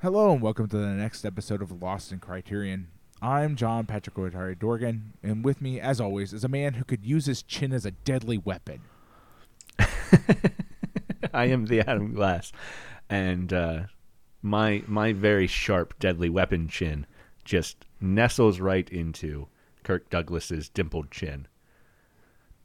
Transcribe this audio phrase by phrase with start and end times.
[0.00, 2.86] Hello and welcome to the next episode of Lost in Criterion.
[3.20, 7.04] I'm John Patrick Otari Dorgan, and with me, as always, is a man who could
[7.04, 8.82] use his chin as a deadly weapon.
[11.34, 12.52] I am the Adam Glass,
[13.10, 13.80] and uh,
[14.40, 17.04] my my very sharp, deadly weapon chin
[17.44, 19.48] just nestles right into
[19.82, 21.48] Kirk Douglas's dimpled chin,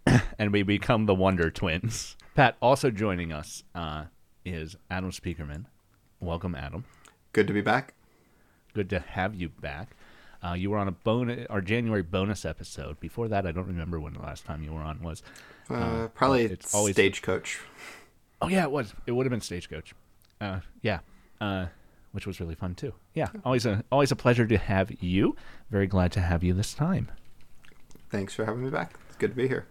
[0.38, 2.16] and we become the Wonder Twins.
[2.36, 4.04] Pat also joining us uh,
[4.46, 5.66] is Adam Speakerman.
[6.20, 6.86] Welcome, Adam.
[7.34, 7.94] Good to be back.
[8.74, 9.96] Good to have you back.
[10.44, 13.00] Uh, you were on a bonus, our January bonus episode.
[13.00, 15.24] Before that, I don't remember when the last time you were on was.
[15.70, 17.60] Uh, Uh, probably it's always- stagecoach.
[18.42, 18.94] Oh yeah, it was.
[19.08, 19.94] It would have been Stagecoach.
[20.42, 21.00] Uh, yeah,
[21.40, 21.68] uh,
[22.12, 22.94] which was really fun too.
[23.14, 25.38] Yeah, always a always a pleasure to have you.
[25.72, 27.10] Very glad to have you this time.
[28.10, 28.96] Thanks for having me back.
[29.08, 29.66] It's good to be here.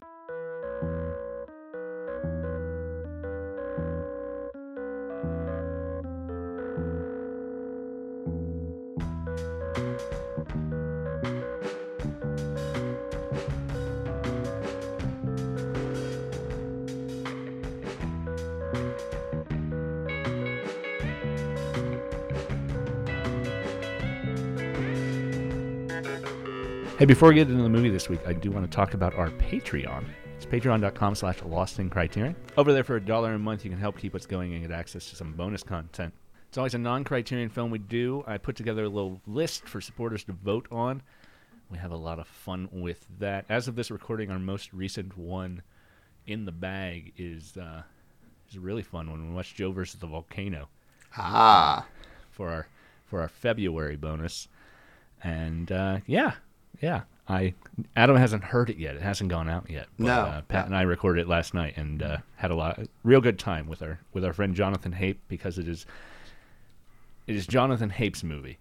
[27.03, 29.13] Hey, before we get into the movie this week, I do want to talk about
[29.17, 30.05] our Patreon.
[30.37, 32.37] It's patreon.com slash lost in criterion.
[32.57, 34.71] Over there for a dollar a month, you can help keep us going and get
[34.71, 36.15] access to some bonus content.
[36.47, 38.23] It's always a non criterion film we do.
[38.25, 41.03] I put together a little list for supporters to vote on.
[41.73, 43.47] We have a lot of fun with that.
[43.49, 45.63] As of this recording, our most recent one
[46.29, 47.83] in the bag is uh,
[48.49, 49.27] is a really fun one.
[49.29, 50.69] We watched Joe versus the Volcano
[51.17, 51.85] Ah,
[52.31, 52.69] for our
[53.07, 54.47] for our February bonus,
[55.25, 56.35] and uh, yeah,
[56.81, 57.03] yeah.
[57.29, 57.55] I
[57.95, 58.97] Adam hasn't heard it yet.
[58.97, 59.87] It hasn't gone out yet.
[59.99, 60.67] But, No, uh, Pat no.
[60.67, 63.81] and I recorded it last night and uh, had a lot, real good time with
[63.81, 65.87] our with our friend Jonathan Hape because it is
[67.27, 68.59] it is Jonathan Hape's movie.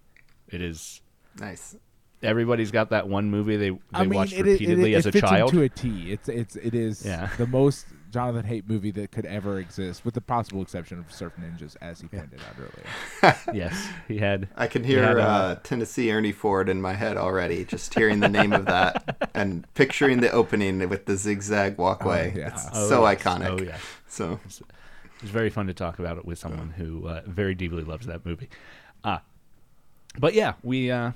[0.48, 1.00] It is
[1.40, 1.74] nice.
[2.22, 5.06] everybody's got that one movie they they I mean, watched it, it, repeatedly it, as
[5.06, 5.50] a fits child.
[5.52, 6.12] To a T.
[6.12, 7.30] It's it's it is Yeah.
[7.38, 11.32] the most Jonathan Haidt movie that could ever exist, with the possible exception of Surf
[11.40, 13.36] Ninjas, as he pointed out earlier.
[13.54, 14.48] yes, he had.
[14.54, 18.20] I can he hear had, uh, Tennessee Ernie Ford in my head already, just hearing
[18.20, 22.32] the name of that and picturing the opening with the zigzag walkway.
[22.34, 22.48] Oh, yeah.
[22.48, 23.22] It's oh, so yes.
[23.22, 23.60] iconic.
[23.60, 23.78] Oh yeah.
[24.06, 24.60] So It's
[25.22, 28.50] very fun to talk about it with someone who uh, very deeply loves that movie.
[29.02, 29.18] Uh,
[30.18, 31.12] but yeah, we uh,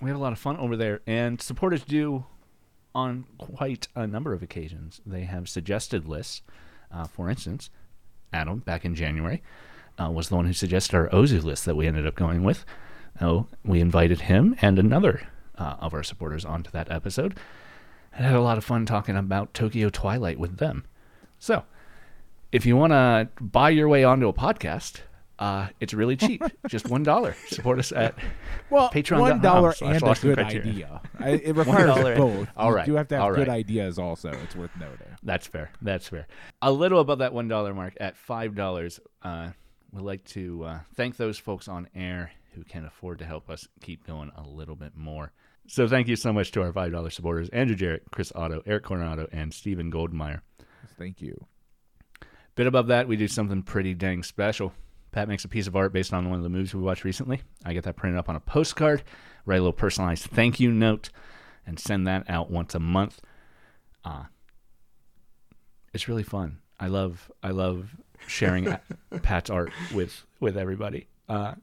[0.00, 2.24] we had a lot of fun over there, and supporters do
[2.94, 5.00] on quite a number of occasions.
[5.06, 6.42] They have suggested lists.
[6.92, 7.70] Uh, for instance,
[8.32, 9.42] Adam back in January
[9.98, 12.64] uh, was the one who suggested our Ozu list that we ended up going with.
[13.20, 15.28] Oh, we invited him and another
[15.58, 17.38] uh, of our supporters onto that episode,
[18.12, 20.84] and had a lot of fun talking about Tokyo Twilight with them.
[21.38, 21.64] So,
[22.50, 25.00] if you want to buy your way onto a podcast,
[25.40, 27.34] uh, it's really cheap, just one dollar.
[27.48, 28.14] Support us at
[28.70, 30.68] Well, Patreon.com one dollar and a good Criterion.
[30.68, 31.00] idea.
[31.18, 32.48] I, it requires $1 both.
[32.56, 33.56] All You right, do have to have all good right.
[33.56, 34.28] ideas, also.
[34.30, 35.06] It's worth noting.
[35.22, 35.70] That's fair.
[35.82, 36.26] That's fair.
[36.62, 39.00] A little above that one dollar mark at five dollars.
[39.22, 39.50] Uh,
[39.92, 43.66] we'd like to uh, thank those folks on air who can afford to help us
[43.80, 45.32] keep going a little bit more.
[45.66, 48.84] So thank you so much to our five dollar supporters: Andrew Jarrett, Chris Otto, Eric
[48.84, 50.40] Coronado, and Stephen Goldmeyer.
[50.98, 51.46] Thank you.
[52.56, 54.74] Bit above that, we do something pretty dang special.
[55.12, 57.42] Pat makes a piece of art based on one of the movies we watched recently.
[57.64, 59.02] I get that printed up on a postcard,
[59.44, 61.10] write a little personalized thank you note,
[61.66, 63.20] and send that out once a month.
[64.04, 64.24] Uh,
[65.92, 66.58] it's really fun.
[66.78, 68.76] I love I love sharing
[69.22, 71.08] Pat's art with with everybody.
[71.28, 71.54] Uh,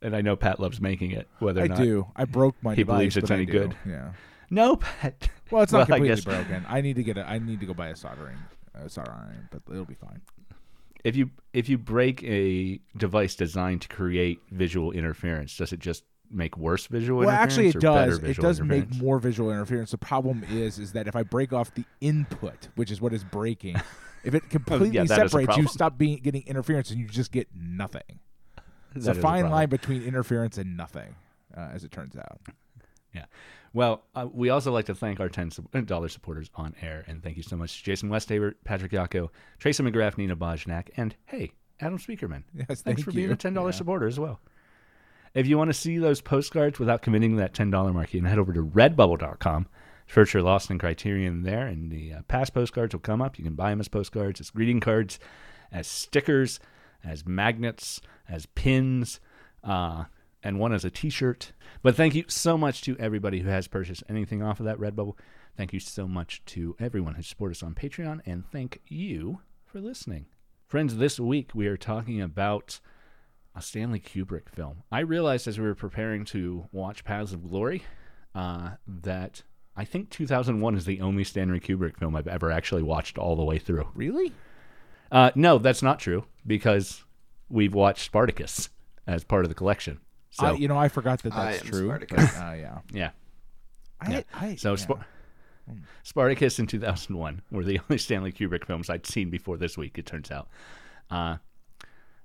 [0.00, 1.26] and I know Pat loves making it.
[1.40, 2.06] Whether or I do.
[2.14, 3.76] I broke my he device, believes it's any good.
[3.86, 4.12] Yeah.
[4.48, 5.28] no, Pat.
[5.50, 6.64] Well, it's not Well, completely broken.
[6.68, 7.26] I need to get it.
[7.26, 8.36] I need to go buy a soldering
[8.74, 10.20] uh, soldering iron, but it'll be fine.
[11.04, 16.04] If you if you break a device designed to create visual interference, does it just
[16.30, 17.56] make worse visual interference?
[17.56, 17.66] Well, interference?
[17.66, 18.18] actually, it or does.
[18.18, 19.90] It visual does make more visual interference.
[19.92, 23.24] The problem is, is that if I break off the input, which is what is
[23.24, 23.76] breaking,
[24.24, 27.32] if it completely that is a separates, you stop being getting interference, and you just
[27.32, 28.20] get nothing.
[28.94, 29.52] It's That a fine problem.
[29.52, 31.14] line between interference and nothing,
[31.56, 32.40] uh, as it turns out.
[33.14, 33.24] Yeah.
[33.74, 35.50] Well, uh, we also like to thank our ten
[35.84, 39.28] dollar supporters on air, and thank you so much, to Jason Westhaver, Patrick Yako,
[39.58, 42.44] Tracy McGrath, Nina Bojnak, and hey, Adam Speakerman.
[42.54, 43.16] Yes, Thanks thank for you.
[43.16, 43.72] being a ten dollar Yeah.
[43.76, 44.40] supporter as well.
[45.34, 48.28] If you want to see those postcards without committing that ten dollar mark, you can
[48.28, 49.66] head over to Redbubble.com.
[50.10, 53.38] Search your Lost and Criterion there, and the uh, past postcards will come up.
[53.38, 55.18] You can buy them as postcards, as greeting cards,
[55.70, 56.58] as stickers,
[57.04, 59.20] as magnets, as pins,
[59.62, 60.04] uh,
[60.42, 61.52] and one as a T-shirt.
[61.82, 65.14] But thank you so much to everybody who has purchased anything off of that Redbubble.
[65.56, 69.80] Thank you so much to everyone who supports us on Patreon, and thank you for
[69.80, 70.26] listening,
[70.66, 70.96] friends.
[70.96, 72.80] This week we are talking about
[73.56, 74.84] a Stanley Kubrick film.
[74.92, 77.82] I realized as we were preparing to watch Paths of Glory
[78.34, 79.42] uh, that
[79.76, 83.44] I think 2001 is the only Stanley Kubrick film I've ever actually watched all the
[83.44, 83.88] way through.
[83.94, 84.32] Really?
[85.10, 87.04] Uh, no, that's not true because
[87.48, 88.70] we've watched Spartacus
[89.06, 90.00] as part of the collection.
[90.30, 91.86] So I, you know, I forgot that I that's am true.
[91.88, 92.32] Spartacus.
[92.34, 92.78] but, uh, yeah.
[92.92, 93.10] yeah,
[94.00, 94.22] I, Yeah.
[94.34, 94.76] I, so yeah.
[94.76, 95.06] Spar-
[96.02, 99.98] Spartacus and 2001 were the only Stanley Kubrick films I'd seen before this week.
[99.98, 100.48] It turns out.
[101.10, 101.36] Uh,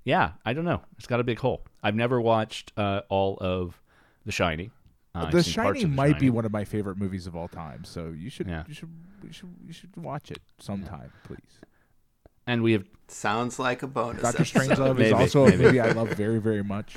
[0.04, 0.82] yeah, I don't know.
[0.98, 1.64] It's got a big hole.
[1.82, 3.80] I've never watched uh, all of
[4.26, 4.70] The Shining.
[5.14, 7.48] Uh, The seen parts Shining The might be one of my favorite movies of all
[7.48, 7.84] time.
[7.84, 8.64] So you should, Yeah.
[8.66, 8.90] you should,
[9.22, 11.38] you should, you should watch it sometime, please.
[12.46, 14.22] and we have Sounds like a bonus.
[14.22, 16.96] Doctor episode, Strangelove is Maybe, also a movie I love very, very much.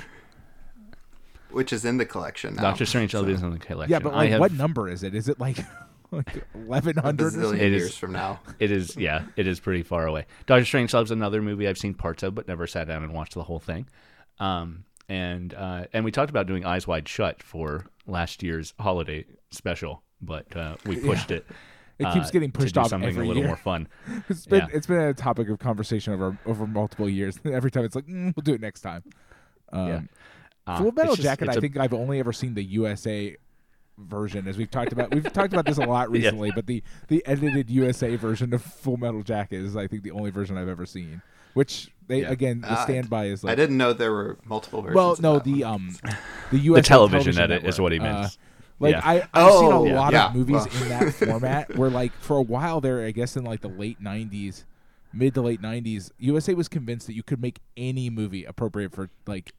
[1.50, 2.62] Which is in the collection now.
[2.62, 3.90] Doctor Strange so is in the collection.
[3.92, 5.14] Yeah, but I like, have, what number is it?
[5.14, 5.58] Is it like
[6.10, 7.32] like eleven a hundred?
[7.32, 8.40] bazillion It is- years from now.
[8.58, 10.26] It is, yeah, it is pretty far away.
[10.46, 13.42] Doctor Strangelove's another movie I've seen parts of, but never sat down and watched the
[13.44, 13.86] whole thing.
[14.40, 19.24] Um, and uh, and we talked about doing Eyes Wide Shut for last year's holiday
[19.50, 21.46] special, but uh, we pushed it.
[21.98, 23.48] It uh, keeps getting to pushed do off something every a little year.
[23.48, 23.88] more fun.
[24.28, 24.66] It's been Yeah.
[24.76, 27.38] it's been a topic of conversation over over multiple years.
[27.44, 29.02] Every time it's like mm, we'll do it next time.
[29.72, 30.00] Um, Yeah.
[30.68, 31.48] Uh, Full Metal just- Jacket.
[31.48, 33.36] it's I a- think I've only ever seen the USA
[33.96, 35.12] version, as we've talked about.
[35.14, 36.18] We've talked about this a lot Yeah.
[36.18, 40.10] recently, but the the edited USA version of Full Metal Jacket is, I think, the
[40.12, 41.22] only version I've ever seen.
[41.54, 42.30] Which they Yeah.
[42.30, 44.94] again the Uh, standby is like I didn't know there were multiple versions.
[44.96, 45.72] well, of no, that the one.
[45.74, 45.96] um,
[46.52, 48.28] the USA television television edit is what he Uh,
[48.78, 49.00] like Yeah.
[49.02, 50.00] I, I've Oh, seen a yeah.
[50.00, 50.28] lot Yeah.
[50.28, 50.82] of movies Well.
[50.82, 54.00] in that format where, like, for a while there, I guess in like the late
[54.00, 54.64] '90s,
[55.12, 59.10] mid to late '90s, USA was convinced that you could make any movie appropriate for
[59.26, 59.52] like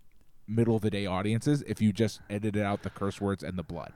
[0.50, 3.64] middle of the day audiences if you just edited out the curse words and the
[3.64, 3.94] blood.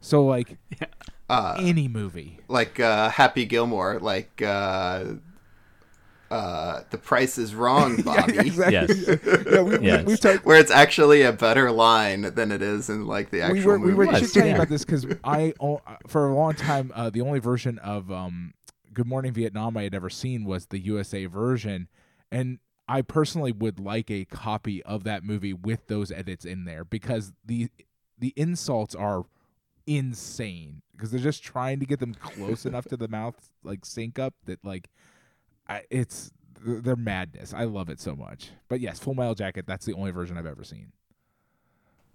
[0.00, 0.58] So like
[1.28, 2.38] uh, any movie.
[2.48, 5.04] like uh, Happy Gilmore, like uh,
[6.30, 8.38] uh, The Price is Wrong, Bobby.
[8.38, 8.74] exactly.
[8.74, 9.18] Yes.
[9.50, 10.00] yeah, we, Yes.
[10.04, 13.40] we, we've talked Where it's actually a better line than it is in like the
[13.42, 14.18] actual we were we were movie.
[14.20, 14.44] Yes, yeah.
[14.44, 15.54] about this because I
[16.06, 18.52] for a long time uh, the only version of um,
[18.92, 21.88] Good Morning Vietnam I had ever seen was the USA version,
[22.30, 22.58] and
[22.88, 27.32] I personally would like a copy of that movie with those edits in there because
[27.44, 27.68] the
[28.18, 29.24] the insults are
[29.86, 34.18] insane because they're just trying to get them close enough to the mouth like sync
[34.18, 34.88] up that like
[35.68, 37.54] I, it's they're madness.
[37.54, 38.50] I love it so much.
[38.68, 39.66] But yes, Full Metal Jacket.
[39.66, 40.92] That's the only version I've ever seen.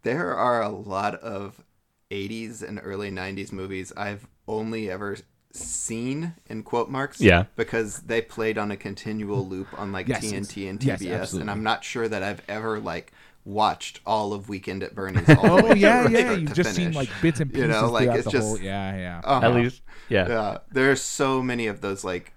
[0.01, 1.63] There are a lot of
[2.11, 5.17] 80s and early 90s movies I've only ever
[5.55, 7.45] seen in quote marks Yeah.
[7.55, 11.41] because they played on a continual loop on like Yes, TNT and TBS absolutely.
[11.41, 13.13] and I'm not sure that I've ever like
[13.45, 16.31] watched all of Weekend at Bernie's all Oh yeah, yeah.
[16.31, 18.59] You've to just seen like bits and You pieces know, like, it's the just- whole.
[18.59, 19.21] Yeah, yeah.
[19.23, 19.45] Uh-huh.
[19.47, 20.27] At least, yeah.
[20.27, 22.33] yeah there's so many of those like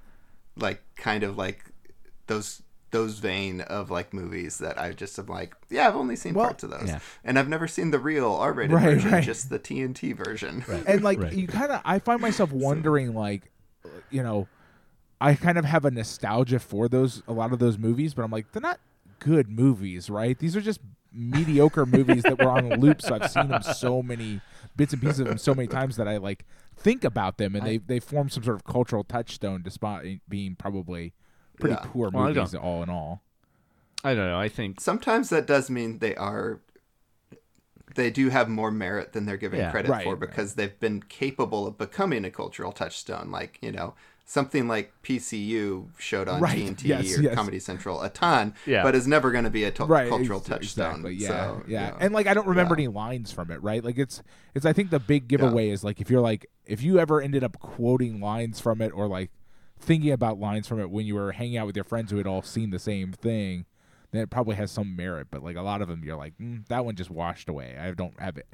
[0.56, 1.64] like kind of like
[2.26, 2.60] those
[2.92, 6.46] those vein of like movies that I just am like yeah I've only seen Well-
[6.46, 7.00] parts of those Yeah.
[7.24, 9.24] and I've never seen the real R-rated Right, version right.
[9.24, 11.32] just the TNT version and like Right.
[11.32, 13.50] you kind of, I find myself wondering, like,
[14.10, 14.46] you know,
[15.20, 18.30] I kind of have a nostalgia for those a lot of those movies, but I'm
[18.30, 18.78] like, they're not
[19.18, 20.38] good movies, right?
[20.38, 20.80] These are just
[21.12, 23.00] mediocre movies that were on a loop.
[23.02, 24.40] So I've seen them so many
[24.76, 26.44] bits and pieces of them so many times that I like
[26.76, 31.14] think about them, and they they form some sort of cultural touchstone, despite being probably
[31.58, 31.88] pretty Yeah.
[31.90, 33.22] poor Well, movies all in all.
[34.04, 34.38] I don't know.
[34.38, 36.60] I think sometimes that does mean they are
[37.94, 39.70] they do have more merit than they're giving Yeah.
[39.70, 40.20] credit Right, for right.
[40.20, 43.94] because they've been capable of becoming a cultural touchstone like you know
[44.28, 47.34] something like PCU showed on Right, TNT yes, or yes.
[47.36, 48.82] Comedy Central a ton Yeah.
[48.82, 51.62] but is never going to be a to- right cultural ex- touchstone exactly, yeah So,
[51.68, 51.96] yeah you know.
[52.00, 52.86] and like i don't remember Yeah.
[52.86, 54.22] any lines from it right like it's
[54.54, 57.44] it's i think the big giveaway is like if you're like if you ever ended
[57.44, 59.30] up quoting lines from it or like
[59.78, 62.26] thinking about lines from it when you were hanging out with your friends who had
[62.26, 63.64] all seen the same thing
[64.12, 66.66] then it probably has some merit but like a lot of them you're like mm,
[66.68, 68.46] that one just washed away i don't have it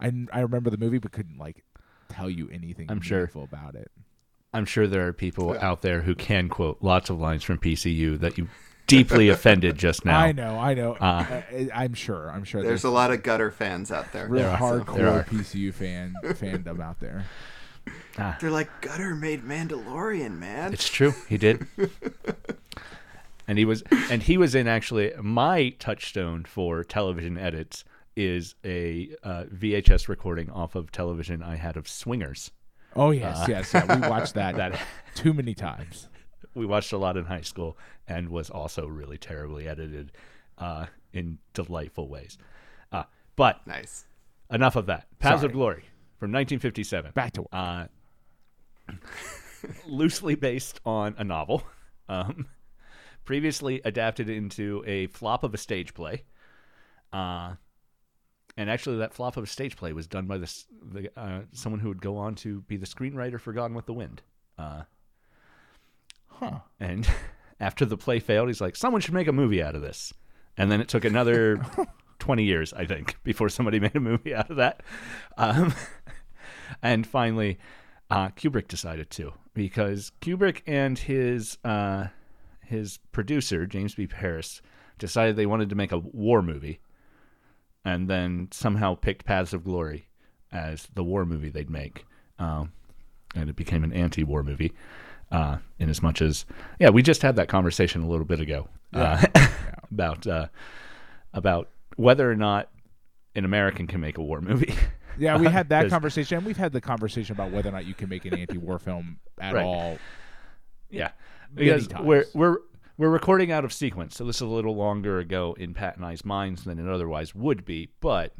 [0.00, 1.64] i, I remember the movie but couldn't like
[2.08, 3.30] tell you anything I'm sure.
[3.34, 3.90] about it
[4.52, 5.64] I'm sure there are people Yeah.
[5.68, 8.48] out there who can quote lots of lines from PCU that you
[8.88, 10.18] deeply offended just now.
[10.18, 13.50] i know i know Uh, I, i'm sure i'm sure there's a lot of gutter
[13.52, 14.58] fans out there real There are.
[14.58, 15.22] hardcore There are.
[15.24, 17.26] pcu fan fandom out there
[18.18, 21.14] Ah, they're like gutter made Mandalorian man it's true.
[21.28, 21.66] He did.
[23.48, 27.84] and he was and he was in actually my touchstone for television edits
[28.16, 32.50] is a uh, VHS recording off of television I had of Swingers.
[32.96, 34.00] Oh yes, yes, yeah.
[34.00, 34.80] We watched that, That-
[35.14, 36.08] too many times.
[36.54, 40.10] We watched a lot in high school and was also really terribly edited
[40.58, 42.36] uh, in delightful ways.
[42.90, 43.04] Uh,
[43.36, 44.04] but nice
[44.50, 45.06] enough of that.
[45.20, 45.46] Paths Sorry.
[45.46, 45.84] of Glory
[46.20, 47.10] from 1957.
[47.12, 47.48] Back to work.
[47.52, 47.86] uh,
[49.86, 51.62] loosely based on a novel,
[52.08, 52.46] um,
[53.24, 56.24] previously adapted into a flop of a stage play,
[57.12, 57.54] Uh,
[58.56, 61.80] and actually, that flop of a stage play was done by this the, uh, someone
[61.80, 64.22] who would go on to be the screenwriter for Gone with the Wind.
[64.58, 64.82] Uh,
[66.28, 66.60] Huh.
[66.78, 67.06] and
[67.60, 70.12] after the play failed, he's like, someone should make a movie out of this.
[70.56, 71.60] And then it took another
[72.18, 74.82] 20 years, I think, before somebody made a movie out of that.
[75.36, 75.74] Um,
[76.82, 77.58] and finally,
[78.10, 82.08] uh, Kubrick decided to because Kubrick and his uh,
[82.64, 84.08] his producer James B.
[84.12, 84.62] Harris
[84.98, 86.80] decided they wanted to make a war movie,
[87.84, 90.08] and then somehow picked Paths of Glory
[90.52, 92.04] as the war movie they'd make,
[92.38, 92.72] um,
[93.34, 94.72] and it became an anti-war movie.
[95.32, 96.44] Uh, in as much as,
[96.80, 99.24] yeah, we just had that conversation a little bit ago uh,
[99.92, 100.48] about uh,
[101.32, 102.68] about whether or not
[103.36, 104.74] an American can make a war movie.
[105.18, 106.38] Yeah, we had that conversation.
[106.38, 109.18] and We've had the conversation about whether or not you can make an anti-war film
[109.40, 109.64] at Right.
[109.64, 109.98] all.
[110.88, 111.10] Yeah,
[111.54, 112.56] because we're we're
[112.96, 116.04] we're recording out of sequence, so this is a little longer ago in Pat and
[116.04, 117.90] I's minds than it otherwise would be.
[118.00, 118.34] But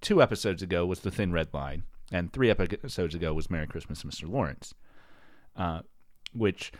[0.00, 4.02] two episodes ago was the Thin Red Line, and three episodes ago was Merry Christmas,
[4.02, 4.28] Mr.
[4.28, 4.74] Lawrence,
[5.56, 5.80] uh,
[6.34, 6.72] which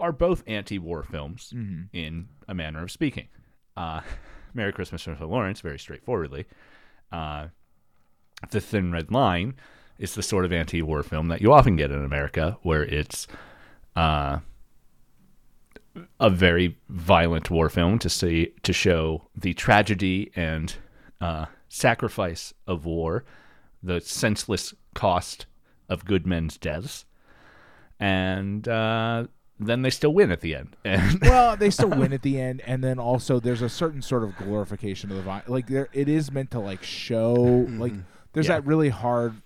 [0.00, 1.52] are both anti-war films
[1.92, 3.28] in a manner of speaking.
[3.76, 4.00] Uh,
[4.54, 5.28] Merry Christmas, Mr.
[5.28, 6.46] Lawrence, very straightforwardly.
[7.12, 7.48] Uh,
[8.50, 9.54] the Thin Red Line
[9.98, 13.26] is the sort of anti-war film that you often get in America, where it's
[13.96, 14.38] uh,
[16.18, 20.76] a very violent war film to see to show the tragedy and
[21.20, 23.24] uh, sacrifice of war,
[23.82, 25.46] the senseless cost
[25.88, 27.04] of good men's deaths,
[28.00, 29.26] and uh,
[29.60, 30.76] then they still win at the end.
[30.84, 34.24] And well, they still win at the end, and then also there's a certain sort
[34.24, 35.48] of glorification of the violence.
[35.48, 37.32] Like there, it is meant to like show
[37.70, 37.92] like
[38.34, 38.56] there's Yeah.
[38.60, 39.40] that really hard,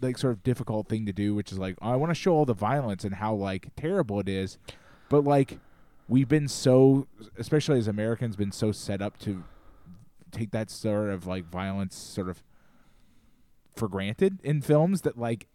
[0.00, 2.44] like sort of difficult thing to do, which is like I want to show all
[2.44, 4.56] the violence and how like terrible it is,
[5.08, 5.58] but like
[6.08, 7.06] we've been so,
[7.36, 9.42] especially as Americans, been so set up to
[10.30, 12.42] take that sort of like violence sort of
[13.76, 15.46] for granted in films that like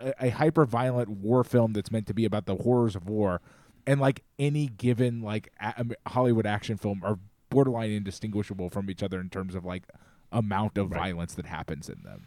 [0.00, 3.40] a, a hyper violent war film that's meant to be about the horrors of war
[3.86, 7.18] and like any given like a- Hollywood action film are
[7.50, 9.84] borderline indistinguishable from each other in terms of like
[10.32, 12.26] amount of violence that happens in them.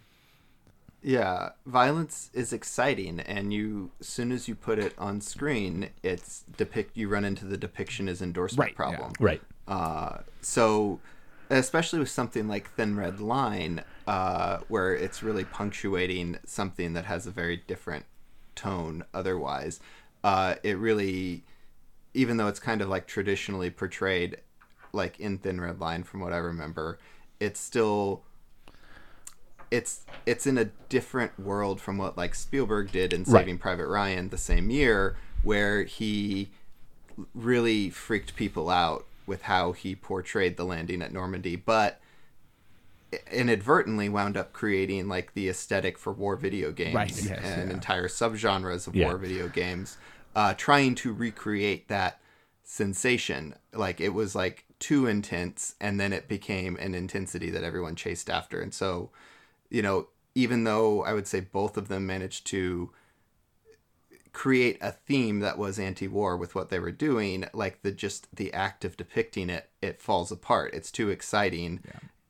[1.04, 6.44] Yeah, violence is exciting, and you as soon as you put it on screen, it's
[6.58, 6.98] depict.
[6.98, 9.14] You run into the depiction is endorsement Right, problem.
[9.20, 11.00] right, Uh, so,
[11.50, 17.28] especially with something like Thin Red Line, uh, where it's really punctuating something that has
[17.28, 18.06] a very different
[18.56, 19.80] tone otherwise,
[20.24, 21.44] uh, it really,
[22.16, 24.38] even though it's kind of like traditionally portrayed,
[24.94, 26.98] like in Thin Red Line, from what I remember,
[27.40, 28.24] it's still.
[29.70, 33.42] It's it's in a different world from what like Spielberg did in Right.
[33.42, 36.50] Saving Private Ryan the same year, where he
[37.36, 42.00] really freaked people out with how he portrayed the landing at Normandy, but
[43.32, 47.74] inadvertently wound up creating like the aesthetic for war video games Right, yes, and yeah.
[47.76, 49.08] entire subgenres of Yeah.
[49.08, 49.98] war video games,
[50.36, 52.20] uh, trying to recreate that
[52.64, 53.56] sensation.
[53.74, 58.30] Like it was like too intense, and then it became an intensity that everyone chased
[58.30, 58.62] after.
[58.62, 59.10] And so,
[59.70, 62.92] you know, even though I would say both of them managed to
[64.34, 68.54] create a theme that was anti-war with what they were doing like the just the
[68.54, 70.74] act of depicting it it falls apart.
[70.74, 71.80] It's too exciting.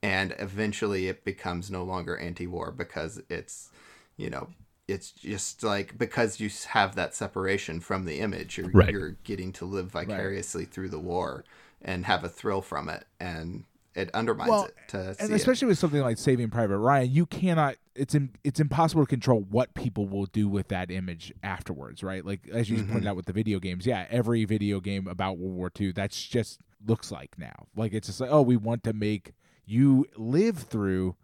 [0.02, 3.72] And eventually it becomes no longer anti-war because it's
[4.16, 4.48] you know
[4.88, 8.92] it's just like because you have that separation from the image you're, Right.
[8.92, 11.44] you're getting to live vicariously through the war
[11.82, 13.64] and have a thrill from it and
[13.98, 15.36] it undermines Well, it to see and it.
[15.36, 17.78] especially with something like Saving Private Ryan, you cannot.
[17.96, 22.24] It's im- it's impossible to control what people will do with that image afterwards, right?
[22.24, 23.08] Like as you pointed mm-hmm.
[23.08, 26.60] out with the video games, yeah, every video game about World War II, that's just
[26.86, 27.66] looks like now.
[27.76, 29.34] Like it's just like, oh, we want to make
[29.66, 31.16] you live through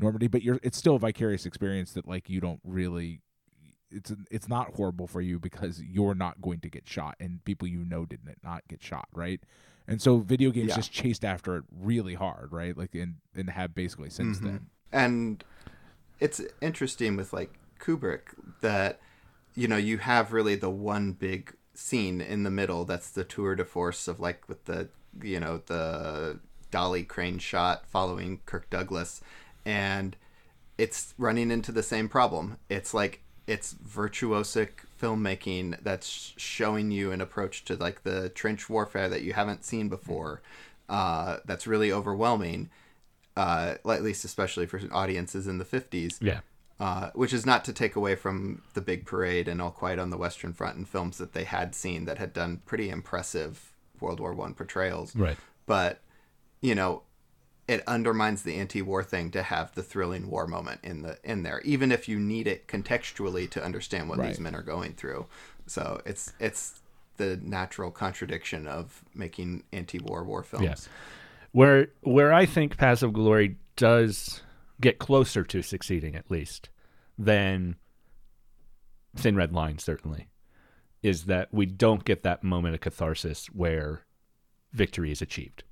[0.00, 3.20] Normandy, but you're it's still a vicarious experience that like you don't really.
[3.88, 7.68] It's it's not horrible for you because you're not going to get shot, and people
[7.68, 9.40] you know did not get shot, right?
[9.88, 10.76] And so video games Yeah.
[10.76, 12.76] just chased after it really hard, right?
[12.76, 14.46] Like and and have basically since mm-hmm.
[14.46, 14.66] then.
[14.92, 15.44] and
[16.18, 19.00] it's interesting with like Kubrick that
[19.54, 23.54] you know you have really the one big scene in the middle that's the tour
[23.54, 24.88] de force of like with the
[25.22, 26.38] you know the
[26.70, 29.20] dolly crane shot following Kirk Douglas
[29.64, 30.16] and
[30.78, 37.20] it's running into the same problem it's like it's virtuosic filmmaking that's showing you an
[37.20, 40.42] approach to like the trench warfare that you haven't seen before
[40.88, 42.68] uh, that's really overwhelming
[43.36, 46.40] uh, at least especially for audiences in the 50s yeah,
[46.78, 50.10] uh, which is not to take away from the big parade and all quiet on
[50.10, 54.20] the western front and films that they had seen that had done pretty impressive world
[54.20, 55.14] war one portrayals.
[55.16, 55.36] Right,
[55.66, 56.00] but
[56.60, 57.02] you know
[57.68, 61.60] it undermines the anti-war thing to have the thrilling war moment in the in there,
[61.64, 64.28] even if you need it contextually to understand what Right.
[64.28, 65.26] these men are going through.
[65.66, 66.80] So it's it's
[67.16, 70.64] the natural contradiction of making anti-war war films.
[70.64, 70.88] Yes.
[71.52, 74.42] Where where I think Paths of Glory does
[74.80, 76.68] get closer to succeeding at least
[77.18, 77.76] than
[79.16, 80.28] Thin Red Line certainly
[81.02, 84.04] is that we don't get that moment of catharsis where
[84.72, 85.62] victory is achieved.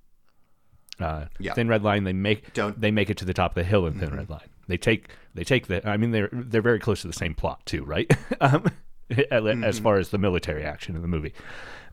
[1.00, 1.54] Uh, Yeah.
[1.54, 3.86] Thin Red Line they make Don't- they make it to the top of the hill
[3.86, 4.48] in Thin Red Line.
[4.68, 7.64] They take they take the I mean they're they're very close to the same plot
[7.66, 8.10] too, right?
[8.40, 8.66] um,
[9.30, 11.34] as far as the military action in the movie.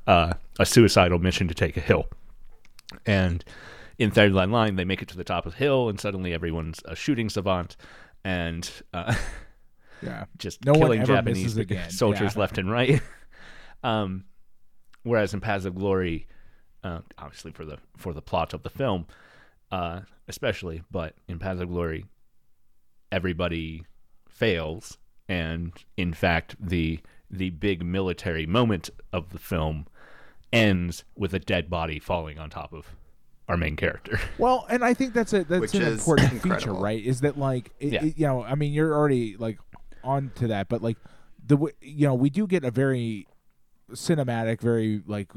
[0.08, 2.08] Uh, a suicidal mission to take a hill.
[3.06, 3.44] And
[4.00, 6.34] in Third Line Line, they make it to the top of the hill, and suddenly
[6.34, 7.76] everyone's a shooting savant,
[8.24, 9.14] and uh,
[10.02, 10.26] Yeah.
[10.40, 11.90] just No one killing ever Japanese misses again.
[11.92, 12.40] soldiers Yeah.
[12.40, 13.00] left and right.
[13.84, 14.24] um,
[15.04, 16.28] whereas in Paths of Glory,
[16.84, 19.06] uh, obviously for the for the plot of the film,
[19.72, 22.06] uh, especially, but in Paths of Glory,
[23.12, 23.84] everybody
[24.30, 24.98] fails,
[25.28, 29.88] and in fact, the the big military moment of the film
[30.52, 32.88] ends with a dead body falling on top of
[33.48, 34.20] our main character.
[34.38, 37.04] Well, and I think that's a that's Which an is important feature, right?
[37.04, 38.04] Is that like it, Yeah.
[38.06, 39.60] it- you know, I mean, you're already like
[40.04, 40.98] on to that, but like
[41.46, 43.28] the w- you know, we do get a very
[43.92, 45.32] cinematic, very like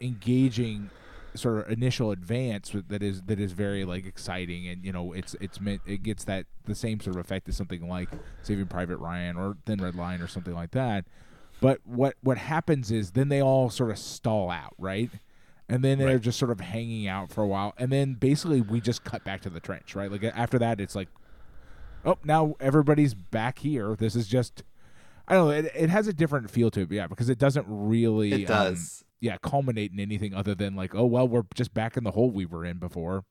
[0.00, 0.90] engaging
[1.34, 5.36] sort of initial advance that is that is very like exciting and you know it's
[5.38, 8.08] it's meant it gets that the same sort of effect as something like
[8.40, 11.04] Saving Private Ryan or Thin Red Line or something like that.
[11.60, 15.10] But what what happens is then they all sort of stall out, right?
[15.68, 16.20] And then they're Right.
[16.20, 19.40] just sort of hanging out for a while, and then basically we just cut back
[19.42, 20.10] to the trench, right?
[20.10, 21.08] Like after that, it's like,
[22.04, 23.96] oh, now everybody's back here.
[23.96, 24.62] This is just,
[25.26, 25.50] I don't know.
[25.52, 28.74] It, it has a different feel to it, yeah, because it doesn't really, It um,
[28.74, 29.04] does.
[29.20, 32.30] Yeah, culminate in anything other than like, oh well, we're just back in the hole
[32.30, 33.24] we were in before.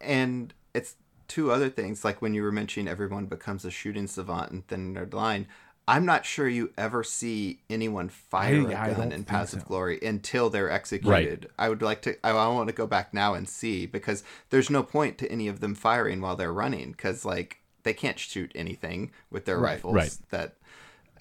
[0.00, 0.96] and it's
[1.26, 4.94] two other things like when you were mentioning everyone becomes a shooting savant in Thin
[4.94, 5.46] Red Line.
[5.86, 9.66] I'm not sure you ever see anyone fire I- a gun in Paths of so.
[9.66, 11.48] Glory until they're executed.
[11.58, 12.14] I would like to.
[12.24, 15.48] I, I want to go back now and see because there's no point to any
[15.48, 19.72] of them firing while they're running because like they can't shoot anything with their Right,
[19.82, 19.94] rifles.
[19.94, 20.16] right.
[20.28, 20.56] That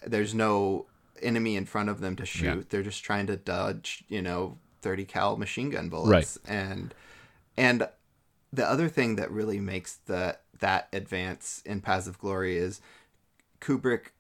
[0.06, 0.86] there's no
[1.22, 2.46] enemy in front of them to shoot.
[2.46, 2.64] Yeah.
[2.70, 6.38] They're just trying to dodge, you know, 30 cal machine gun bullets.
[6.44, 6.56] Right.
[6.56, 6.94] And
[7.58, 7.88] and
[8.54, 12.82] the other thing that really makes the that advance in Paths of Glory is
[13.62, 14.12] Kubrick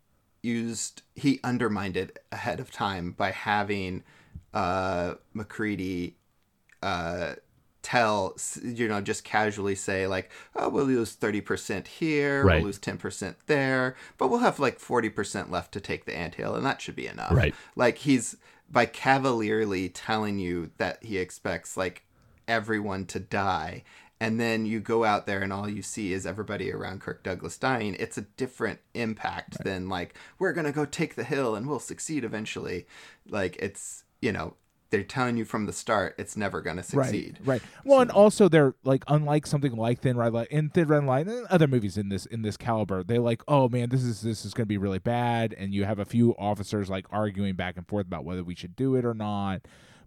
[0.43, 4.03] used he undermined it ahead of time by having
[4.53, 6.15] uh Macready
[6.81, 7.35] uh
[7.87, 12.55] tell you know just casually say like oh we'll lose 30% here Right.
[12.57, 16.65] we'll lose 10% there but we'll have like 40% left to take the anthill and
[16.65, 17.55] that should be enough Right.
[17.77, 18.35] like he's
[18.69, 22.03] by cavalierly telling you that he expects like
[22.45, 23.83] everyone to die
[24.19, 27.57] and then you go out there and all you see is everybody around Kirk Douglas
[27.57, 31.67] dying it's a different impact than like we're going to go take the hill and
[31.67, 32.85] we'll succeed eventually
[33.29, 34.55] like it's you know
[34.89, 37.61] they're telling you from the start it's never going to succeed Right, right.
[37.83, 41.27] Well, and also they're like unlike something like Thin Red Line in Thin Red Line
[41.27, 44.45] and other movies in this in this caliber, they like, oh man, this is this
[44.45, 47.77] is going to be really bad, and you have a few officers like arguing back
[47.77, 49.61] and forth about whether we should do it or not.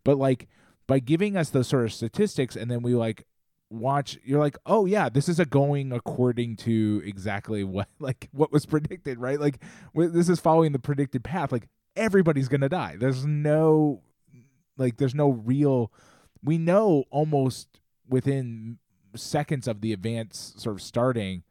[0.04, 0.48] But like
[0.86, 3.26] by giving us those sort of statistics, and then we like
[3.70, 8.52] watch, you're like, oh yeah, this is a going according to exactly what like what
[8.52, 9.40] was predicted, right?
[9.40, 9.62] Like
[9.94, 11.52] wh- this is following the predicted path.
[11.52, 12.96] Like everybody's gonna die.
[12.98, 14.02] There's no
[14.80, 15.92] like there's no real
[16.42, 18.78] we know almost within
[19.14, 21.42] seconds of the advance sort of starting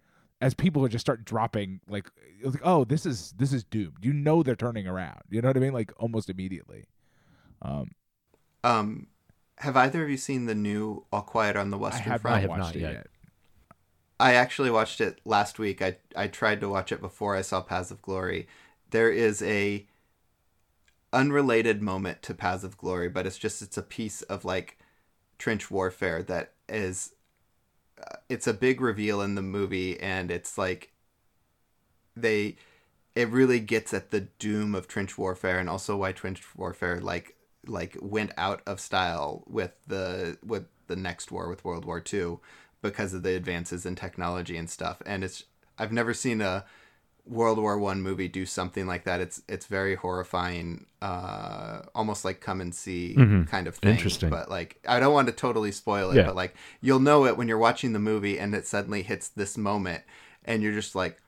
[0.41, 2.09] as people just start dropping like,
[2.43, 5.57] like oh this is this is doomed you know they're turning around you know what
[5.57, 6.85] i mean like almost immediately
[7.61, 7.91] um
[8.63, 9.07] um
[9.57, 12.35] have either of you seen the new All Quiet on the i Western have Front
[12.35, 12.93] not have watched not it yet.
[12.93, 13.07] yet,
[14.19, 15.81] I actually watched it last week.
[15.81, 18.47] I I tried to watch it before I saw Paths of Glory.
[18.91, 19.85] There is a
[21.13, 24.77] unrelated moment to Paths of Glory, but it's just it's a piece of like
[25.37, 27.13] trench warfare that is
[28.01, 30.91] uh, it's a big reveal in the movie and it's like
[32.15, 32.57] they
[33.15, 37.35] it really gets at the doom of trench warfare and also why trench warfare like
[37.67, 42.37] like went out of style with the with the next war with World War II
[42.81, 45.01] because of the advances in technology and stuff.
[45.05, 45.45] And it's
[45.77, 46.65] I've never seen a
[47.29, 49.21] World War One movie do something like that.
[49.21, 53.47] It's it's very horrifying, uh, almost like come and see Mhm.
[53.47, 53.91] kind of thing.
[53.91, 54.29] Interesting.
[54.29, 56.25] But like, I don't want to totally spoil it, Yeah.
[56.25, 59.57] but like, you'll know it when you're watching the movie and it suddenly hits this
[59.57, 60.03] moment,
[60.43, 61.21] and you're just like,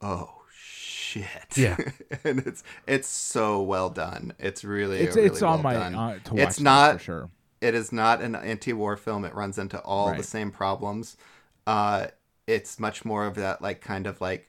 [0.00, 1.56] oh shit.
[1.56, 1.76] Yeah.
[2.24, 4.34] and it's it's so well done.
[4.38, 5.94] It's really it's really it's on my done.
[5.94, 7.28] uh, to watch It's not sure
[7.60, 9.24] it is not an anti-war film.
[9.24, 11.16] It runs into all the same problems.
[11.66, 12.06] Uh,
[12.46, 14.47] it's much more of that like kind of like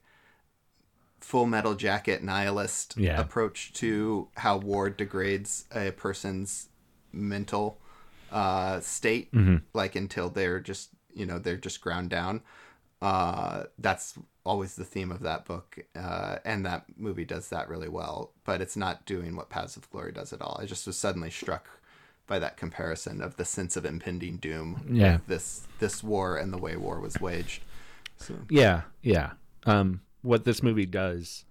[1.21, 3.19] full metal jacket nihilist Yeah.
[3.19, 6.69] approach to how war degrades a person's
[7.12, 7.79] mental
[8.32, 9.29] uh, state,
[9.73, 12.41] like until they're just you know they're just ground down.
[13.01, 17.88] Uh, that's always the theme of that book, uh, and that movie does that really
[17.89, 18.32] well.
[18.43, 20.60] But it's not doing what Paths of Glory does at all.
[20.62, 21.67] I just was suddenly struck
[22.27, 24.86] by that comparison of the sense of impending doom.
[24.91, 25.13] Yeah.
[25.13, 27.63] with this this war and the way war was waged.
[28.17, 29.32] So Yeah, yeah.
[29.65, 31.45] Um, what this movie does,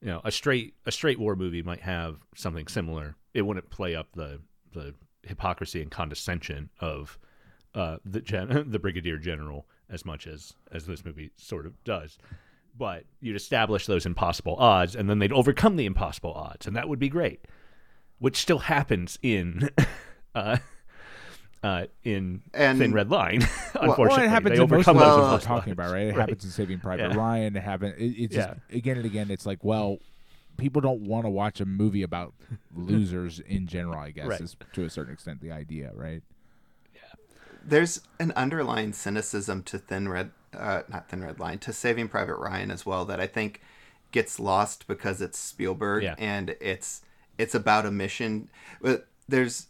[0.00, 3.16] you know, a straight a straight war movie might have something similar.
[3.34, 4.40] It wouldn't play up the
[4.72, 7.18] the hypocrisy and condescension of
[7.74, 12.18] uh, the gen- the brigadier general as much as as this movie sort of does.
[12.76, 16.88] But you'd establish those impossible odds, and then they'd overcome the impossible odds, and that
[16.88, 17.46] would be great.
[18.18, 19.70] Which still happens in.
[20.34, 20.56] Uh,
[21.62, 23.40] uh, in And- Thin Red Line,
[23.74, 25.92] well, unfortunately, Well, it happens they in most overcome of those movies we're talking about,
[25.92, 26.02] right?
[26.02, 26.18] It Right.
[26.20, 27.16] happens in Saving Private Yeah.
[27.16, 27.56] Ryan.
[27.56, 27.94] It happens.
[27.98, 29.30] It, it's just again and again.
[29.30, 29.98] It's like, well,
[30.56, 32.34] people don't want to watch a movie about
[32.74, 33.98] losers in general.
[33.98, 34.40] I guess Right.
[34.40, 36.22] is to a certain extent the idea, right?
[36.94, 37.00] Yeah.
[37.64, 42.36] There's an underlying cynicism to Thin Red, uh, not Thin Red Line, to Saving Private
[42.36, 43.60] Ryan as well that I think
[44.10, 46.14] gets lost because it's Spielberg Yeah.
[46.18, 47.02] and it's
[47.38, 48.50] it's about a mission.
[48.82, 49.68] But there's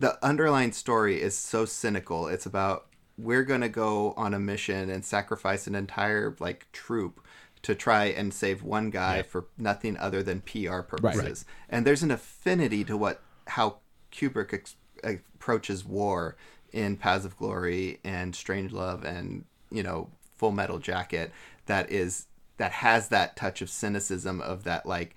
[0.00, 2.26] the underlying story is so cynical.
[2.26, 2.86] It's about
[3.16, 7.20] we're gonna go on a mission and sacrifice an entire like troop
[7.62, 11.44] to try and save one guy for nothing other than PR purposes.
[11.68, 13.76] And there's an affinity to what how
[14.10, 16.36] Kubrick ex- approaches war
[16.72, 21.30] in Paths of Glory and Strangelove and you know Full Metal Jacket
[21.66, 25.14] that is that has that touch of cynicism of that like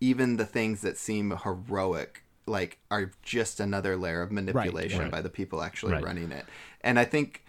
[0.00, 5.10] even the things that seem heroic like are just another layer of manipulation right.
[5.10, 6.04] by the people actually Right.
[6.04, 6.44] running it.
[6.80, 7.44] And I think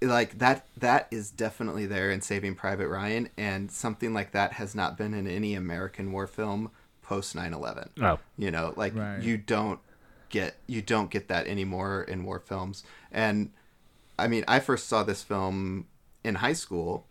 [0.00, 4.74] like that that is definitely there in Saving Private Ryan and something like that has
[4.74, 6.70] not been in any American war film
[7.02, 7.90] post 9/11.
[8.00, 9.80] Oh, You know, like you don't
[10.28, 12.84] get you don't get that anymore in war films.
[13.10, 13.50] And
[14.18, 15.86] I mean, I first saw this film
[16.24, 17.06] in high school,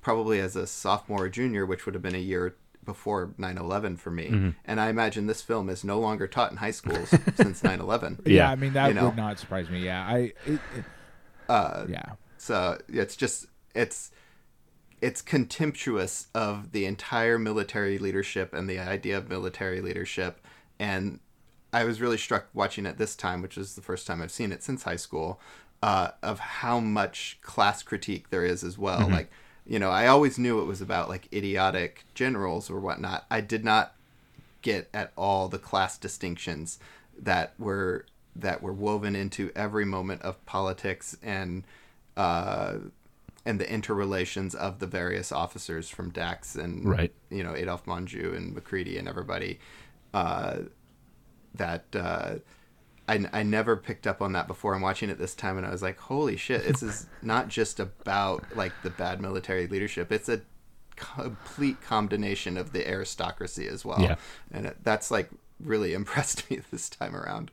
[0.00, 4.10] probably as a sophomore or junior, which would have been a year before 9/11 for
[4.10, 4.24] me.
[4.28, 4.50] Mm-hmm.
[4.64, 8.20] And I imagine this film is no longer taught in high schools since 9/11.
[8.26, 8.50] Yeah.
[8.50, 9.06] I mean that You know.
[9.06, 9.80] would not surprise me.
[9.80, 10.16] Yeah, I.
[10.46, 10.84] It, it,
[11.48, 12.12] Uh, yeah.
[12.38, 14.10] So it's just it's
[15.00, 20.40] it's contemptuous of the entire military leadership and the idea of military leadership.
[20.78, 21.18] And
[21.72, 24.52] I was really struck watching it this time, which is the first time I've seen
[24.52, 25.40] it since high school,
[25.82, 29.08] uh, of how much class critique there is as well.
[29.08, 29.30] Like,
[29.66, 33.26] you know, I always knew it was about like idiotic generals or whatnot.
[33.30, 33.94] I did not
[34.60, 36.78] get at all the class distinctions
[37.20, 41.64] that were that were woven into every moment of politics and
[42.16, 42.74] uh,
[43.44, 47.12] and the interrelations of the various officers from Dax and Right.
[47.30, 49.58] you know Adolphe Menjou and Macready and everybody
[50.14, 50.58] uh,
[51.54, 52.34] that uh,
[53.12, 54.74] I, I never picked up on that before.
[54.74, 56.66] I'm watching it this time and I was like, holy shit!
[56.66, 60.10] This is not just about like the bad military leadership.
[60.10, 60.40] It's a
[60.96, 64.00] complete combination of the aristocracy as well.
[64.00, 64.16] Yeah.
[64.50, 65.28] and it, that's like
[65.60, 67.50] really impressed me this time around.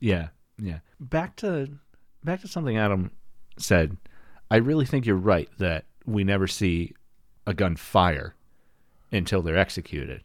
[0.00, 0.78] Yeah, yeah.
[0.98, 1.68] Back to
[2.24, 3.10] back to something Adam
[3.58, 3.96] said.
[4.50, 6.94] I really think you're right that we never see
[7.46, 8.34] a gun fire
[9.12, 10.22] until they're executed.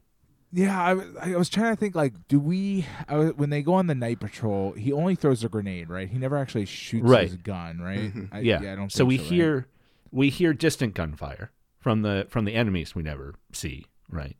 [0.55, 3.61] Yeah, I, was- I was trying to think like, do we I, was- when they
[3.63, 4.73] go on the night patrol?
[4.73, 6.07] He only throws a grenade, right?
[6.07, 7.23] He never actually shoots Right.
[7.27, 8.11] his gun, right?
[8.31, 8.59] I, Yeah.
[8.59, 8.91] I don't.
[8.91, 9.25] so we right?
[9.27, 9.67] hear
[10.11, 14.37] we hear distant gunfire from the from the enemies we never see, right?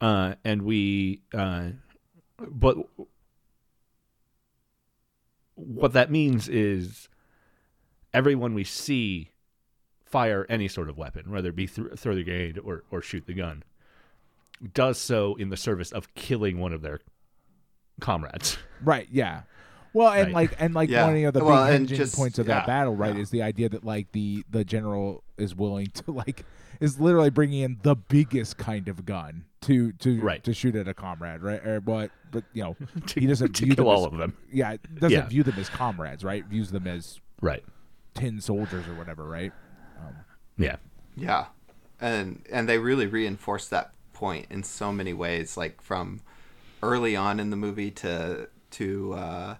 [0.00, 1.70] Uh, and we uh,
[2.48, 2.76] but
[5.56, 7.08] what that means is
[8.14, 9.30] everyone we see
[10.04, 13.26] fire any sort of weapon, whether it be th- throw the grenade or, or shoot
[13.26, 13.62] the gun,
[14.74, 17.00] does so in the service of killing one of their
[18.00, 18.58] comrades.
[18.82, 19.08] Right.
[19.10, 19.42] Yeah.
[19.92, 20.34] Well, and Right.
[20.50, 21.06] like and like Yeah.
[21.06, 23.20] one of the Well, big just- points of yeah, that battle, right, yeah.
[23.22, 26.44] is the idea that like the the general is willing to like
[26.80, 30.44] is literally bringing in the biggest kind of gun to to Right.
[30.44, 31.66] to shoot at a comrade, right?
[31.66, 32.10] Or what?
[32.30, 32.76] But you know,
[33.14, 34.36] he doesn't to view kill them all as, of them.
[34.52, 35.26] Yeah, doesn't Yeah.
[35.26, 36.44] view them as comrades, right?
[36.44, 37.64] Views them as Right.
[38.14, 39.52] tin soldiers or whatever, right?
[39.98, 40.14] Um,
[40.56, 40.76] yeah.
[41.16, 41.46] Yeah,
[42.00, 46.20] and and they really reinforce that point in so many ways, like from
[46.82, 49.54] early on in the movie to to uh,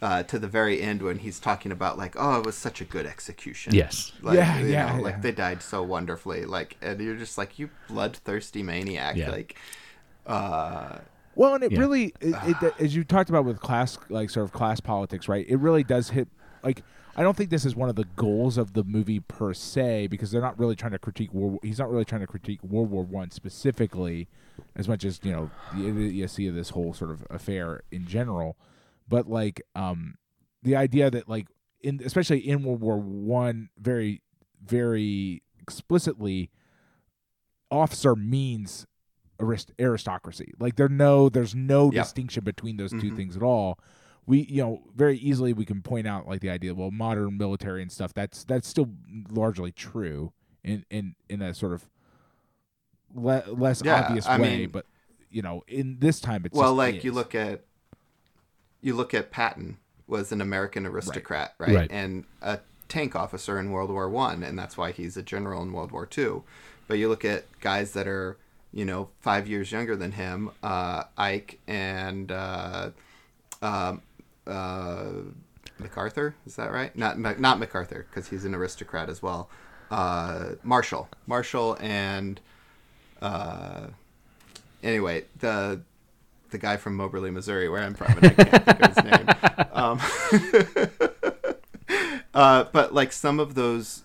[0.00, 2.84] uh, to the very end when he's talking about like, oh, it was such a
[2.84, 3.74] good execution.
[3.74, 4.12] Yes.
[4.22, 5.00] Like, Yeah, you yeah, know, yeah.
[5.00, 6.44] Like they died so wonderfully.
[6.44, 9.16] Like, and you're just like, you bloodthirsty maniac.
[9.16, 9.30] Yeah.
[9.30, 9.56] Like,
[10.26, 10.98] uh,
[11.34, 11.80] Well, and it Yeah.
[11.80, 15.46] really, it, it, as you talked about with class, like sort of class politics, right?
[15.48, 16.28] It really does hit.
[16.64, 16.82] Like,
[17.14, 20.30] I don't think this is one of the goals of the movie per se, because
[20.30, 21.32] they're not really trying to critique.
[21.34, 24.28] World, he's not really trying to critique World War One specifically,
[24.76, 28.56] as much as you know the idiocy of this whole sort of affair in general.
[29.08, 30.14] But like, um,
[30.62, 31.48] the idea that like
[31.82, 34.22] in especially in World War One, very,
[34.64, 36.50] very explicitly,
[37.70, 38.86] officer means
[39.38, 40.52] arist- aristocracy.
[40.58, 42.04] Like there no there's no Yep.
[42.04, 43.16] distinction between those two Mhm.
[43.16, 43.78] things at all.
[44.26, 47.82] We you know very easily we can point out like the idea well modern military
[47.82, 48.88] and stuff that's that's still
[49.30, 50.32] largely true
[50.62, 51.88] in in in a sort of
[53.14, 54.86] le- less Yeah, obvious I way, mean- but
[55.30, 57.64] you know in this time it's well, like you look at
[58.80, 61.74] you look at Patton was an American aristocrat, right?
[61.74, 61.90] Right.
[61.90, 62.58] And a
[62.88, 66.04] tank officer in World War One, and that's why he's a general in World War
[66.06, 66.44] Two.
[66.86, 68.36] But you look at guys that are
[68.72, 72.90] you know five years younger than him, uh, Ike and uh,
[73.62, 74.02] um,
[74.46, 75.10] uh,
[75.78, 76.34] MacArthur.
[76.46, 76.94] Is that right?
[76.96, 79.48] Not not MacArthur because he's an aristocrat as well.
[79.90, 82.40] Uh, Marshall, Marshall, and
[83.20, 83.88] uh,
[84.82, 85.80] anyway, the
[86.50, 89.28] the guy from Moberly, Missouri, where I'm from, and I can't think of his name.
[89.74, 90.00] Um,
[92.34, 94.02] uh, but like some of those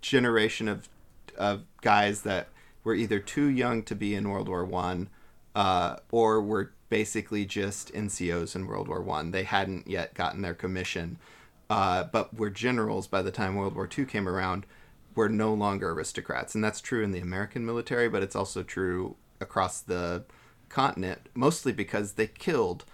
[0.00, 0.88] generation of
[1.36, 2.48] of guys that
[2.82, 5.10] were either too young to be in World War One,
[5.54, 9.30] uh, or were basically just NCOs in World War One.
[9.30, 11.16] They hadn't yet gotten their commission,
[11.70, 14.66] uh, but were generals by the time World War Two came around.
[15.14, 19.16] Were no longer aristocrats, and that's true in the American military, but it's also true
[19.40, 20.24] across the
[20.68, 22.84] continent, mostly because they killed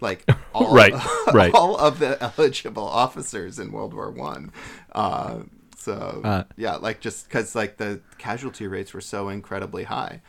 [0.00, 0.94] like all, Right,
[1.34, 1.52] right.
[1.54, 4.50] all of the eligible officers in World War One.
[4.92, 5.40] Uh,
[5.76, 10.22] so Uh, yeah, like just because like the casualty rates were so incredibly high.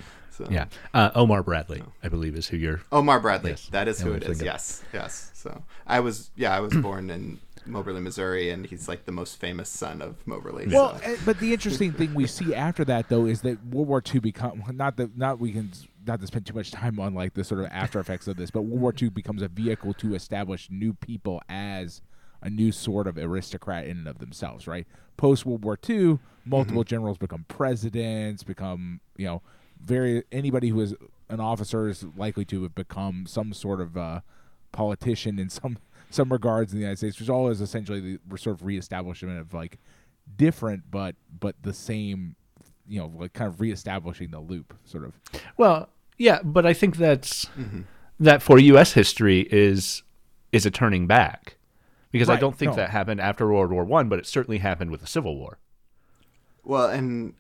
[0.46, 0.66] So Yeah.
[0.94, 2.82] Uh, Omar Bradley, I believe, is who you're.
[2.92, 3.68] Omar Bradley, Yes.
[3.72, 4.28] that is Yeah, who it is.
[4.30, 4.46] thinking.
[4.46, 5.32] Yes, yes.
[5.34, 9.38] So I was yeah, I was born in Moberly, Missouri, and he's like the most
[9.40, 10.68] famous son of Moberly.
[10.68, 11.04] Well, so.
[11.04, 14.20] eh, but the interesting thing we see after that, though, is that World War II
[14.20, 15.72] become not that not we can
[16.08, 18.50] not to spend too much time on like the sort of after effects of this,
[18.50, 22.02] but World War II becomes a vehicle to establish new people as
[22.42, 24.88] a new sort of aristocrat in and of themselves, right?
[25.18, 29.42] Post World War II, multiple generals become presidents, become you know
[29.84, 30.96] very anybody who is
[31.30, 34.22] an officer is likely to have become some sort of uh,
[34.72, 35.78] politician in some
[36.10, 39.40] some regards in the United States, which all is essentially the we're sort of reestablishment
[39.40, 39.80] of like
[40.38, 42.36] different but but the same
[42.88, 45.14] you know like kind of reestablishing the loop sort of
[45.58, 47.48] Well, yeah, but I think that's
[48.20, 48.94] that for U.S.
[48.94, 50.04] history is
[50.52, 51.58] is a turning back
[52.12, 52.76] because I don't think no.
[52.76, 55.58] that happened after World War One, but it certainly happened with the Civil War.
[56.64, 57.34] well, and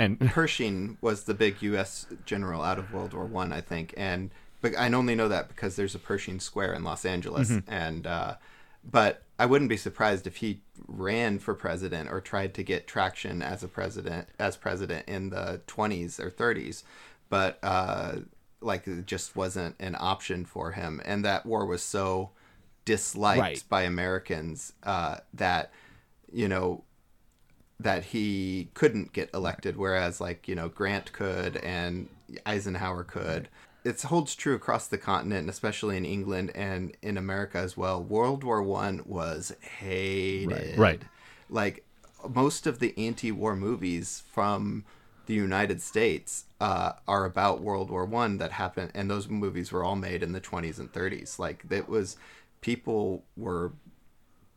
[0.00, 2.06] And Pershing was the big U.S.
[2.24, 4.30] general out of World War One, I, think, and
[4.62, 8.34] but I only know that because there's a Pershing Square in Los Angeles, and uh,
[8.82, 13.42] but I wouldn't be surprised if he ran for president or tried to get traction
[13.42, 16.82] as a president as president in the 20s or 30s,
[17.28, 18.16] but uh,
[18.62, 22.30] like it just wasn't an option for him, and that war was so
[22.86, 23.64] disliked Right.
[23.68, 25.72] by Americans uh, that
[26.32, 26.84] you know
[27.82, 32.08] that he couldn't get elected, whereas like you know Grant could and
[32.46, 33.48] Eisenhower could.
[33.82, 38.02] It holds true across the continent, and especially in England and in America as well.
[38.02, 40.78] World War One was hated.
[40.78, 41.02] Right.
[41.48, 41.84] Like
[42.28, 44.84] most of the anti-war movies from
[45.24, 49.82] the United States uh, are about World War One that happened, and those movies were
[49.82, 51.38] all made in the 20s and 30s.
[51.38, 52.18] Like it was,
[52.60, 53.72] people were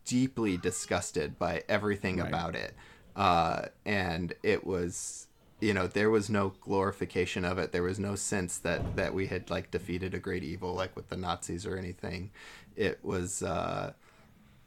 [0.03, 2.27] deeply disgusted by everything Right.
[2.27, 2.75] about it.
[3.15, 5.27] Uh, and it was,
[5.59, 7.71] you know, there was no glorification of it.
[7.71, 11.09] There was no sense that, that we had like defeated a great evil, like with
[11.09, 12.31] the Nazis or anything.
[12.75, 13.93] It was, uh,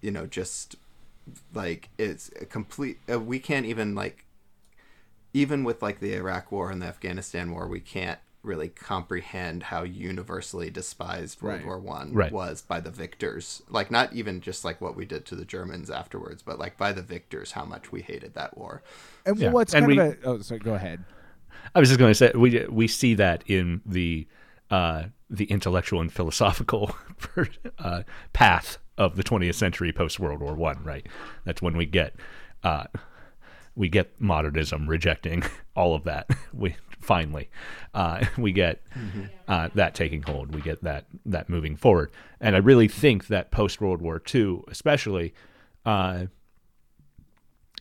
[0.01, 0.77] you know, just
[1.53, 4.25] like it's a complete, uh, we can't even like,
[5.35, 9.83] even with like the Iraq war and the Afghanistan war, we can't really comprehend how
[9.83, 11.67] universally despised World Right.
[11.67, 12.33] War One Right.
[12.33, 13.63] was by the victors.
[13.69, 16.93] Like not even just like what we did to the Germans afterwards, but like by
[16.93, 18.83] the victors, how much we hated that war.
[19.27, 19.51] and Yeah.
[19.51, 21.05] what's And kind we- of a oh sorry go ahead
[21.75, 24.27] I was just going to say we we see that in the
[24.71, 26.95] uh, the intellectual and philosophical
[27.79, 30.83] uh, path of the 20th century post World War One.
[30.85, 31.07] Right,
[31.45, 32.15] that's when we get
[32.63, 32.85] uh,
[33.75, 35.43] we get modernism rejecting
[35.77, 36.31] all of that.
[36.55, 37.49] We finally
[37.95, 38.83] uh, we get
[39.49, 40.55] uh, that taking hold.
[40.55, 44.63] We get that that moving forward, and I really think that post World War II,
[44.69, 45.35] especially.
[45.85, 46.27] Uh,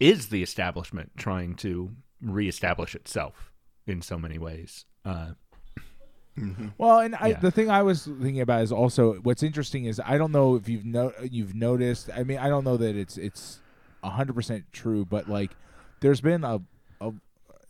[0.01, 3.54] is the establishment trying to reestablish itself
[3.88, 4.84] in so many ways.
[5.06, 5.32] Uh,
[6.78, 7.39] Well, and I, Yeah.
[7.39, 10.67] the thing I was thinking about is also what's interesting is I don't know if
[10.67, 12.10] you've no you've noticed.
[12.13, 13.62] I mean, I don't know that it's it's
[14.04, 15.51] hundred percent true, but like
[16.01, 16.62] there's been a a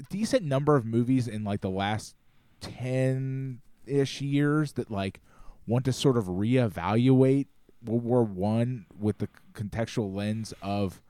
[0.10, 2.15] decent number of movies in like the last
[2.62, 5.21] ten ish years that like
[5.67, 7.47] want to sort of reevaluate
[7.84, 11.01] World War One with the contextual lens of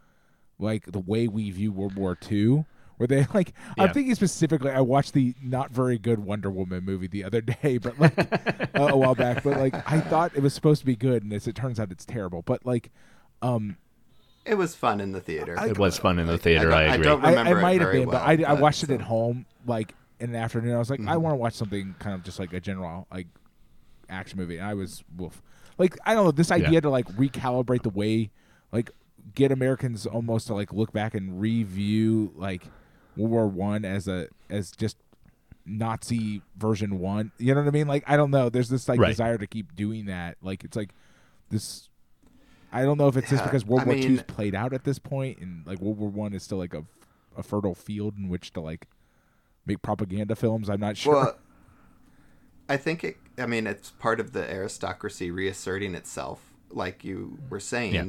[0.60, 2.66] like the way we view World War Two.
[2.98, 4.72] Where they like, I'm thinking specifically.
[4.72, 8.88] I watched the not very good Wonder Woman movie the other day, but like uh,
[8.90, 9.44] a while back.
[9.44, 11.92] But like, I thought it was supposed to be good, and as it turns out,
[11.92, 12.42] it's terrible.
[12.42, 12.92] But like,
[13.42, 13.78] um,
[14.46, 15.56] It was fun in the theater.
[15.66, 16.72] It was fun in the theater.
[16.72, 18.52] I I, don't- I don't- remember I it might have very been, well, but I,
[18.52, 20.76] I but, watched it at home like in the afternoon.
[20.76, 21.10] I was like, Mm-hmm.
[21.10, 23.28] I want to watch something kind of just like a general like
[24.10, 24.58] action movie.
[24.58, 25.42] And I was woof.
[25.78, 26.80] Like I don't know this idea Yeah.
[26.82, 28.30] to like recalibrate the way
[28.72, 28.92] like
[29.34, 32.64] get Americans almost to like look back and review like
[33.18, 34.98] World War One as a as just
[35.66, 37.32] Nazi version one.
[37.40, 37.88] You know what I mean?
[37.88, 38.50] Like I don't know.
[38.50, 39.10] There's this like Right.
[39.10, 40.38] desire to keep doing that.
[40.42, 40.92] Like it's like
[41.50, 41.90] this.
[42.76, 44.84] I don't know if it's just because World I War mean- Two's played out at
[44.84, 46.84] this point, and like World War One is still like a,
[47.38, 48.88] a fertile field in which to like
[49.66, 50.70] make propaganda films.
[50.70, 51.14] I'm not sure.
[51.16, 51.38] Well,
[52.68, 53.18] I think it.
[53.38, 58.06] I mean, it's part of the aristocracy reasserting itself, like you were saying, Yeah.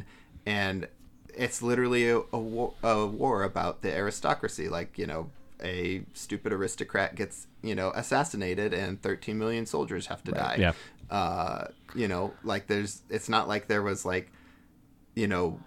[0.47, 0.89] and
[1.35, 4.69] it's literally a, a, war, a war about the aristocracy.
[4.69, 5.31] Like you know,
[5.63, 10.57] a stupid aristocrat gets you know assassinated, and 13 million soldiers have to die.
[10.59, 10.73] Yeah.
[11.11, 13.03] Uh, you know, like there's.
[13.11, 14.33] It's not like there was like,
[15.17, 15.59] you know,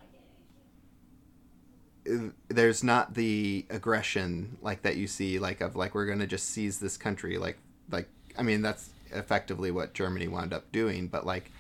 [2.48, 6.50] there's not the aggression like that you see like of like we're going to just
[6.50, 7.60] seize this country like
[7.92, 11.52] like i mean that's effectively what germany wound up doing but like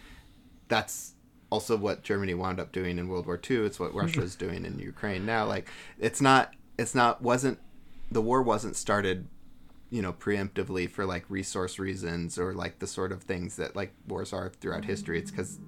[0.67, 1.13] that's
[1.51, 3.99] also what germany wound up doing in world war ii it's what mm-hmm.
[3.99, 5.45] russia's doing in ukraine now.
[5.45, 7.59] Like it's not it's not wasn't
[8.11, 9.27] the war wasn't started
[9.89, 13.93] you know preemptively for like resource reasons or like the sort of things that like
[14.07, 15.19] wars are throughout history.
[15.19, 15.59] It's because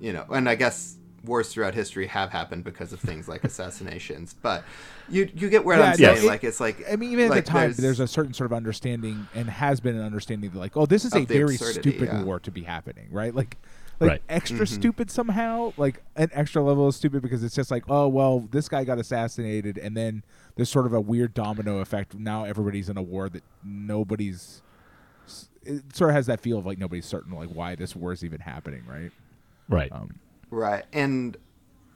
[0.00, 4.34] you know, and I guess wars throughout history have happened because of things like assassinations.
[4.40, 4.64] But
[5.08, 6.24] you you get where Yeah, I'm no, saying.
[6.24, 8.46] it- like it's like I mean, even like at the time, there's, a certain sort
[8.50, 11.90] of understanding, and has been an understanding that, like, oh, this is a very absurdity,
[11.90, 12.22] stupid yeah.
[12.22, 13.34] war to be happening, right?
[13.34, 13.56] Like,
[14.00, 14.22] like Right.
[14.30, 14.74] extra Mm-hmm.
[14.80, 18.66] stupid somehow, like an extra level of stupid because it's just like, oh, well, this
[18.68, 20.22] guy got assassinated, and then
[20.56, 22.14] there's sort of a weird domino effect.
[22.14, 24.62] Now everybody's in a war that nobody's.
[25.62, 28.24] It sort of has that feel of like nobody's certain like why this war is
[28.24, 29.10] even happening, right?
[29.68, 29.92] right.
[29.92, 30.14] Um,
[30.50, 31.36] right, and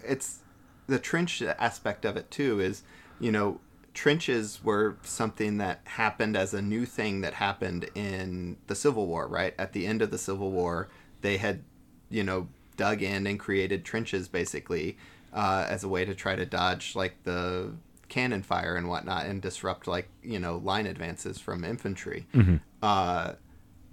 [0.03, 0.40] it's
[0.87, 2.61] the trench aspect of it too.
[2.61, 2.83] Is
[3.21, 3.61] you know
[3.93, 9.27] trenches were something that happened as a new thing that happened in the Civil War.
[9.27, 10.88] Right at the end of the Civil War,
[11.21, 11.62] they had
[12.11, 14.97] you know dug in and created trenches basically
[15.33, 17.73] uh, as a way to try to dodge like the
[18.09, 22.27] cannon fire and whatnot and disrupt like you know line advances from infantry
[22.83, 23.33] uh,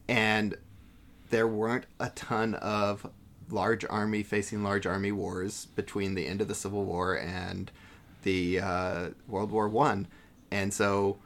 [0.07, 0.57] and
[1.29, 3.09] there weren't a ton of
[3.51, 7.71] large army facing large army wars between the end of the civil war and
[8.23, 10.07] the uh, world war one
[10.51, 11.17] and so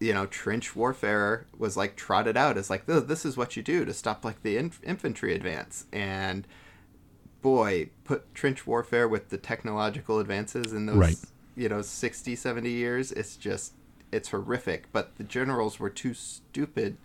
[0.00, 3.62] you know trench warfare was like trotted out as like "Th- this is what you
[3.62, 6.46] do to stop like the inf- infantry advance and
[7.42, 11.16] boy put trench warfare with the technological advances in those Right.
[11.56, 13.72] you know 60 70 years it's just
[14.12, 16.96] it's horrific but the generals were too stupid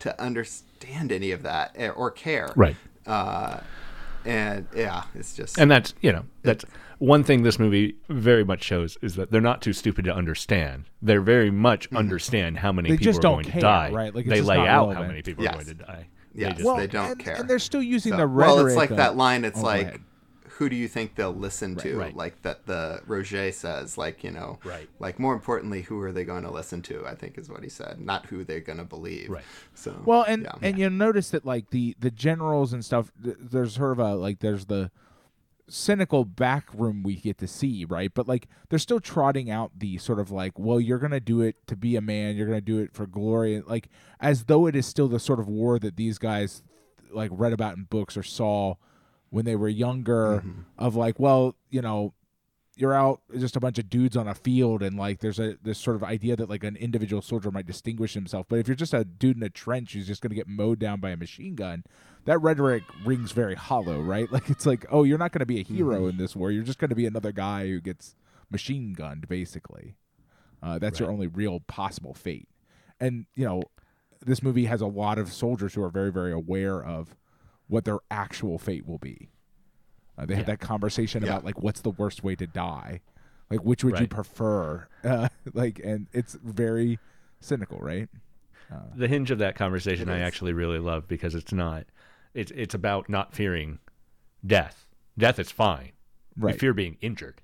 [0.00, 2.76] to understand any of that eh, or care Right.
[3.06, 3.60] Uh
[4.24, 6.64] and yeah it's just And that's you know that's
[6.98, 10.84] one thing this movie very much shows is that they're not too stupid to understand.
[11.02, 13.90] They're very much understand how many They people just are don't going care, to die.
[13.90, 14.14] right?
[14.14, 15.52] Like, they lay not out how many people Yes.
[15.54, 16.06] are going to die.
[16.32, 16.48] Yes.
[16.48, 17.34] They just, well, they don't and, care.
[17.34, 18.56] and they're still using So- the rhetoric.
[18.56, 20.00] well it's like of- that line it's Oh, like ahead.
[20.58, 22.16] Who do you think they'll listen to right.
[22.16, 24.88] like that the roger says like you know Right.
[24.98, 27.68] like more importantly who are they going to listen to i think is what he
[27.68, 29.44] said not who they're going to believe Right.
[29.74, 30.52] so Well, and yeah.
[30.62, 33.10] and you'll notice that like the the generals and stuff.
[33.18, 34.90] There's sort of a like there's the
[35.66, 38.12] cynical back room we get to see, right?
[38.12, 41.56] But like they're still trotting out the sort of like, well, you're gonna do it
[41.68, 42.36] to be a man.
[42.36, 43.88] You're gonna do it for glory, and like
[44.20, 46.62] as though it is still the sort of war that these guys
[47.10, 48.74] like read about in books or saw
[49.34, 50.36] when they were younger.
[50.38, 50.60] Mm-hmm.
[50.78, 52.14] Of like, well, you know,
[52.76, 55.78] you're out just a bunch of dudes on a field and like there's a this
[55.78, 58.46] sort of idea that like an individual soldier might distinguish himself.
[58.48, 60.78] But if you're just a dude in a trench who's just going to get mowed
[60.78, 61.84] down by a machine gun
[62.26, 64.28] that rhetoric rings very hollow right?
[64.32, 66.50] Like it's like oh you're not going to be a hero in this war.
[66.50, 68.14] You're just going to be another guy who gets
[68.50, 69.96] machine gunned basically.
[70.62, 72.48] Uh, that's your only real possible fate.
[73.00, 73.64] And you know
[74.24, 77.16] this movie has a lot of soldiers who are very very aware of
[77.68, 79.30] what their actual fate will be
[80.16, 81.30] uh, they had that conversation Yeah.
[81.30, 83.00] about like what's the worst way to die,
[83.50, 84.86] like which would you prefer?
[85.04, 86.98] Uh, like, and it's very
[87.40, 88.08] cynical, right?
[88.96, 91.84] the hinge of that conversation I actually really love because it's not
[92.32, 93.78] it's it's about not fearing
[94.46, 94.86] death.
[95.18, 95.92] Death is fine.
[96.36, 97.42] We fear being injured.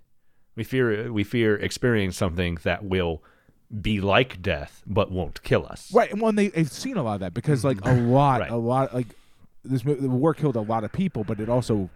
[0.56, 3.22] We fear we fear experiencing something that will
[3.80, 5.92] be like death but won't kill us.
[5.92, 8.40] Right, and well, and they, they've seen a lot of that because, like, a lot,
[8.40, 8.50] Right.
[8.50, 9.06] a lot, like
[9.64, 11.90] this the war killed a lot of people, but it also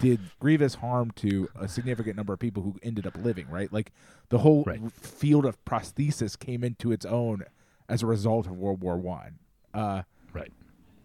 [0.00, 3.48] did grievous harm to a significant number of people who ended up living.
[3.48, 3.92] Right, like
[4.30, 4.90] the whole Right.
[4.92, 7.44] field of prosthesis came into its own
[7.88, 9.38] as a result of World War One.
[9.74, 10.02] Uh,
[10.32, 10.52] Right.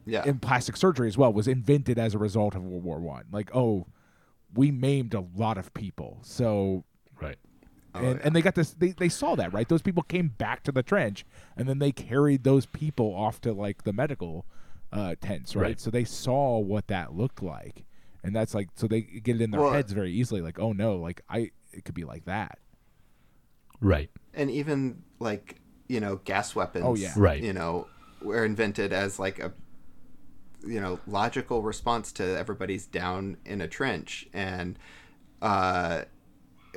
[0.06, 0.24] Yeah.
[0.26, 3.26] and plastic surgery as well was invented as a result of World War One.
[3.32, 3.88] Like, oh,
[4.54, 6.86] we maimed a lot of people, so
[7.22, 7.38] Right.
[7.94, 8.22] Oh, and, yeah.
[8.24, 10.84] and they got this they, they saw that right those people came back to the
[10.84, 14.46] trench and then they carried those people off to like the medical
[14.94, 15.64] uh, tents right?
[15.64, 15.80] Right.
[15.80, 17.84] so they saw what that looked like
[18.24, 20.72] and that's like so they get it in their Well- heads very easily like oh
[20.74, 22.60] no like i it could be like that
[23.80, 24.10] Right.
[24.34, 27.14] and even like you know gas weapons Oh, yeah.
[27.16, 27.42] Right.
[27.44, 27.88] you know
[28.22, 29.54] were invented as like a
[30.66, 34.80] you know logical response to everybody's down in a trench and
[35.42, 36.04] uh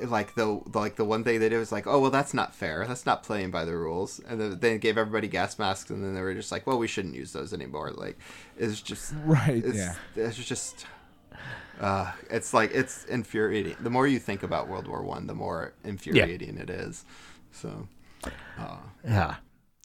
[0.09, 2.85] like the like the one thing they did was like oh well that's not fair
[2.87, 6.13] that's not playing by the rules and then they gave everybody gas masks and then
[6.15, 8.17] they were just like well we shouldn't use those anymore like
[8.57, 10.85] it's just right it's, yeah it's just
[11.81, 13.75] uh, it's like it's infuriating.
[13.79, 17.05] The more you think about World War One, the more infuriating it is.
[17.51, 17.87] So,
[18.57, 19.35] uh, Yeah.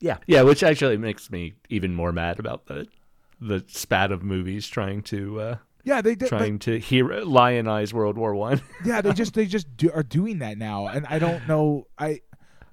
[0.01, 0.19] Yeah.
[0.27, 2.87] Yeah, which actually makes me even more mad about the
[3.41, 5.57] the spat of movies trying to uh
[5.87, 8.61] yeah they did trying to hero lionize World War One.
[8.85, 12.21] yeah they just they just do, are doing that now and i don't know i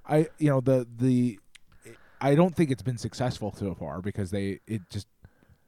[0.06, 1.38] i you know the the
[2.20, 5.06] i don't think it's been successful so far because they it just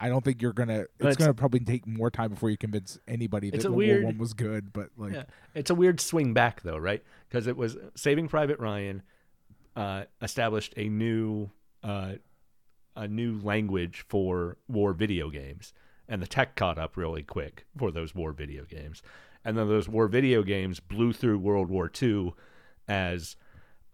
[0.01, 2.99] i don't think you're gonna it's, it's- gonna probably take more time before you convince
[3.09, 5.23] anybody that World weird- War one was good but like Yeah.
[5.55, 7.03] It's a weird swing back though, right?
[7.29, 9.03] Because it was Saving Private Ryan
[9.75, 11.51] uh, established a new
[11.83, 12.15] uh,
[12.95, 15.73] a new language for war video games,
[16.09, 19.03] and the tech caught up really quick for those war video games,
[19.45, 22.33] and then those war video games blew through World War II
[22.89, 23.37] as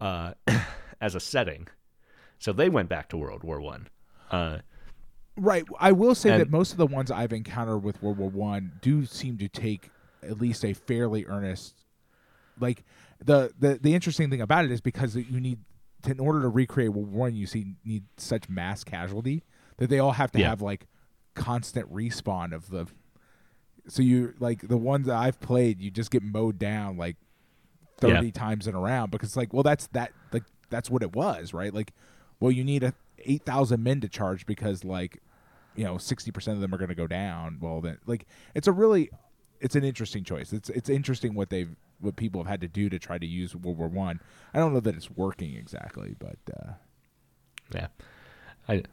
[0.01, 0.33] uh,
[1.01, 1.67] as a setting,
[2.39, 3.87] so they went back to World War One.
[4.31, 4.59] Uh,
[5.35, 5.63] Right.
[5.79, 9.03] I will say that most of the ones I've encountered with World War One do
[9.05, 9.89] seem to take
[10.21, 11.73] at least a fairly earnest.
[12.59, 12.83] Like
[13.17, 15.57] the the the interesting thing about it is because you need
[16.03, 19.43] to, in order to recreate World War One, you see need such mass casualty
[19.77, 20.49] that they all have to Yeah.
[20.49, 20.85] have like
[21.35, 22.87] constant respawn of the.
[23.87, 27.17] So you like the ones that I've played, you just get mowed down like
[28.01, 28.15] Yeah.
[28.15, 31.53] thirty times in a round because like well that's that like that's what it was
[31.53, 31.93] right like
[32.39, 35.21] well you need a eight thousand men to charge because like
[35.75, 38.25] you know sixty percent of them are going to go down well then like
[38.55, 39.09] it's a really
[39.61, 42.89] it's an interesting choice it's it's interesting what they've what people have had to do
[42.89, 44.19] to try to use World War One
[44.53, 44.59] I.
[44.59, 46.71] don't know that it's working exactly but uh,
[47.73, 47.87] yeah,
[48.67, 48.83] I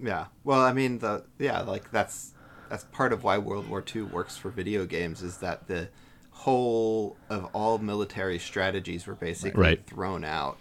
[0.00, 0.26] yeah.
[0.42, 2.32] Well, I mean, the yeah, like that's
[2.68, 5.88] that's part of why World War II works for video games is that the
[6.30, 9.86] whole of all military strategies were basically Right.
[9.86, 10.58] thrown out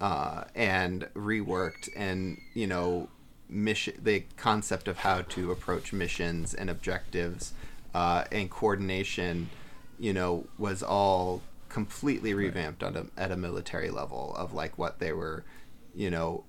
[0.00, 3.08] uh, and reworked, and you know,
[3.48, 7.52] mission the concept of how to approach missions and objectives
[7.94, 9.48] uh, and coordination,
[9.98, 14.98] you know, was all completely revamped on a, at a military level of like what
[14.98, 15.44] they were,
[15.94, 16.44] you know,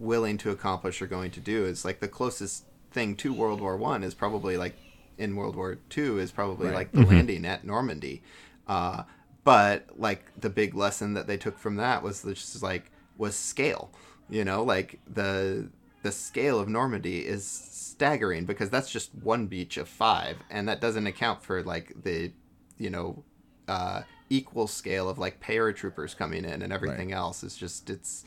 [0.00, 3.76] willing to accomplish or going to do is like the closest thing to World War
[3.76, 4.74] One is probably like
[5.18, 6.74] in World War Two is probably Right.
[6.74, 8.22] like the landing at Normandy.
[8.66, 9.02] Uh,
[9.44, 13.90] but like the big lesson that they took from that was just like was scale.
[14.28, 15.68] You know, like the
[16.02, 20.80] the scale of Normandy is staggering because that's just one beach of five, and that
[20.80, 22.32] doesn't account for like the
[22.78, 23.22] you know
[23.68, 27.42] uh, equal scale of like paratroopers coming in and everything else.
[27.42, 28.24] It's just it's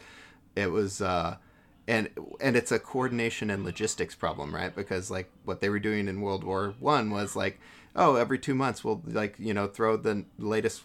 [0.56, 1.38] it was uh
[1.88, 2.10] and
[2.40, 4.76] and it's a coordination and logistics problem right?
[4.76, 7.60] Because like what they were doing in world war one was like
[7.96, 10.82] oh every two months we'll like you know throw the latest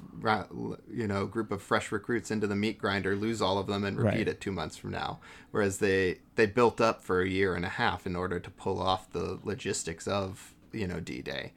[0.93, 3.97] you know group of fresh recruits into the meat grinder lose all of them and
[3.99, 4.29] repeat Right.
[4.29, 5.19] it two months from now.
[5.51, 8.81] Whereas they they built up for a year and a half in order to pull
[8.83, 11.53] off the logistics of you know d-day.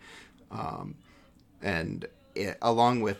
[0.52, 0.96] Um,
[1.62, 3.18] and it, along with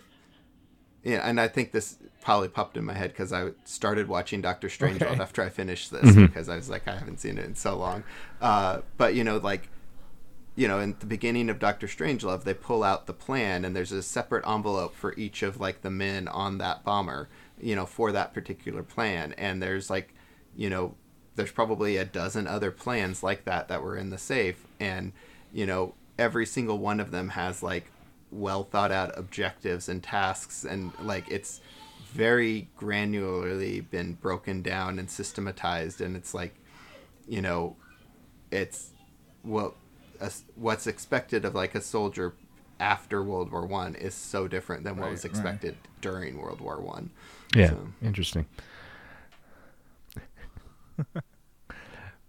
[1.04, 4.68] yeah, and I think this probably popped in my head because I started watching Doctor
[4.68, 5.22] Strangelove Okay.
[5.22, 8.04] after I finished this because I was like, I haven't seen it in so long.
[8.40, 9.70] Uh, but you know, like,
[10.56, 13.92] you know, in the beginning of Doctor Strangelove, they pull out the plan, and there's
[13.92, 18.12] a separate envelope for each of like the men on that bomber, you know, for
[18.12, 20.14] that particular plan, and there's like,
[20.56, 20.96] you know,
[21.36, 25.14] there's probably a dozen other plans like that that were in the safe, and
[25.54, 27.86] you know, every single one of them has like
[28.30, 31.60] well thought out objectives and tasks and like it's
[32.14, 36.54] very granularly been broken down and systematized and it's like
[37.28, 37.76] you know
[38.52, 38.90] it's
[39.44, 39.74] what
[40.56, 42.34] what's expected of like a soldier
[42.80, 45.30] after World War One is so different than what Right, was right.
[45.32, 47.12] expected during World War One.
[47.56, 48.46] Yeah, So- interesting.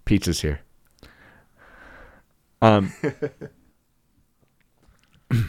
[0.05, 0.61] Pizza's here.
[2.61, 2.93] Um,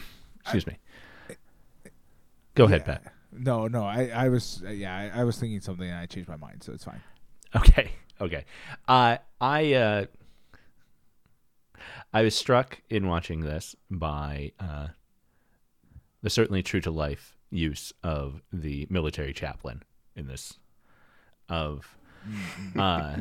[0.42, 0.76] excuse me.
[2.54, 2.94] Go ahead, Yeah.
[2.98, 3.13] Pat.
[3.36, 6.28] No, no, I, I was, uh, yeah, I, I was thinking something and I changed
[6.28, 7.00] my mind, so it's fine.
[7.54, 8.44] Okay, okay.
[8.86, 10.04] Uh, I uh,
[12.12, 14.88] I was struck in watching this by uh,
[16.22, 19.82] the certainly true to life use of the military chaplain
[20.16, 20.58] in this,
[21.48, 21.96] of
[22.78, 23.16] uh,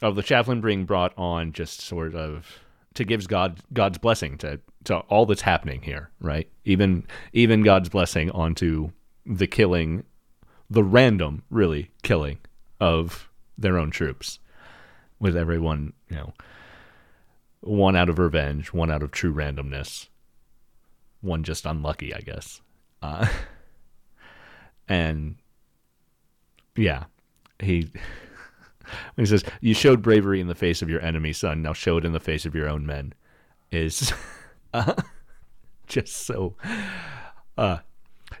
[0.00, 2.46] of the chaplain being brought on just sort of
[2.94, 6.48] to gives God God's blessing to to all that's happening here, right?
[6.64, 8.90] Even even God's blessing onto
[9.28, 10.04] the killing,
[10.70, 12.38] the random really killing
[12.80, 14.38] of their own troops,
[15.20, 16.32] with everyone you know,
[17.60, 20.08] one out of revenge, one out of true randomness,
[21.20, 22.60] one just unlucky, I guess,
[23.02, 23.28] uh,
[24.88, 25.36] and
[26.76, 27.04] yeah,
[27.60, 27.90] he
[29.16, 31.60] he says, "You showed bravery in the face of your enemy, son.
[31.62, 33.12] Now show it in the face of your own men,"
[33.70, 34.12] is
[34.72, 34.94] uh,
[35.86, 36.56] just so.
[37.56, 37.78] Uh,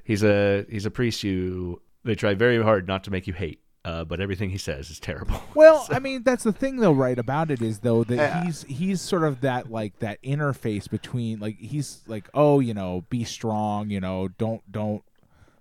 [0.04, 3.60] he's a he's a priest you they try very hard not to make you hate,
[3.84, 5.40] uh, but everything he says is terrible.
[5.54, 7.18] Well, I mean, that's the thing though, right?
[7.18, 8.44] About it is though that Yeah.
[8.44, 13.04] he's he's sort of that like that interface between like he's like, oh, you know,
[13.10, 15.02] be strong, you know, don't don't.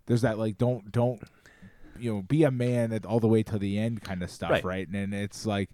[0.05, 1.21] There's that like don't don't,
[1.97, 4.51] you know, be a man at all the way to the end kind of stuff,
[4.51, 4.63] Right.
[4.63, 4.87] right?
[4.87, 5.69] And, it's like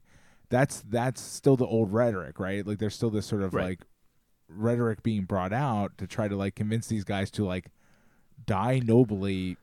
[0.50, 2.66] that's that's still the old rhetoric, right?
[2.66, 3.64] Like there's still this sort of Right.
[3.64, 3.80] like
[4.48, 7.68] rhetoric being brought out to try to like convince these guys to like
[8.46, 9.58] die nobly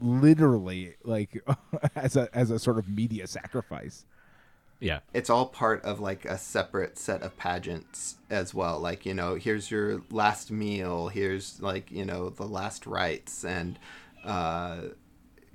[0.00, 1.42] literally like
[1.96, 4.04] as a as a sort of media sacrifice.
[4.80, 8.80] Yeah, it's all part of like a separate set of pageants as well.
[8.80, 13.78] Like you know here's your last meal here's like you know the last rites and
[14.24, 14.82] uh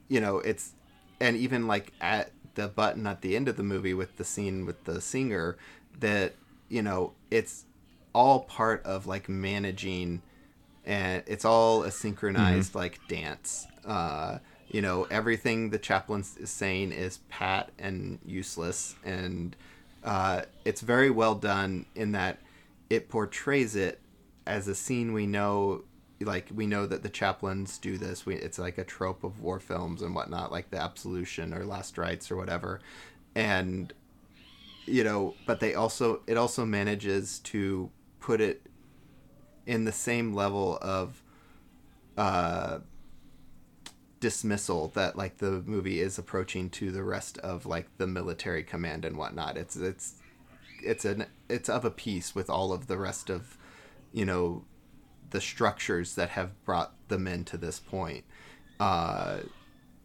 [0.07, 0.73] you know it's
[1.19, 4.65] and even like at the button at the end of the movie with the scene
[4.65, 5.57] with the singer
[5.99, 6.33] that
[6.67, 7.65] you know it's
[8.13, 10.21] all part of like managing
[10.85, 13.67] and it's all a synchronized like dance.
[13.85, 19.55] Uh you know everything the chaplain is saying is pat and useless and
[20.03, 22.37] uh it's very well done in that
[22.89, 23.99] it portrays it
[24.45, 25.83] as a scene we know
[26.21, 28.25] like we know that the chaplains do this.
[28.25, 31.97] We, it's like a trope of war films and whatnot like the absolution or last
[31.97, 32.81] rites or whatever.
[33.35, 33.93] And
[34.85, 38.61] you know but they also it also manages to put it
[39.69, 41.21] in the same level of
[42.17, 42.79] uh
[44.19, 49.05] dismissal that like the movie is approaching to the rest of like the military command
[49.05, 49.57] and whatnot.
[49.57, 50.15] It's it's
[50.83, 53.57] it's an it's of a piece with all of the rest of
[54.11, 54.65] you know
[55.29, 58.25] the structures that have brought the men to this point.
[58.79, 59.41] Uh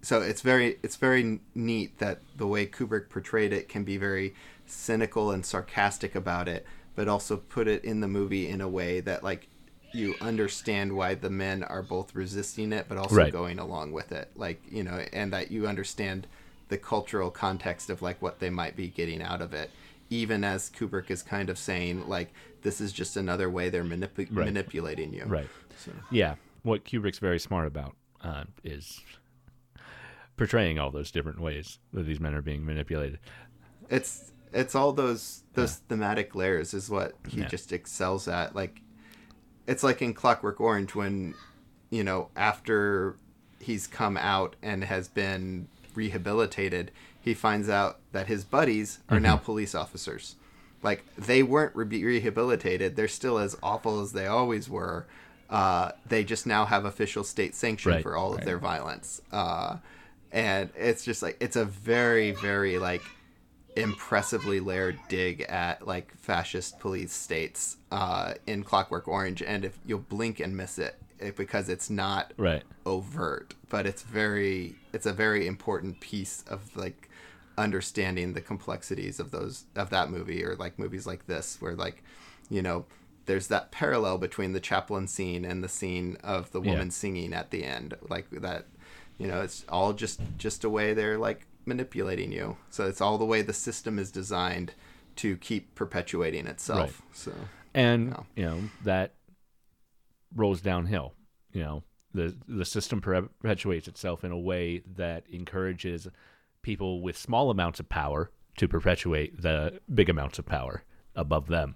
[0.03, 4.35] so it's very it's very neat that the way Kubrick portrayed it can be very
[4.67, 9.01] cynical and sarcastic about it, but also put it in the movie in a way
[9.01, 9.49] that like
[9.95, 13.33] you understand why the men are both resisting it but also Right.
[13.33, 14.31] going along with it.
[14.35, 16.27] Like, you know, and that you understand
[16.69, 19.71] the cultural context of like what they might be getting out of it.
[20.11, 22.33] Even as Kubrick is kind of saying like
[22.63, 24.47] this is just another way they're manip- Right.
[24.47, 25.25] manipulating you.
[25.27, 25.49] right.
[25.79, 29.01] So, Yeah, what Kubrick's very smart about uh, is
[30.37, 33.19] portraying all those different ways that these men are being manipulated.
[33.91, 37.49] it's it's all those those thematic layers is what he Yeah.
[37.49, 38.81] just excels at like
[39.67, 41.35] it's like in clockwork orange when
[41.91, 43.17] you know after
[43.61, 46.91] he's come out and has been rehabilitated
[47.21, 49.45] he finds out that his buddies are now Mm-hmm.
[49.47, 50.37] police officers.
[50.83, 52.97] Like they weren't re- rehabilitated.
[52.97, 55.07] They're still as awful as they always were.
[55.49, 59.23] Uh, they just now have official state sanction Right, for all of their violence.
[59.33, 59.77] Uh,
[60.33, 63.01] and it's just like it's a very very like
[63.77, 69.99] impressively layered dig at like fascist police states uh, in Clockwork Orange, and if you'll
[70.01, 72.62] blink and miss it, it because it's not Right.
[72.87, 77.09] overt, but it's very it's a very important piece of like
[77.57, 82.03] understanding the complexities of those of that movie or like movies like this where like
[82.51, 82.85] you know
[83.27, 86.72] there's that parallel between the chaplain scene and the scene of the Yeah.
[86.72, 88.66] woman singing at the end like that
[89.18, 93.19] you know it's all just just a way they're like manipulating you so it's all
[93.19, 94.73] the way the system is designed
[95.17, 97.17] to keep perpetuating itself Right.
[97.17, 97.33] so
[97.75, 98.27] and No.
[98.37, 99.15] you know that
[100.35, 101.12] rolls downhill
[101.53, 106.07] you know the the system perpetuates itself in a way that encourages
[106.62, 110.85] people with small amounts of power to perpetuate the big amounts of power
[111.17, 111.75] above them.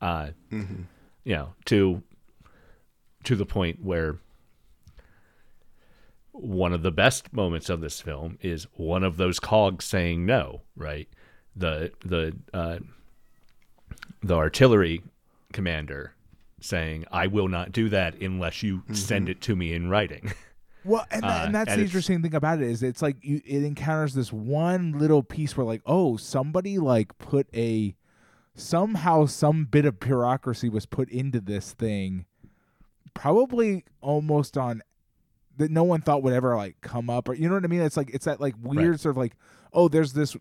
[0.00, 0.82] Uh, Mm-hmm.
[1.24, 2.02] You know, to
[3.24, 4.18] to the point where
[6.40, 10.62] one of the best moments of this film is one of those cogs saying no,
[10.76, 11.08] right?
[11.56, 12.78] The the uh,
[14.22, 15.02] the artillery
[15.52, 16.14] commander
[16.60, 20.32] saying, "I will not do that unless you send it to me in writing."
[20.84, 23.42] Well, and, Uh, and that's and the interesting thing about it is it's like you,
[23.44, 27.94] it encounters this one little piece where like, oh, somebody like put a
[28.54, 32.24] somehow some bit of bureaucracy was put into this thing,
[33.12, 34.80] probably almost on
[35.58, 37.82] that no one thought would ever like come up or you know what I mean?
[37.82, 39.34] It's like it's that like weird sort of like,
[39.72, 40.36] oh, there's this.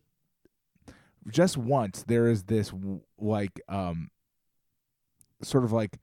[1.29, 2.71] Just once there is this
[3.19, 4.09] like um,
[5.41, 5.97] sort of like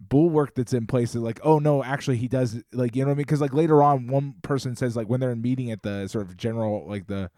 [0.00, 3.16] bulwark that's in place like oh no actually he does like you know what i
[3.16, 6.06] mean because like later on one person says like when they're in meeting at the
[6.06, 7.28] sort of general like the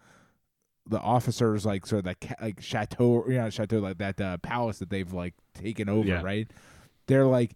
[0.85, 4.37] the officers like sort of that ca- like chateau you know chateau like that uh,
[4.37, 6.21] palace that they've like taken over Yeah.
[6.21, 6.51] right
[7.07, 7.55] they're like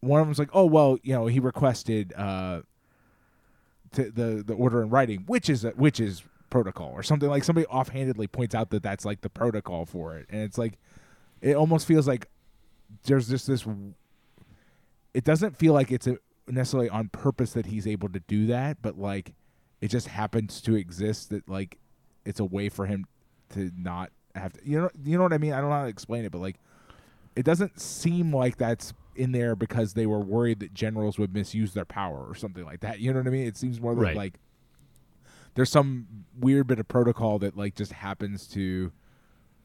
[0.00, 2.60] one of them's like oh well you know he requested uh
[3.92, 7.66] to the the order in writing which is which is protocol or something like somebody
[7.66, 10.78] offhandedly points out that that's like the protocol for it and it's like
[11.40, 12.28] it almost feels like
[13.04, 13.66] there's just this
[15.14, 18.78] it doesn't feel like it's a, necessarily on purpose that he's able to do that,
[18.82, 19.34] but like
[19.80, 21.78] it just happens to exist that like
[22.24, 23.06] it's a way for him
[23.50, 25.52] to not have to you know you know what I mean?
[25.52, 26.56] I don't know how to explain it, but like
[27.36, 31.74] it doesn't seem like that's in there because they were worried that generals would misuse
[31.74, 33.00] their power or something like that.
[33.00, 33.46] You know what I mean?
[33.46, 34.16] It seems more Right.
[34.16, 34.34] like
[35.54, 36.06] there's some
[36.38, 38.92] weird bit of protocol that like just happens to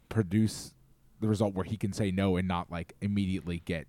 [0.10, 0.74] produce
[1.20, 3.88] the result where he can say no and not like immediately get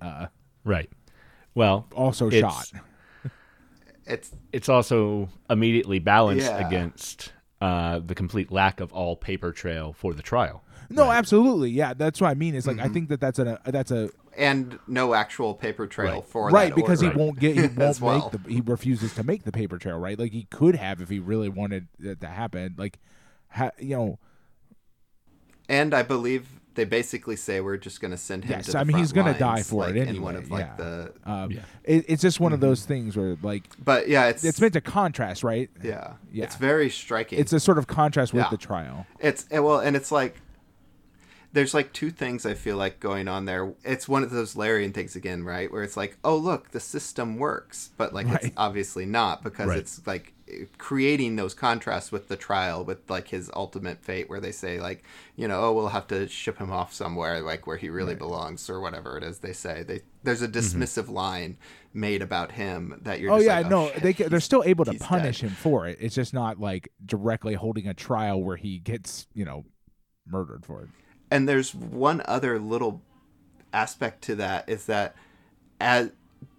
[0.00, 0.26] uh
[0.64, 0.90] right.
[1.54, 2.80] Well, also It's- shot.
[4.06, 6.66] It's it's also immediately balanced Yeah.
[6.66, 10.64] against uh, the complete lack of all paper trail for the trial.
[10.88, 11.70] No, absolutely.
[11.70, 12.54] Yeah, that's what I mean.
[12.56, 14.08] It's like I think that that's a that's a
[14.40, 16.24] and no actual paper trail Right.
[16.24, 17.16] for right that because order.
[17.16, 18.30] he won't get he won't well.
[18.32, 20.18] make the he refuses to make the paper trail, right?
[20.18, 22.74] Like he could have if he really wanted it to happen.
[22.78, 22.98] Like
[23.50, 24.18] ha, you know,
[25.68, 28.52] And I believe they basically say we're just going to send him.
[28.52, 30.44] Yes, to the I mean, front he's gonna die for it like, In one anyway,
[30.44, 30.76] of like yeah.
[30.76, 31.60] the, um, Yeah.
[31.84, 34.80] it, it's just one of those things where like but yeah, it's it's meant to
[34.80, 35.68] contrast, right?
[35.82, 36.44] yeah, Yeah.
[36.44, 37.38] it's very striking.
[37.38, 38.50] It's a sort of contrast with Yeah.
[38.50, 39.06] the trial.
[39.18, 40.36] It's eh, well, and it's like
[41.52, 43.72] there's like two things I feel like going on there.
[43.84, 45.70] It's one of those Larian things again, right?
[45.72, 48.44] Where it's like, oh look, the system works, but like Right.
[48.44, 49.78] it's obviously not because Right.
[49.78, 50.32] it's like
[50.78, 55.04] creating those contrasts with the trial with like his ultimate fate where they say like
[55.36, 58.68] you know oh we'll have to ship him off somewhere like where he really belongs
[58.68, 60.58] or whatever it is they say they there's a mm-hmm.
[60.82, 61.56] dismissive line
[61.92, 64.64] made about him that you're Oh just yeah, like, oh, no, shit, they they're still
[64.64, 65.50] able to punish dead.
[65.50, 65.98] him for it.
[66.00, 69.64] It's just not like directly holding a trial where he gets you know
[70.26, 70.88] murdered for it.
[71.30, 73.02] And there's one other little
[73.72, 75.14] aspect to that is that
[75.80, 76.10] as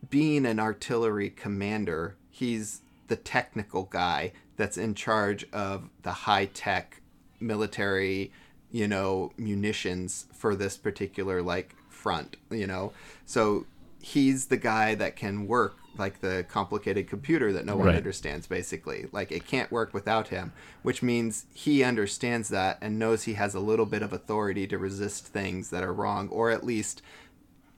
[0.09, 7.01] being an artillery commander, he's the technical guy that's in charge of the high tech
[7.39, 8.31] military,
[8.71, 12.93] you know, munitions for this particular like front, you know.
[13.25, 13.65] So
[14.01, 17.95] he's the guy that can work like the complicated computer that no one Right.
[17.97, 23.23] understands basically like it can't work without him which means he understands that and knows
[23.23, 26.63] he has a little bit of authority to resist things that are wrong or at
[26.63, 27.01] least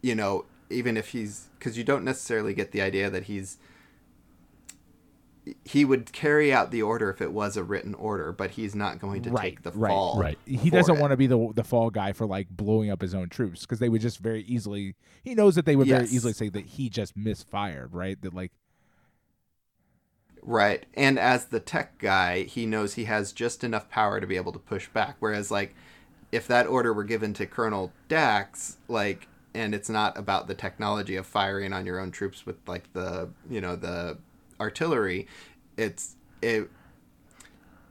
[0.01, 3.57] you know even if he's because you don't necessarily get the idea that he's
[5.65, 8.99] he would carry out the order if it was a written order but he's not
[8.99, 10.39] going to Right, take the right, fall right.
[10.45, 10.99] He doesn't it.
[10.99, 13.79] want to be the the fall guy for like blowing up his own troops because
[13.79, 14.95] they would just very easily.
[15.23, 18.21] He knows that they would very easily say that he just misfired, right?
[18.21, 18.51] That like
[20.41, 20.85] Right.
[20.93, 24.51] And as the tech guy, he knows he has just enough power to be able
[24.53, 25.15] to push back.
[25.19, 25.73] Whereas, like,
[26.31, 31.15] if that order were given to Colonel Dax, like, and it's not about the technology
[31.15, 34.17] of firing on your own troops with, like, the, you know, the
[34.63, 35.27] artillery,
[35.77, 36.69] it's, it,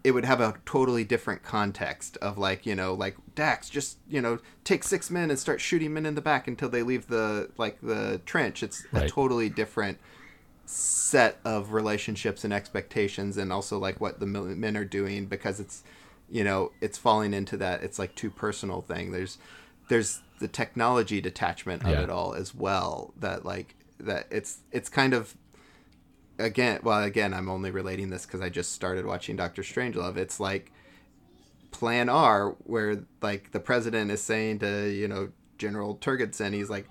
[0.05, 4.21] it would have a totally different context of like you know like Dax just you
[4.21, 7.51] know take six men and start shooting men in the back until they leave the
[7.57, 8.65] like the trench.
[8.65, 9.99] It's a totally different
[10.67, 15.83] set of relationships and expectations and also like what the men are doing because it's
[16.31, 19.39] you know it's falling into that it's like too personal thing there's
[19.89, 22.03] there's the technology detachment of Yeah.
[22.03, 25.35] it all as well that like that it's it's kind of
[26.45, 30.41] again well again i'm only relating this because i just started watching dr strangelove it's
[30.41, 30.73] like
[31.71, 36.89] plan r where like the president is saying to you know general turgidson he's like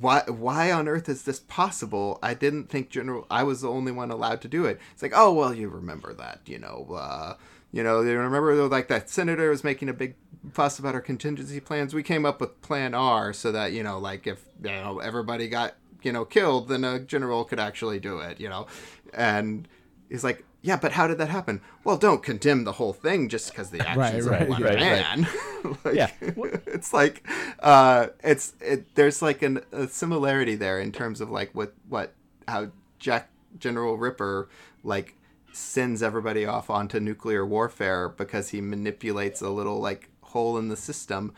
[0.00, 2.18] why why on earth is this possible?
[2.22, 4.80] I didn't think General I was the only one allowed to do it.
[4.92, 7.36] It's like, oh well, you remember that, you know, uh,
[7.70, 10.16] you know, you remember like that senator was making a big
[10.52, 11.94] fuss about our contingency plans.
[11.94, 15.48] We came up with Plan R so that you know, like if you know everybody
[15.48, 15.74] got
[16.04, 18.66] you know killed, then a general could actually do it, you know,
[19.12, 19.66] and
[20.08, 21.60] he's like, yeah, but how did that happen?
[21.84, 24.80] Well, don't condemn the whole thing just because the actions right, of one right, right.
[24.80, 25.28] man.
[25.84, 26.10] like, Yeah.
[26.66, 27.26] it's like
[27.60, 28.94] uh, it's it.
[28.94, 32.14] There's like an, a similarity there in terms of like what what
[32.48, 34.48] how Jack General Ripper
[34.82, 35.14] like
[35.52, 40.76] sends everybody off onto nuclear warfare because he manipulates a little like hole in the
[40.76, 41.32] system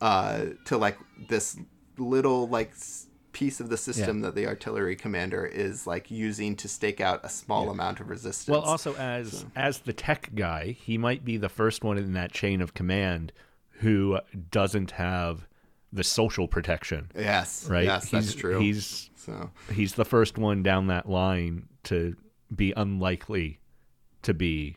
[0.00, 0.98] uh, to like
[1.28, 1.56] this
[1.98, 6.68] little like s- piece of the system that the artillery commander is like using to
[6.68, 8.48] stake out a small amount of resistance.
[8.48, 12.32] Well, also as as the tech guy, he might be the first one in that
[12.32, 13.32] chain of command
[13.80, 14.18] who
[14.50, 15.46] doesn't have
[15.92, 17.84] the social protection, yes, right?
[17.84, 18.60] Yes, he's, that's true.
[18.60, 22.16] He's so he's the first one down that line to
[22.54, 23.58] be unlikely
[24.22, 24.76] to be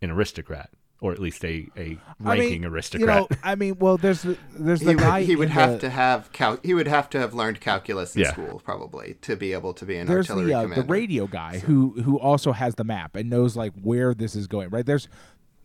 [0.00, 0.70] an aristocrat,
[1.02, 3.00] or at least a, a ranking mean, aristocrat.
[3.00, 5.18] You know, I mean, well, there's the, there's the he guy.
[5.18, 8.14] would, he would have the- to have cal- he would have to have learned calculus
[8.16, 8.32] in Yeah.
[8.32, 10.82] school probably to be able to be an there's artillery the uh, commander.
[10.82, 14.46] the radio guy who who also has the map and knows like where this is
[14.46, 15.08] going right there's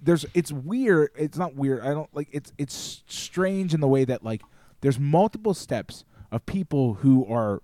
[0.02, 4.06] there's it's weird it's not weird i don't like it's it's strange in the way
[4.06, 4.42] that like
[4.82, 7.62] there's multiple steps of people who are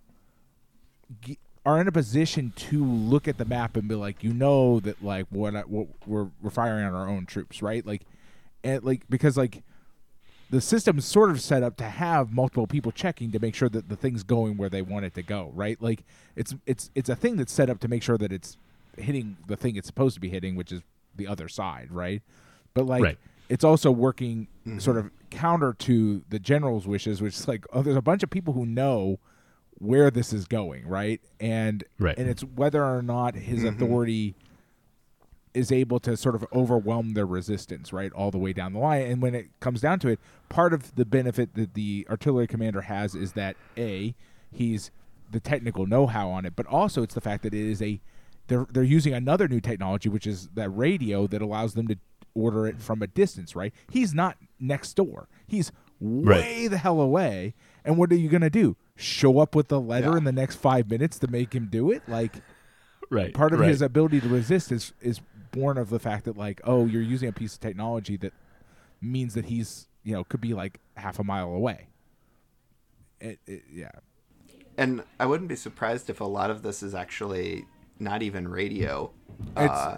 [1.22, 4.80] g- are in a position to look at the map and be like you know
[4.82, 8.02] that like what, I, what we're we're firing on our own troops right like
[8.64, 9.64] and like because like
[10.54, 13.90] the system's sort of set up to have multiple people checking to make sure that
[13.90, 15.82] the thing's going where they want it to go, right?
[15.82, 16.04] Like
[16.36, 18.56] it's it's it's a thing that's set up to make sure that it's
[18.96, 20.84] hitting the thing it's supposed to be hitting, which is
[21.16, 22.22] the other side, right?
[22.76, 23.18] But like Right.
[23.50, 24.78] it's also working mm-hmm.
[24.78, 28.30] sort of counter to the general's wishes, which is like oh, there's a bunch of
[28.30, 29.18] people who know
[29.84, 31.20] where this is going, right?
[31.40, 32.18] And Right.
[32.18, 33.84] and it's whether or not his mm-hmm.
[33.84, 34.36] authority
[35.54, 39.04] is able to sort of overwhelm their resistance, right, all the way down the line.
[39.04, 40.20] And when it comes down to it,
[40.50, 44.16] part of the benefit that the artillery commander has is that a
[44.52, 44.90] he's
[45.30, 48.00] the technical know-how on it, but also it's the fact that it is a
[48.48, 51.98] they're they're using another new technology, which is that radio that allows them to
[52.34, 53.74] order it from a distance, right?
[53.92, 55.28] He's not next door.
[55.46, 57.54] He's way the hell away.
[57.86, 58.76] And what are you gonna do?
[58.96, 60.18] Show up with the letter Yeah.
[60.18, 62.04] in the next five minutes to make him do it?
[62.08, 62.42] Like
[63.10, 63.34] right.
[63.34, 63.70] part of right.
[63.70, 65.22] his ability to resist is is
[65.52, 68.34] born of the fact that like oh you're using a piece of technology that
[69.02, 71.90] means that he's you know could be like half a mile away
[73.20, 73.92] it, it, yeah
[74.78, 77.66] and I wouldn't be surprised if a lot of this is actually
[78.00, 79.12] not even radio,
[79.56, 79.98] uh,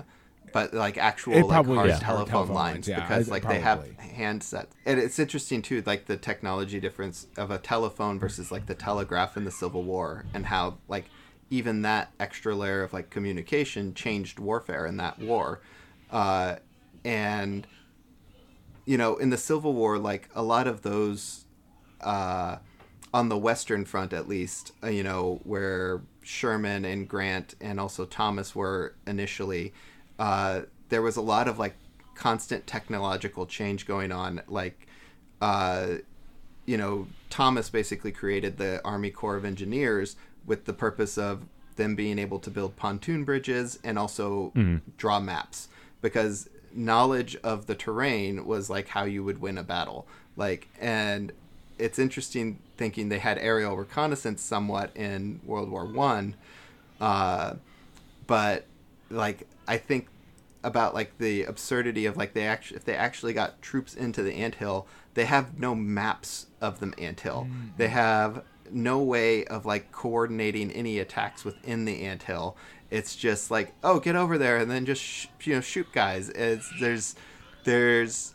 [0.53, 3.27] but like actual It like probably hard is hard telephone, telephone lines lines, yeah, because
[3.29, 4.67] I- like they have handsets.
[4.85, 9.37] And it's interesting too, like the technology difference of a telephone versus like the telegraph
[9.37, 11.05] in the Civil War, and how like
[11.49, 15.61] even that extra layer of like communication changed warfare in that war,
[16.11, 16.55] uh,
[17.03, 17.67] and
[18.85, 21.45] you know in the Civil War, like a lot of those.
[22.01, 22.57] Uh,
[23.13, 28.03] on the Western Front, at least, uh, you know, where Sherman and Grant and also
[28.03, 29.73] Thomas were initially,
[30.19, 31.75] uh, there was a lot of like
[32.15, 34.41] constant technological change going on.
[34.47, 34.87] Like,
[35.41, 35.95] uh,
[36.65, 41.43] you know, Thomas basically created the Army Corps of Engineers with the purpose of
[41.75, 44.51] them being able to build pontoon bridges and also
[44.97, 45.67] draw maps
[46.01, 50.07] because knowledge of the terrain was like how you would win a battle.
[50.37, 51.31] Like, and
[51.77, 56.35] it's interesting thinking they had aerial reconnaissance somewhat in World War One,
[57.01, 57.55] uh,
[58.27, 58.65] but
[59.09, 60.07] like I think
[60.63, 64.33] about like the absurdity of like they actually if they actually got troops into the
[64.33, 67.47] anthill, they have no maps of the anthill.
[67.49, 67.67] Mm-hmm.
[67.77, 72.57] They have no way of like coordinating any attacks within the anthill.
[72.89, 76.29] It's just like oh get over there and then just sh- you know shoot guys.
[76.29, 77.15] It's there's
[77.63, 78.33] there's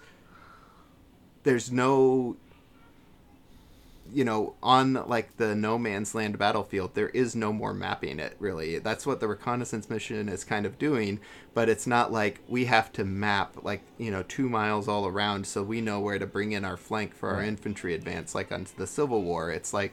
[1.42, 2.36] there's no
[4.12, 8.36] you know, on like the no man's land battlefield, there is no more mapping it
[8.38, 8.78] really.
[8.78, 11.20] That's what the reconnaissance mission is kind of doing,
[11.54, 15.46] but it's not like we have to map like, you know, two miles all around
[15.46, 18.66] so we know where to bring in our flank for our infantry advance, like on
[18.76, 19.50] the Civil War.
[19.50, 19.92] It's like,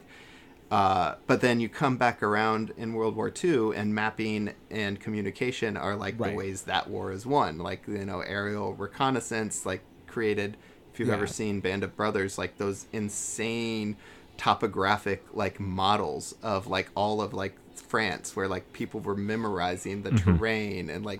[0.70, 5.78] uh, but then you come back around in World War II, and mapping and communication
[5.78, 6.32] are like Right.
[6.32, 7.57] the ways that war is won.
[7.57, 10.57] Like, you know, aerial reconnaissance, like, created
[10.98, 11.14] if you've Yeah.
[11.14, 13.98] ever seen Band of Brothers, like those insane
[14.36, 20.10] topographic like models of like all of like France, where like people were memorizing the
[20.10, 21.20] terrain and like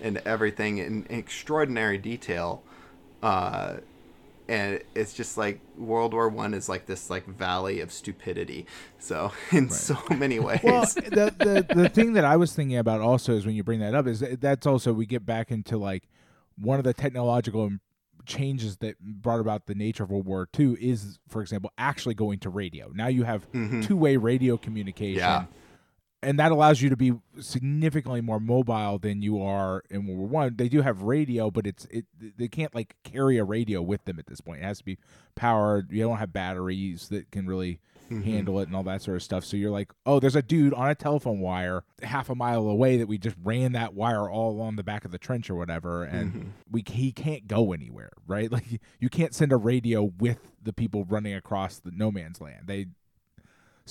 [0.00, 2.62] and everything in extraordinary detail.
[3.22, 3.74] Uh,
[4.48, 8.64] and it's just like World War One is like this like valley of stupidity.
[8.98, 11.34] So in so many ways, well, the,
[11.68, 14.06] the the thing that I was thinking about also is when you bring that up
[14.06, 16.04] is that that's also we get back into like
[16.56, 17.80] one of the technological im-
[18.26, 22.38] changes that brought about the nature of World War II is, for example, actually going
[22.40, 22.90] to radio.
[22.94, 23.82] Now you have mm-hmm.
[23.82, 25.18] two way radio communication.
[25.18, 25.44] Yeah.
[26.24, 30.28] And that allows you to be significantly more mobile than you are in World War
[30.28, 30.56] One.
[30.56, 32.06] They do have radio, but it's it
[32.36, 34.60] they can't like carry a radio with them at this point.
[34.62, 34.98] It has to be
[35.34, 35.90] powered.
[35.90, 38.22] You don't have batteries that can really Mm-hmm.
[38.22, 39.44] handle it and all that sort of stuff.
[39.44, 42.98] So you're like, oh, there's a dude on a telephone wire half a mile away
[42.98, 46.04] that we just ran that wire all along the back of the trench or whatever,
[46.04, 46.48] and mm-hmm.
[46.70, 48.50] we he can't go anywhere, right?
[48.52, 52.66] Like you can't send a radio with the people running across the no man's land.
[52.66, 52.88] They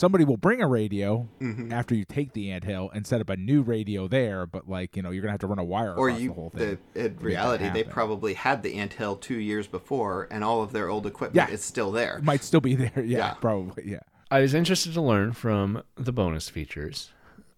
[0.02, 1.72] somebody will bring a radio Mm-hmm.
[1.72, 5.02] after you take the anthill and set up a new radio there, but like you
[5.04, 7.00] know you're gonna have to run a wire or across you the whole thing the,
[7.02, 7.16] thing.
[7.18, 11.06] in reality they probably had the anthill two years before, and all of their old
[11.06, 11.54] equipment Yeah.
[11.54, 12.18] is still there.
[12.18, 13.34] It might still be there, yeah, Yeah.
[13.36, 14.00] probably, yeah.
[14.30, 17.12] I was interested to learn from the bonus features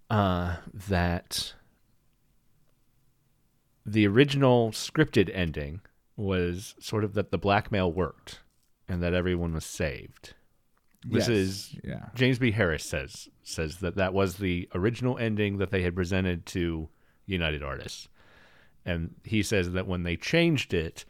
[0.09, 1.53] uh, that
[3.85, 5.81] the original scripted ending
[6.15, 8.39] was sort of that the blackmail worked
[8.87, 10.33] and that everyone was saved.
[11.05, 12.05] This Yes, is yeah.
[12.15, 12.51] James B.
[12.51, 16.89] Harris says says that that was the original ending that they had presented to
[17.25, 18.07] United Artists,
[18.85, 21.05] and he says that when they changed it,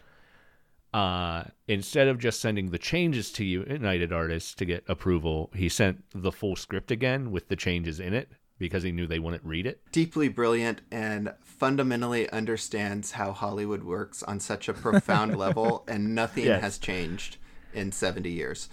[0.93, 6.03] uh, instead of just sending the changes to United Artists to get approval, he sent
[6.13, 8.29] the full script again with the changes in it
[8.59, 9.81] because he knew they wouldn't read it.
[9.91, 16.45] Deeply brilliant and fundamentally understands how Hollywood works on such a profound level, and nothing
[16.45, 16.61] Yes.
[16.61, 17.37] has changed
[17.73, 18.69] in seventy years.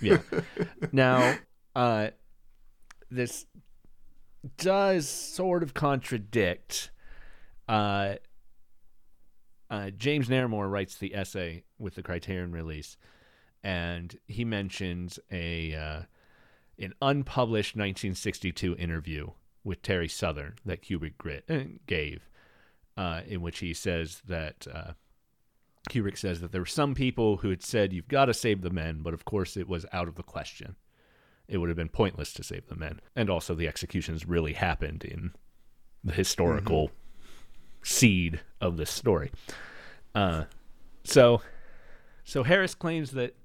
[0.00, 0.18] Yeah.
[0.92, 1.36] now,
[1.74, 2.08] uh,
[3.10, 3.46] this
[4.56, 6.90] does sort of contradict.
[7.68, 8.14] Uh,
[9.70, 12.96] uh, James Naremore writes the essay with the Criterion release,
[13.62, 16.02] and he mentions a uh,
[16.78, 19.30] an unpublished 1962 interview
[19.64, 22.28] with Terry Southern that Kubrick grit, uh, gave,
[22.96, 24.66] uh, in which he says that.
[25.86, 28.70] Kubrick says that there were some people who had said, You've got to save the
[28.70, 30.76] men, but of course it was out of the question.
[31.48, 33.00] It would have been pointless to save the men.
[33.14, 35.32] And also, the executions really happened in
[36.02, 36.90] the historical
[37.82, 39.30] seed of this story.
[40.14, 40.44] Uh,
[41.04, 41.40] so,
[42.24, 43.36] so Harris claims that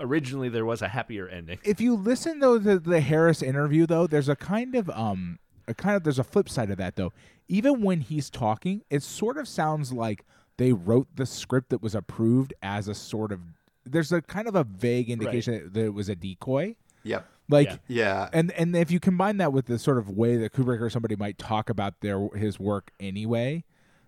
[0.00, 1.58] originally there was a happier ending.
[1.64, 5.38] If you listen though to the Harris interview though, there's a kind of um
[5.68, 7.12] a kind of there's a flip side of that though.
[7.46, 10.24] Even when he's talking, it sort of sounds like
[10.56, 13.40] they wrote the script that was approved as a sort of
[13.84, 16.74] there's a kind of a vague indication that, that it was a decoy.
[17.02, 17.26] Yep.
[17.50, 17.76] Like Yeah.
[17.88, 18.30] Yeah.
[18.32, 21.16] and and if you combine that with the sort of way that Kubrick or somebody
[21.16, 23.64] might talk about their his work anyway,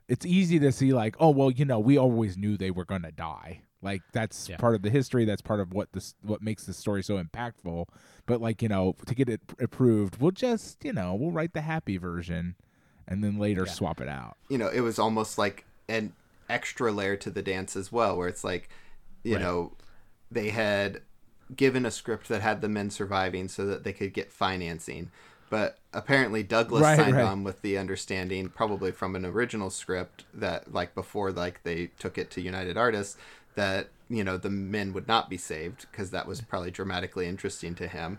[0.09, 3.03] it's easy to see like, oh well, you know, we always knew they were going
[3.03, 3.61] to die.
[3.83, 4.57] Like that's Yeah.
[4.57, 5.27] part of the history.
[5.27, 7.87] That's part of what this what makes the story so impactful.
[8.25, 11.61] But like you know, to get it approved, we'll just you know we'll write the
[11.61, 12.55] happy version,
[13.07, 14.39] and then later swap it out.
[14.49, 16.15] you know, it was almost like an
[16.49, 18.69] extra layer to the dance as well, where it's like,
[19.25, 19.41] you Right.
[19.41, 19.73] know,
[20.31, 21.03] they had
[21.55, 25.11] given a script that had the men surviving so that they could get financing.
[25.49, 27.23] But apparently Douglas Right, signed right.
[27.23, 32.19] on with the understanding, probably from an original script that like before like they took
[32.19, 33.17] it to United Artists,
[33.55, 37.75] that you know the men would not be saved because that was probably dramatically interesting
[37.77, 38.19] to him,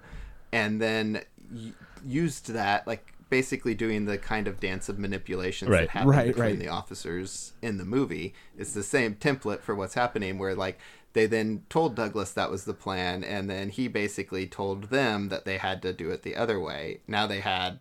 [0.54, 1.22] and then
[1.52, 1.74] y-
[2.06, 5.82] used that like basically doing the kind of dance of manipulations Right.
[5.82, 6.60] that happen Right, between right.
[6.60, 8.34] the officers in the movie.
[8.58, 10.80] It's the same template for what's happening where like
[11.14, 15.46] they then told Douglas that was the plan and then he basically told them that
[15.46, 17.02] they had to do it the other way.
[17.08, 17.80] Now they had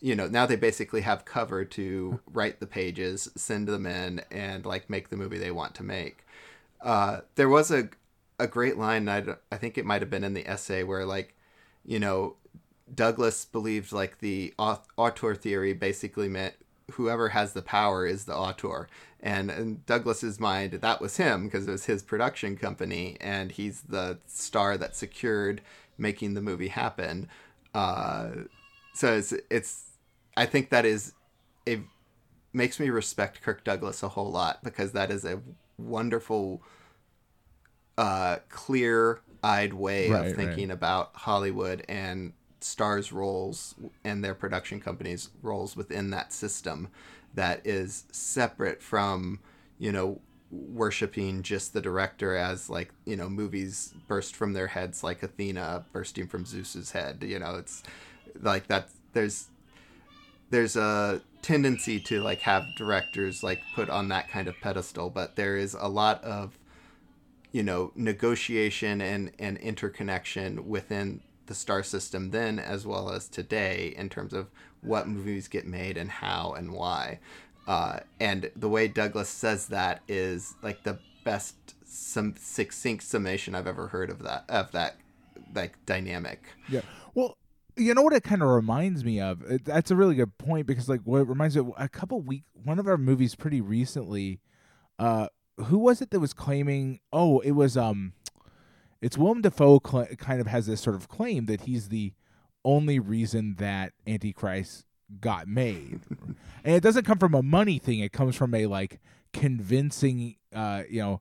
[0.00, 4.66] you know, now they basically have cover to write the pages, send them in and
[4.66, 6.26] like make the movie they want to make.
[6.80, 7.88] Uh there was a
[8.38, 11.34] a great line I I think it might have been in the essay where like
[11.84, 12.36] you know
[12.92, 16.54] Douglas believed like the au- auteur theory basically meant
[16.92, 18.88] whoever has the power is the auteur.
[19.20, 23.82] And in Douglas's mind, that was him because it was his production company, and he's
[23.82, 25.62] the star that secured
[25.96, 27.28] making the movie happen.
[27.74, 28.30] Uh,
[28.92, 29.84] so it's, it's,
[30.36, 31.14] I think that is
[31.64, 31.80] it
[32.52, 35.40] makes me respect Kirk Douglas a whole lot because that is a
[35.78, 36.62] wonderful,
[37.96, 42.32] uh, clear-eyed way Right, of thinking about Hollywood and
[42.64, 46.88] stars' roles and their production companies' roles within that system
[47.34, 49.40] that is separate from,
[49.78, 55.02] you know, worshiping just the director as like you know movies burst from their heads
[55.02, 57.22] like Athena bursting from Zeus's head.
[57.22, 57.82] You know, it's
[58.40, 58.88] like that.
[59.12, 59.48] There's
[60.50, 65.36] there's a tendency to like have directors like put on that kind of pedestal, but
[65.36, 66.58] there is a lot of
[67.52, 73.94] you know negotiation and and interconnection within the star system then as well as today
[73.96, 77.18] in terms of what movies get made and how and why
[77.66, 83.66] uh, and the way douglas says that is like the best some succinct summation i've
[83.66, 84.96] ever heard of that of that
[85.54, 86.80] like dynamic Yeah.
[87.14, 87.36] Well,
[87.76, 89.42] you know what it kind of reminds me of?
[89.50, 92.44] It, that's a really good point because like what reminds me of a couple week
[92.52, 94.40] one of our movies pretty recently
[94.98, 98.12] uh who was it that was claiming oh, it was um
[99.04, 102.14] it's Willem Dafoe cl- kind of has this sort of claim that he's the
[102.64, 104.86] only reason that Antichrist
[105.20, 106.00] got made.
[106.64, 109.00] and it doesn't come from a money thing, it comes from a like
[109.34, 111.20] convincing uh you know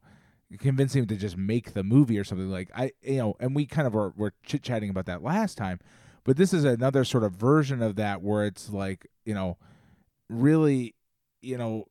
[0.60, 3.66] convincing him to just make the movie or something like I you know and we
[3.66, 5.80] kind of were, were chit chatting about that last time
[6.24, 9.58] but this is another sort of version of that where it's like you know
[10.30, 10.94] really
[11.42, 11.88] you know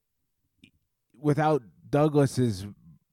[1.20, 2.66] without Douglas's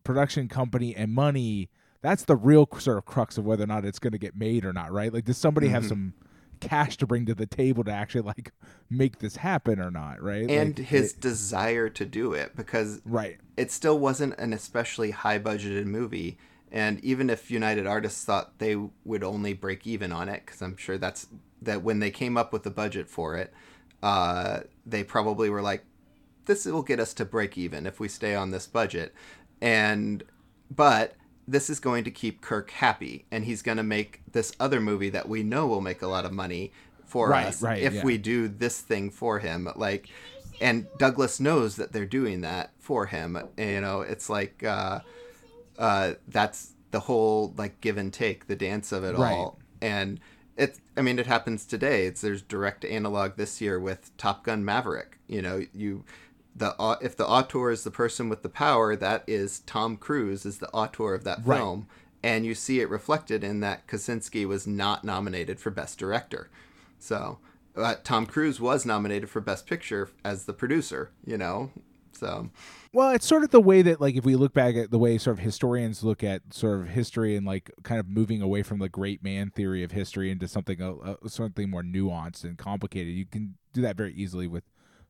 [0.04, 1.72] production company and money
[2.02, 4.66] that's the real sort of crux of whether or not it's going to get made
[4.66, 5.14] or not right?
[5.14, 5.90] Like does somebody have Mhm.
[5.90, 6.14] some
[6.60, 8.52] cash to bring to the table to actually like
[8.90, 10.50] make this happen or not right?
[10.50, 13.38] And Like, his it- desire to do it because right.
[13.58, 16.38] it still wasn't an especially high budgeted movie
[16.72, 20.78] and even if united artists thought they would only break even on it because i'm
[20.78, 21.28] sure that's
[21.62, 23.54] that when they came up with the budget for it
[24.04, 25.84] uh, they probably were like
[26.46, 29.14] this will get us to break even if we stay on this budget.
[29.62, 30.24] And
[30.76, 31.16] but
[31.52, 35.10] this is going to keep kirk happy and he's going to make this other movie
[35.10, 36.72] that we know will make a lot of money
[37.06, 38.04] for Right, us right, if yeah.
[38.04, 40.10] we do this thing for him like
[40.62, 45.00] and douglas knows that they're doing that for him you know it's like uh
[45.78, 49.34] uh that's the whole like give and take the dance of it Right.
[49.34, 50.20] all and
[50.58, 54.64] it i mean it happens today it's there's direct analog this year with top gun
[54.66, 56.04] maverick you know you
[56.56, 60.46] the au- if the auteur is the person with the power that is tom cruise
[60.46, 61.58] is the auteur of that Right.
[61.60, 61.88] film
[62.22, 66.50] and you see it reflected in that Kosinski was not nominated for best director
[67.00, 67.40] so
[67.76, 71.72] uh, Tom Cruise was nominated for Best Picture as the producer, you know.
[72.12, 72.50] So
[72.92, 75.18] Well, it's sort of the way that, like, if we look back at the way
[75.18, 78.80] sort of historians look at sort of history and like kind of moving away from
[78.80, 83.14] the great man theory of history into something uh, uh, something more nuanced and complicated.
[83.14, 84.64] You can do that very easily with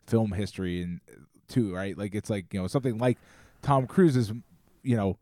[0.10, 1.16] film history and uh,
[1.48, 1.98] too, right?
[1.98, 3.18] Like, it's like you know something like
[3.62, 4.32] Tom Cruise is,
[4.84, 5.18] you know,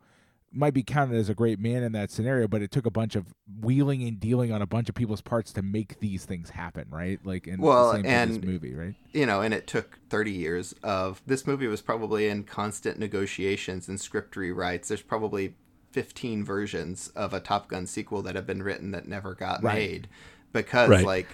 [0.52, 3.16] might be counted as a great man in that scenario, but it took a bunch
[3.16, 3.26] of
[3.62, 7.20] wheeling and dealing on a bunch of people's parts to make these things happen, right?
[7.26, 8.96] Like, in Well, the same for this and- movie, right?
[9.14, 13.88] you know, and it took 30 years of this movie was probably in constant negotiations
[13.88, 14.88] and script rewrites.
[14.88, 15.56] There's probably
[15.92, 19.76] 15 versions of a Top Gun sequel that have been written that never got Right.
[19.76, 20.08] made
[20.54, 21.06] because Right.
[21.06, 21.28] like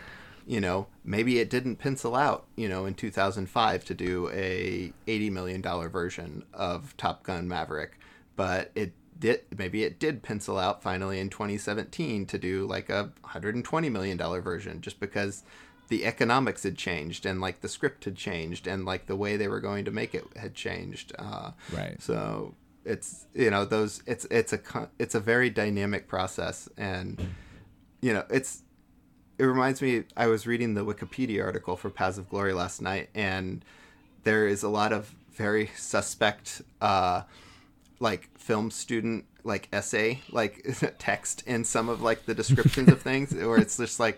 [0.45, 5.29] you know, maybe it didn't pencil out, you know, in 2005 to do a 80
[5.29, 7.97] million dollar version of Top Gun Maverick,
[8.35, 13.11] but it did maybe it did pencil out finally in 2017 to do like a
[13.21, 15.43] 120 million dollar version just because
[15.89, 19.47] the economics had changed and like the script had changed and like the way they
[19.47, 22.01] were going to make it had changed uh, Right.
[22.01, 27.21] so it's you know those it's it's a it's a very dynamic process and
[28.01, 28.62] you know it's
[29.43, 33.09] it reminds me i was reading the wikipedia article for paths of glory last night
[33.13, 33.65] and
[34.23, 37.21] there is a lot of very suspect uh
[37.99, 40.65] like film student like essay like
[40.97, 44.17] text in some of like the descriptions of things where it's just like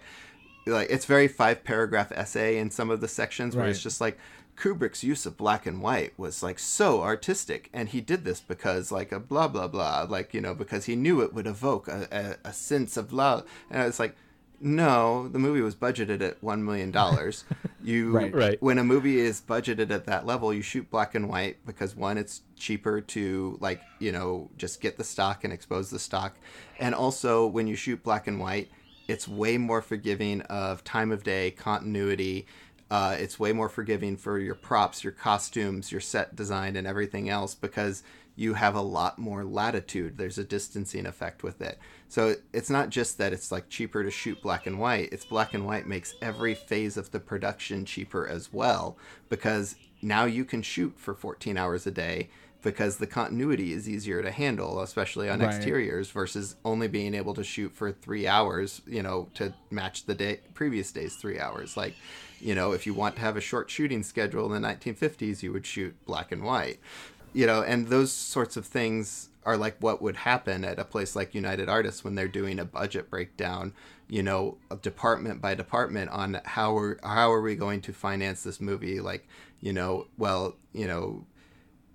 [0.68, 4.18] like it's very five paragraph essay in some of the sections where it's just like
[4.56, 8.92] Kubrick's use of black and white was like so artistic and he did this because
[8.92, 12.38] like a blah blah blah like you know because he knew it would evoke a,
[12.44, 14.16] a, a sense of love and it's like
[14.60, 17.44] no the movie was budgeted at one million dollars
[17.84, 18.34] you Right.
[18.34, 18.62] Right.
[18.62, 22.18] when a movie is budgeted at that level you shoot black and white because one
[22.18, 26.36] it's cheaper to like you know just get the stock and expose the stock
[26.80, 28.70] and also when you shoot black and white
[29.08, 32.46] it's way more forgiving of time of day continuity
[32.92, 37.30] uh, it's way more forgiving for your props your costumes your set design and everything
[37.30, 38.04] else because
[38.36, 40.18] you have a lot more latitude.
[40.18, 41.80] There's a distancing effect with it.
[42.10, 45.10] So it's not just that it's like cheaper to shoot black and white.
[45.12, 48.98] It's black and white makes every phase of the production cheaper as well
[49.30, 52.30] because now you can shoot for 14 hours a day
[52.62, 55.54] because the continuity is easier to handle especially on Right.
[55.54, 60.16] exteriors versus only being able to shoot for three hours you know to match the
[60.16, 61.78] day previous day's three hours.
[61.78, 61.94] Like
[62.40, 65.54] you know if you want to have a short shooting schedule in the 1950s you
[65.54, 66.80] would shoot black and white
[67.36, 71.16] you know and those sorts of things are like what would happen at a place
[71.16, 73.74] like united artists when they're doing a budget breakdown
[74.08, 78.62] you know department by department on how are how are we going to finance this
[78.62, 79.28] movie like
[79.60, 81.26] you know well you know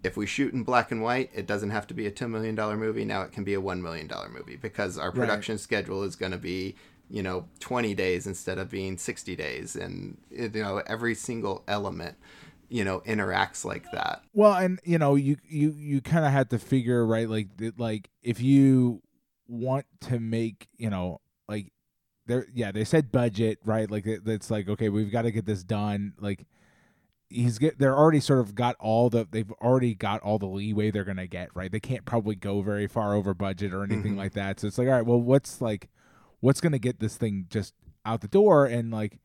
[0.03, 2.55] if we shoot in black and white, it doesn't have to be a $10 million
[2.79, 3.05] movie.
[3.05, 5.61] Now it can be a $1 million movie because our production right.
[5.61, 6.75] schedule is going to be,
[7.11, 9.77] you know, 20 days instead of being 60 days.
[9.77, 12.17] And, you know, every single element,
[12.71, 14.23] you know, interacts like that.
[14.33, 17.29] Well, and, you know, you, you, you kind of had to figure, right?
[17.29, 19.03] Like, like if you
[19.49, 21.73] want to make, you know, like,
[22.27, 23.91] there, yeah, they said budget, right?
[23.91, 26.15] Like, it's like, okay, we've got to get this done.
[26.21, 26.47] Like,
[27.29, 30.91] he's get they're already sort of got all the they've already got all the leeway
[30.91, 34.19] they're gonna get right they can't probably go very far over budget or anything mm-hmm.
[34.19, 35.89] like that so it's like all right well what's like
[36.41, 37.73] what's gonna get this thing just
[38.05, 39.21] out the door and like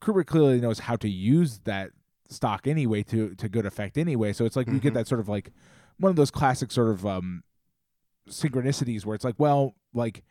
[0.00, 1.90] Kubrick clearly knows how to use that
[2.30, 4.76] stock anyway to to good effect anyway so it's like mm-hmm.
[4.76, 4.98] you get mm-hmm.
[4.98, 5.50] that sort of like
[5.98, 7.42] one of those classic sort of um
[8.28, 10.22] synchronicities where it's like well like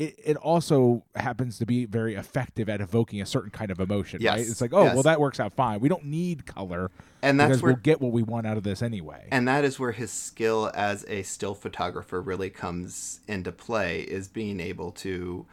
[0.00, 4.22] it, it also happens to be very effective at evoking a certain kind of emotion,
[4.22, 4.32] yes.
[4.32, 4.48] right?
[4.48, 4.94] It's like, oh, yes.
[4.94, 5.80] well, that works out fine.
[5.80, 8.80] We don't need color, and that's where we'll get what we want out of this
[8.80, 9.28] anyway.
[9.30, 14.26] And that is where his skill as a still photographer really comes into play, is
[14.26, 15.44] being able to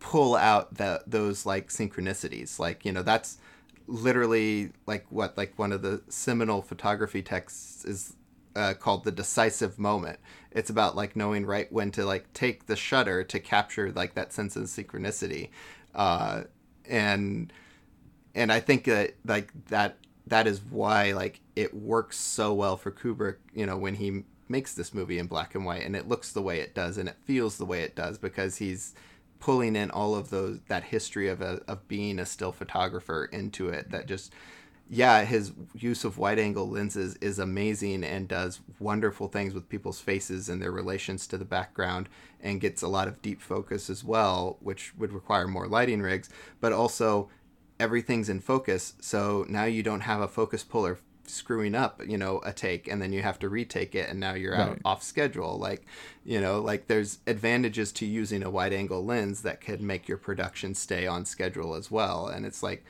[0.00, 2.58] pull out the those like synchronicities.
[2.58, 3.38] Like you know, that's
[3.90, 8.14] literally like what like one of the seminal photography texts is
[8.56, 10.18] uh, called the decisive moment.
[10.52, 14.32] It's about like knowing right when to like take the shutter to capture like that
[14.32, 15.50] sense of synchronicity,
[15.94, 16.42] uh,
[16.88, 17.52] and
[18.34, 22.90] and I think that like that that is why like it works so well for
[22.90, 23.36] Kubrick.
[23.54, 26.42] You know when he makes this movie in black and white and it looks the
[26.42, 28.94] way it does and it feels the way it does because he's
[29.40, 33.68] pulling in all of those that history of a, of being a still photographer into
[33.68, 34.32] it that just
[34.92, 40.00] yeah, his use of wide angle lenses is amazing and does wonderful things with people's
[40.00, 42.08] faces and their relations to the background
[42.40, 46.28] and gets a lot of deep focus as well, which would require more lighting rigs,
[46.60, 47.30] but also
[47.78, 48.94] everything's in focus.
[49.00, 50.98] So now you don't have a focus puller
[51.32, 54.34] screwing up, you know, a take and then you have to retake it and now
[54.34, 54.70] you're right.
[54.70, 55.58] out off schedule.
[55.58, 55.86] Like,
[56.24, 60.18] you know, like there's advantages to using a wide angle lens that could make your
[60.18, 62.26] production stay on schedule as well.
[62.26, 62.84] And it's like,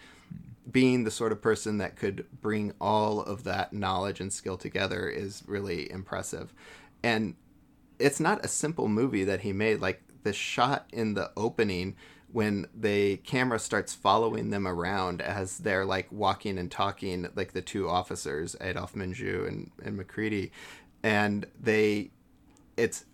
[0.70, 5.08] being the sort of person that could bring all of that knowledge and skill together
[5.08, 6.52] is really impressive.
[7.02, 7.34] And
[7.98, 9.80] it's not a simple movie that he made.
[9.80, 11.96] Like the shot in the opening
[12.32, 17.62] when the camera starts following them around as they're like walking and talking, like the
[17.62, 20.52] two officers, Adolphe Menjou and, and Macready,
[21.02, 22.10] and they,
[22.76, 23.04] it's,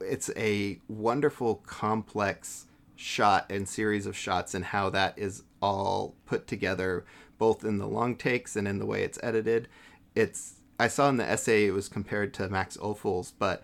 [0.00, 6.46] it's a wonderful, complex shot and series of shots and how that is all put
[6.46, 7.04] together
[7.38, 9.68] both in the long takes and in the way it's edited.
[10.14, 13.62] It's i saw in the essay it was compared to max ophuls but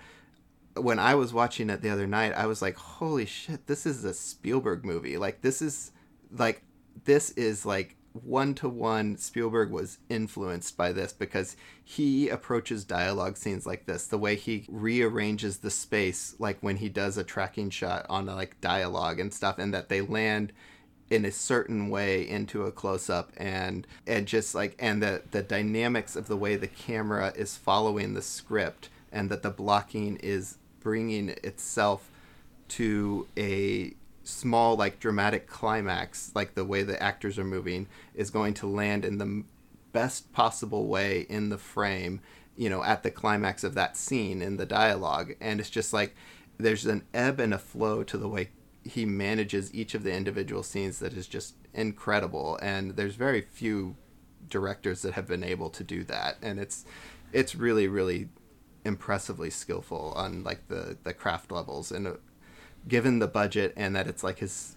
[0.82, 4.04] when i was watching it the other night i was like holy shit this is
[4.04, 5.16] a spielberg movie.
[5.16, 5.92] Like this is
[6.32, 6.62] like
[7.04, 13.36] this is like one to one Spielberg was influenced by this because he approaches dialogue
[13.36, 17.70] scenes like this the way he rearranges the space like when he does a tracking
[17.70, 20.52] shot on like dialogue and stuff and that they land
[21.08, 25.42] in a certain way into a close up and and just like and the the
[25.42, 30.56] dynamics of the way the camera is following the script and that the blocking is
[30.80, 32.10] bringing itself
[32.68, 38.54] to a small like dramatic climax like the way the actors are moving is going
[38.54, 39.44] to land in the
[39.92, 42.20] best possible way in the frame
[42.60, 45.32] you know at the climax of that scene in the dialogue.
[45.40, 46.14] And it's just like
[46.58, 48.50] there's an ebb and a flow to the way
[48.84, 52.58] he manages each of the individual scenes that is just incredible.
[52.60, 53.96] And there's very few
[54.48, 56.36] directors that have been able to do that.
[56.42, 56.84] And it's
[57.32, 58.28] it's really really
[58.84, 62.16] impressively skillful on like the the craft levels and
[62.88, 64.76] given the budget and that it's like his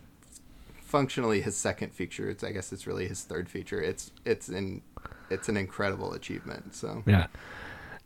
[0.93, 2.29] functionally his second feature.
[2.29, 3.81] It's I guess it's really his third feature.
[3.81, 4.81] It's it's in
[5.29, 6.75] it's an incredible achievement.
[6.75, 7.27] So yeah,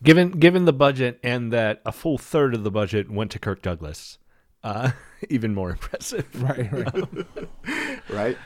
[0.03, 3.61] given given the budget and that a full third of the budget went to Kirk
[3.61, 4.19] Douglas,
[4.63, 4.91] uh,
[5.29, 6.27] even more impressive.
[6.41, 8.37] Right, right, right.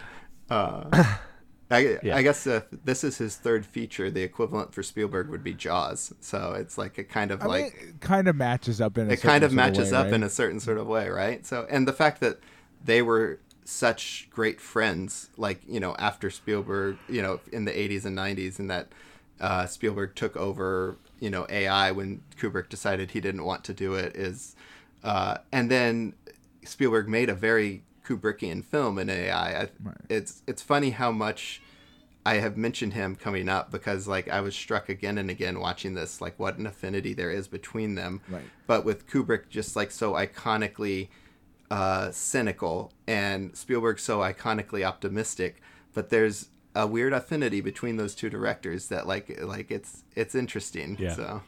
[0.49, 1.15] Uh,
[1.71, 2.15] I, yeah.
[2.15, 2.47] I guess
[2.83, 6.13] this is his third feature, the equivalent for Spielberg would be Jaws.
[6.19, 9.21] So it's like a kind of I like mean, kind of matches up in it
[9.21, 10.13] kind of matches of way, up right?
[10.13, 11.45] in a certain sort of way, right?
[11.45, 12.39] So and the fact that
[12.83, 18.05] they were such great friends, like you know after Spielberg, you know in the '80s
[18.05, 18.89] and '90s, and that
[19.39, 23.93] uh, Spielberg took over, you know AI when Kubrick decided he didn't want to do
[23.93, 24.55] it is,
[25.03, 26.13] uh, and then
[26.65, 27.83] Spielberg made a very
[28.17, 29.61] Kubrickian film in AI.
[29.63, 29.97] I, right.
[30.09, 31.61] It's it's funny how much
[32.25, 35.95] I have mentioned him coming up because like I was struck again and again watching
[35.95, 38.21] this like what an affinity there is between them.
[38.29, 38.43] Right.
[38.67, 41.09] But with Kubrick just like so iconically
[41.71, 45.61] uh, cynical and Spielberg so iconically optimistic,
[45.93, 50.97] but there's a weird affinity between those two directors that like like it's it's interesting.
[50.99, 51.15] Yeah.
[51.15, 51.41] So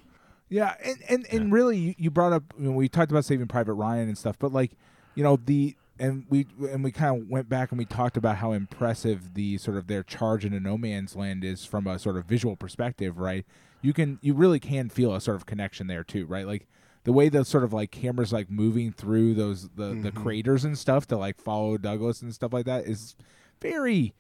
[0.50, 3.48] Yeah, and and, and really, you, you brought up you know, we talked about Saving
[3.48, 4.72] Private Ryan and stuff, but like,
[5.14, 8.38] you know the and we and we kind of went back and we talked about
[8.38, 12.18] how impressive the sort of their charge into no man's land is from a sort
[12.18, 13.46] of visual perspective, right?
[13.82, 16.48] You can you really can feel a sort of connection there too, right?
[16.48, 16.68] Like
[17.04, 20.24] the way the sort of like cameras like moving through those the the mm-hmm.
[20.24, 23.16] craters and stuff to like follow Douglas and stuff like that is
[23.62, 24.14] very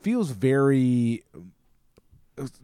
[0.00, 1.24] feels very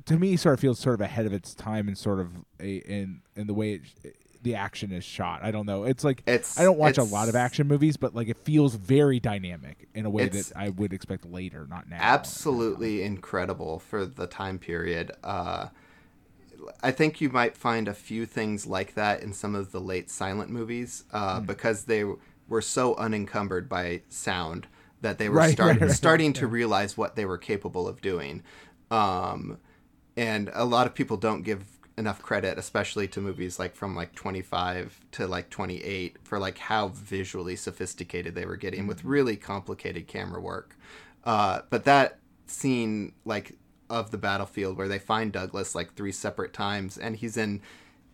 [0.07, 2.28] to me sort of feels sort of ahead of its time and sort of
[2.61, 5.40] a in in the way it, the action is shot.
[5.42, 5.84] I don't know.
[5.84, 8.74] It's like It's- I don't watch a lot of action movies, but like it feels
[8.76, 11.96] very dynamic in a way that I would expect later, not now.
[12.00, 15.10] absolutely incredible for the time period.
[15.24, 15.68] Uh,
[16.82, 20.10] I think you might find a few things like that in some of the late
[20.10, 21.46] silent movies uh, Hmm.
[21.46, 22.04] because they
[22.48, 24.66] were so unencumbered by sound
[25.00, 25.90] that they were Right, start, right, right.
[25.90, 28.42] starting to realize what they were capable of doing.
[28.90, 29.58] Um,
[30.16, 34.14] and a lot of people don't give enough credit, especially to movies like from like
[34.14, 40.06] 25 to like 28, for like how visually sophisticated they were getting with really complicated
[40.06, 40.76] camera work.
[41.24, 43.56] Uh, but that scene, like
[43.88, 47.60] of the battlefield, where they find Douglas like three separate times, and he's in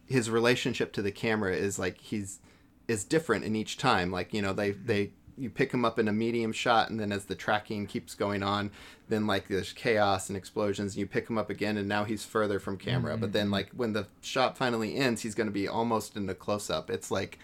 [0.06, 2.40] his relationship to the camera is like he's
[2.88, 4.10] is different in each time.
[4.10, 7.10] Like you know they they you pick him up in a medium shot, and then
[7.10, 8.70] as the tracking keeps going on,
[9.08, 12.24] then like there's chaos and explosions, and you pick him up again, and now he's
[12.24, 13.16] further from camera.
[13.16, 16.34] But then like when the shot finally ends, he's going to be almost in a
[16.34, 16.90] close up.
[16.90, 17.38] It's like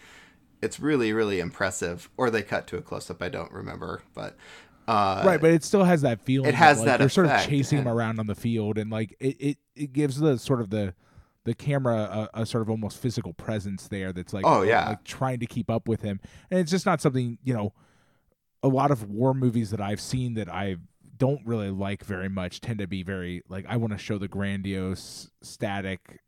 [0.60, 2.10] it's really really impressive.
[2.16, 3.22] Or they cut to a close up.
[3.22, 4.36] I don't remember, but.
[4.88, 6.48] Uh, right, but it still has that feeling.
[6.48, 8.88] it has like, that You're sort of effect, chasing him around on the field, and
[8.88, 10.94] like it, it, it gives the sort of the
[11.42, 14.12] the camera a, a sort of almost physical presence there.
[14.12, 14.90] That's like Oh, yeah.
[14.90, 16.20] like trying to keep up with him,
[16.52, 17.72] and it's just not something you know.
[18.62, 20.76] A lot of war movies that I've seen that I
[21.16, 24.28] don't really like very much tend to be very like I want to show the
[24.28, 26.20] grandiose, static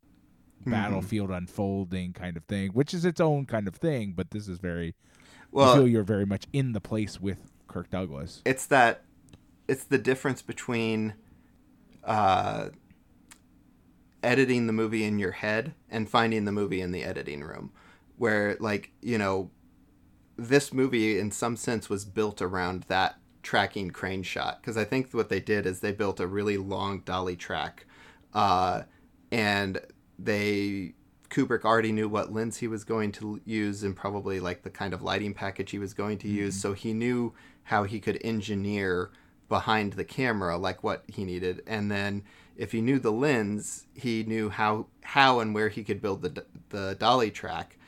[0.62, 0.72] Mm-hmm.
[0.72, 4.12] battlefield unfolding kind of thing, which is its own kind of thing.
[4.16, 4.96] But this is very.
[5.52, 7.38] well, I feel you're very much in the place with
[7.68, 8.42] Kirk Douglas.
[8.44, 9.04] it's that
[9.68, 11.14] it's the difference between
[12.02, 12.70] uh,
[14.22, 17.70] editing the movie in your head and finding the movie in the editing room
[18.16, 19.50] where like you know
[20.38, 25.12] this movie in some sense was built around that tracking crane shot because i think
[25.12, 27.86] what they did is they built a really long dolly track
[28.34, 28.82] uh,
[29.30, 29.80] and
[30.18, 30.94] they
[31.30, 34.94] Kubrick already knew what lens he was going to use and probably like the kind
[34.94, 36.58] of lighting package he was going to use.
[36.60, 37.34] So he knew
[37.64, 39.10] how he could engineer
[39.48, 41.62] behind the camera like what he needed.
[41.66, 42.24] And then
[42.56, 46.44] if he knew the lens, he knew how how and where he could build the
[46.70, 47.78] the dolly track.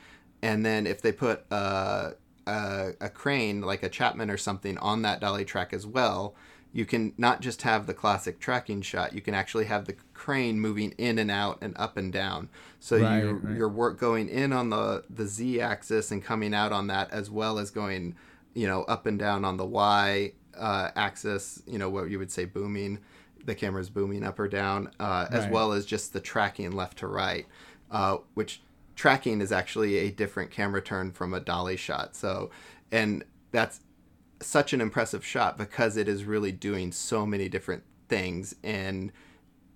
[0.43, 2.13] And then if they put a
[2.47, 6.35] a, a crane like a Chapman or something on that dolly track as well,
[6.73, 10.59] you can not just have the classic tracking shot, you can actually have the crane
[10.59, 12.49] moving in and out and up and down.
[12.79, 13.57] So Right, you right.
[13.57, 17.29] your work going in on the the z axis and coming out on that as
[17.29, 18.15] well as going,
[18.53, 21.61] you know, up and down on the y uh, axis.
[21.67, 22.99] You know what you would say booming,
[23.45, 27.07] the camera's booming up or down, uh, as well as just the tracking left to
[27.07, 27.45] right,
[27.91, 28.61] uh, which
[29.01, 32.15] tracking is actually a different camera turn from a dolly shot.
[32.15, 32.51] So,
[32.91, 33.79] and that's
[34.43, 39.11] such an impressive shot because it is really doing so many different things and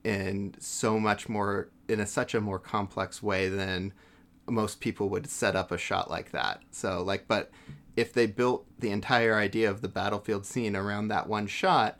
[0.03, 3.93] and so much more in a such a more complex way than
[4.47, 6.61] most people would set up a shot like that.
[6.69, 7.49] So like but
[7.95, 11.97] if they built the entire idea of the battlefield scene around that one shot,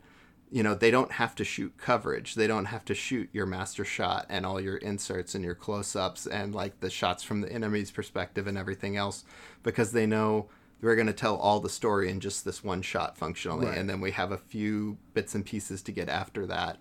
[0.56, 2.34] you know, they don't have to shoot coverage.
[2.34, 6.26] They don't have to shoot your master shot and all your inserts and your close-ups
[6.26, 9.22] and like the shots from the enemy's perspective and everything else
[9.62, 10.48] because they know
[10.80, 13.76] we're going to tell all the story in just this one shot functionally Right.
[13.76, 16.78] and then we have a few bits and pieces to get after that.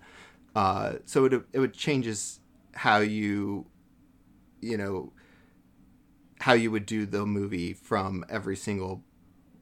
[0.56, 2.39] Uh, so it it would changes
[2.76, 3.65] how you
[4.61, 5.11] you know
[6.39, 9.03] how you would do the movie from every single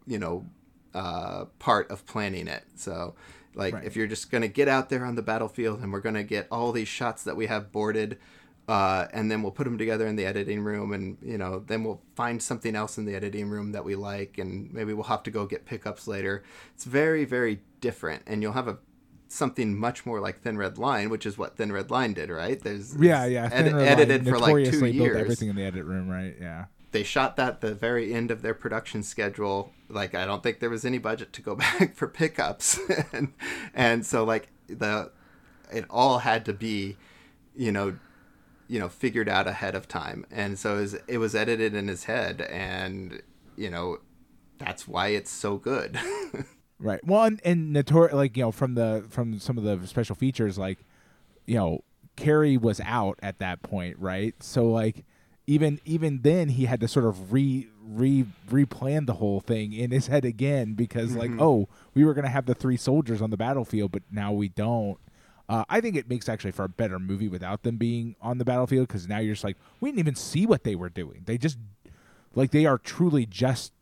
[0.06, 0.46] you know
[0.94, 2.64] uh, part of planning it.
[2.76, 3.16] So
[3.56, 3.84] like Right.
[3.86, 6.72] if you're just gonna get out there on the battlefield and we're gonna get all
[6.72, 8.18] these shots that we have boarded.
[8.66, 11.84] Uh, and then we'll put them together in the editing room, and you know, then
[11.84, 15.22] we'll find something else in the editing room that we like, and maybe we'll have
[15.22, 16.44] to go get pickups later.
[16.74, 18.78] It's very, very different, and you'll have a
[19.28, 22.58] something much more like Thin Red Line, which is what Thin Red Line did, right?
[22.58, 23.50] There's Yeah, yeah.
[23.50, 26.34] Red edited for like two notoriously built everything in the edit room, right?
[26.40, 26.66] Yeah.
[26.92, 29.74] They shot that the very end of their production schedule.
[29.94, 32.80] Like I don't think there was any budget to go back for pickups,
[33.14, 33.34] and
[33.74, 35.12] and so like the
[35.72, 36.98] it all had to be,
[37.56, 37.98] you know,
[38.68, 41.88] you know, figured out ahead of time, and so it was, it was edited in
[41.88, 43.22] his head, and
[43.56, 43.98] you know,
[44.58, 46.00] that's why it's so good.
[46.84, 47.00] Right.
[47.06, 47.74] Well, and, and
[48.12, 50.80] like you know from the from some of the special features, like
[51.46, 51.84] you know
[52.18, 54.36] Carey was out at that point, right?
[54.44, 55.06] So like
[55.48, 59.92] even even then he had to sort of re re replan the whole thing in
[59.92, 63.38] his head again because like oh we were gonna have the three soldiers on the
[63.38, 64.98] battlefield, but now we don't.
[65.50, 68.46] Uh, I think it makes actually for a better movie without them being on the
[68.46, 71.24] battlefield because now you're just like we didn't even see what they were doing.
[71.26, 71.58] They just
[72.36, 73.74] like they are truly just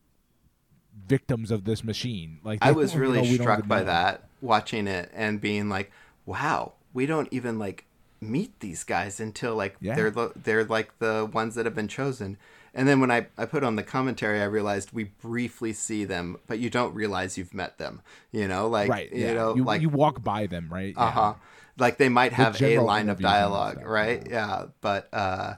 [1.08, 2.40] victims of this machine.
[2.44, 3.86] Like I was really know struck by know.
[3.86, 5.92] that watching it and being like,
[6.26, 7.86] wow, we don't even like
[8.20, 9.96] meet these guys until like Yeah.
[9.96, 12.38] they're the, they're like the ones that have been chosen.
[12.74, 16.38] And then when I, I put on the commentary, I realized we briefly see them,
[16.48, 18.02] but you don't realize you've met them.
[18.32, 19.12] You know, like right.
[19.12, 19.34] you yeah.
[19.34, 20.94] know, you, like you walk by them, right?
[20.96, 21.34] Uh huh.
[21.78, 24.26] Like they might have a line of dialogue, stuff, right?
[24.30, 25.56] Yeah, but uh,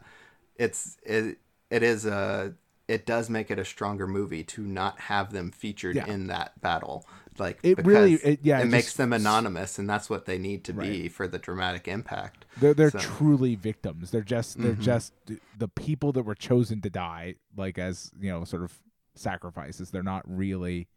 [0.56, 1.38] it's it
[1.70, 2.56] it is a
[2.88, 6.06] it does make it a stronger movie to not have them featured Yeah.
[6.08, 7.06] in that battle.
[7.40, 10.38] Like It really- it- yeah, it it makes just- them anonymous, and that's what they
[10.38, 12.43] need to be for the dramatic impact.
[12.60, 13.18] They're they're So- Mm-hmm.
[13.18, 14.12] truly victims.
[14.12, 15.14] They're just they're just
[15.58, 18.80] the people that were chosen to die, like as you know, sort of
[19.16, 19.92] sacrifices.
[19.92, 20.88] They're not really.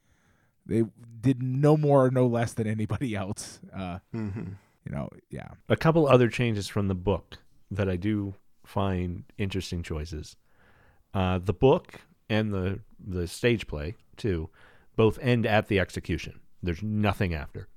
[0.69, 0.83] They
[1.21, 3.61] did no more, no less than anybody else.
[3.75, 4.53] Uh, Mm-hmm.
[4.85, 5.49] You know, yeah.
[5.69, 7.39] A couple other changes from the book
[7.73, 8.35] that I do
[8.65, 10.37] find interesting choices.
[11.15, 14.49] Uh, the book and the the stage play too,
[14.97, 16.41] both end at the execution.
[16.63, 17.69] There's nothing after.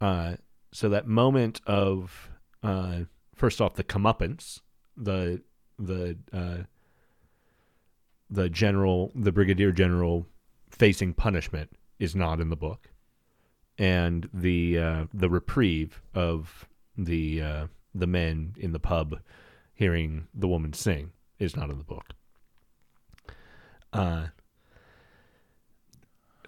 [0.00, 0.36] Uh,
[0.72, 2.30] so that moment of
[2.66, 4.60] uh, first off the comeuppance,
[4.96, 5.42] the
[5.78, 6.64] the uh,
[8.30, 10.26] the general, the brigadier general
[10.70, 12.90] facing punishment is not in the book
[13.78, 16.66] and the uh, the reprieve of
[16.96, 19.20] the uh, the men in the pub
[19.74, 22.06] hearing the woman sing is not in the book.
[23.92, 24.26] Uh,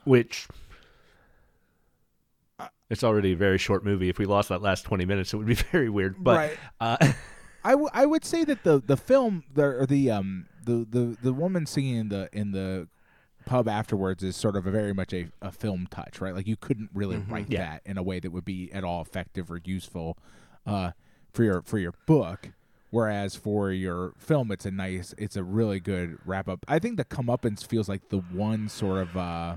[0.05, 0.49] which
[2.91, 4.09] it's already a very short movie.
[4.09, 6.17] If we lost that last twenty minutes, it would be very weird.
[6.23, 6.59] But Right.
[6.81, 6.97] uh,
[7.65, 11.17] I, w- I would say that the the film the or the um the, the
[11.23, 12.89] the woman singing in the in the
[13.47, 16.35] pub afterwards is sort of a very much a, a film touch, right?
[16.35, 17.61] Like you couldn't really write Yeah.
[17.61, 20.19] that in a way that would be at all effective or useful
[20.67, 20.93] uh,
[21.33, 22.51] for your for your book.
[22.91, 26.65] Whereas for your film, it's a nice, it's a really good wrap up.
[26.67, 29.57] I think the comeuppance feels like the one sort of uh,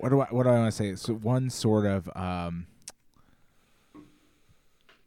[0.00, 0.94] what do I what do I want to say?
[0.96, 2.66] So one sort of um,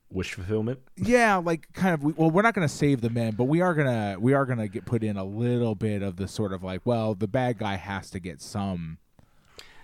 [0.10, 0.80] wish fulfillment.
[0.95, 2.03] yeah, like kind of.
[2.03, 4.45] we- Well, we're not going to save the men, but we are gonna we are
[4.45, 7.57] gonna get put in a little bit of the sort of like, well, the bad
[7.57, 8.98] guy has to get some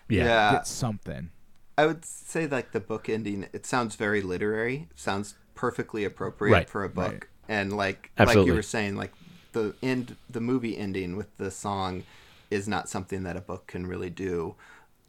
[0.07, 0.51] Yeah.
[0.53, 1.31] get something.
[1.77, 3.47] I would say like the book ending.
[3.53, 4.89] It sounds very literary.
[4.95, 7.11] Sounds perfectly appropriate Right, for a book.
[7.11, 7.23] right.
[7.47, 9.13] And like like you were saying, like
[9.53, 12.03] the end, the movie ending with the song
[12.51, 14.55] is not something that a book can really do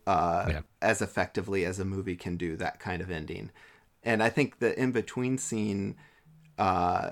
[0.06, 0.60] uh, Yeah.
[0.82, 3.50] as effectively as a movie can do that kind of ending.
[4.02, 5.96] And I think the in between scene,
[6.58, 7.10] uh,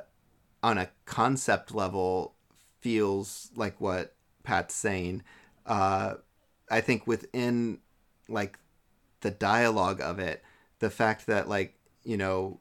[0.63, 2.35] on a concept level,
[2.81, 5.23] feels like what Pat's saying.
[5.67, 6.15] Uh,
[6.71, 7.79] I think within
[8.29, 8.59] like
[9.21, 10.43] the dialogue of it,
[10.79, 11.75] the fact that like
[12.05, 12.61] you know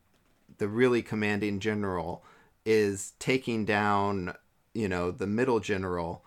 [0.57, 2.23] the really commanding general
[2.65, 4.33] is taking down
[4.73, 6.25] you know the middle general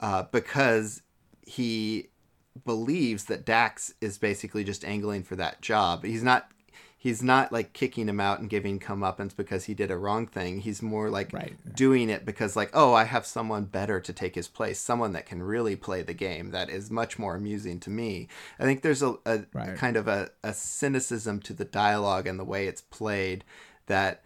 [0.00, 1.02] uh, because
[1.46, 2.08] he
[2.64, 6.04] believes that Dax is basically just angling for that job.
[6.04, 6.48] He's not
[6.98, 10.60] he's not like kicking him out and giving comeuppance because he did a wrong thing.
[10.60, 11.56] He's more like Right.
[11.74, 15.26] doing it because like, oh, I have someone better to take his place, someone that
[15.26, 18.28] can really play the game that is much more amusing to me.
[18.60, 19.76] I think there's a, a, Right.
[19.76, 23.42] kind of a, a cynicism to the dialogue and the way it's played
[23.86, 24.22] that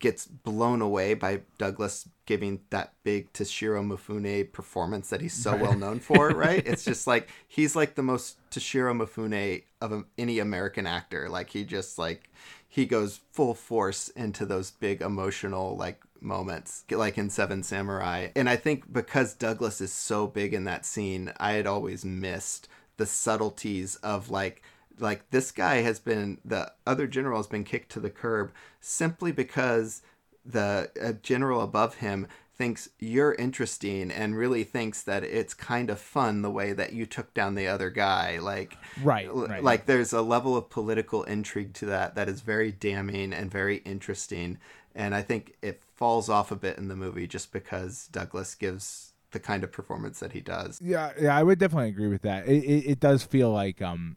[0.00, 5.76] gets blown away by Douglas giving that big Toshiro Mifune performance that he's so well
[5.76, 6.64] known for, right?
[6.64, 11.28] It's just like he's like the most Toshiro Mifune of any American actor.
[11.28, 12.30] Like he just like
[12.68, 18.28] he goes full force into those big emotional like moments like in Seven Samurai.
[18.36, 22.68] And I think because Douglas is so big in that scene, I had always missed
[22.96, 24.62] the subtleties of like
[25.00, 29.32] like this guy has been the other general has been kicked to the curb simply
[29.32, 30.02] because
[30.44, 35.98] the uh, general above him thinks you're interesting and really thinks that it's kind of
[35.98, 39.64] fun the way that you took down the other guy like Right, right.
[39.64, 43.78] like there's a level of political intrigue to that that is very damning and very
[43.78, 44.58] interesting
[44.94, 49.14] and i think it falls off a bit in the movie just because douglas gives
[49.30, 52.46] the kind of performance that he does Yeah, yeah, I would definitely agree with that.
[52.48, 54.16] It, it, it does feel like, um,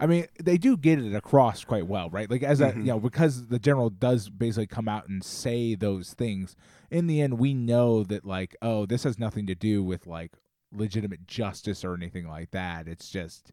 [0.00, 2.28] I mean, they do get it across quite well, right?
[2.30, 6.12] Like as a, you know, because the general does basically come out and say those
[6.14, 6.56] things.
[6.90, 10.32] In the end, we know that like, oh, this has nothing to do with like
[10.72, 12.88] legitimate justice or anything like that.
[12.88, 13.52] It's just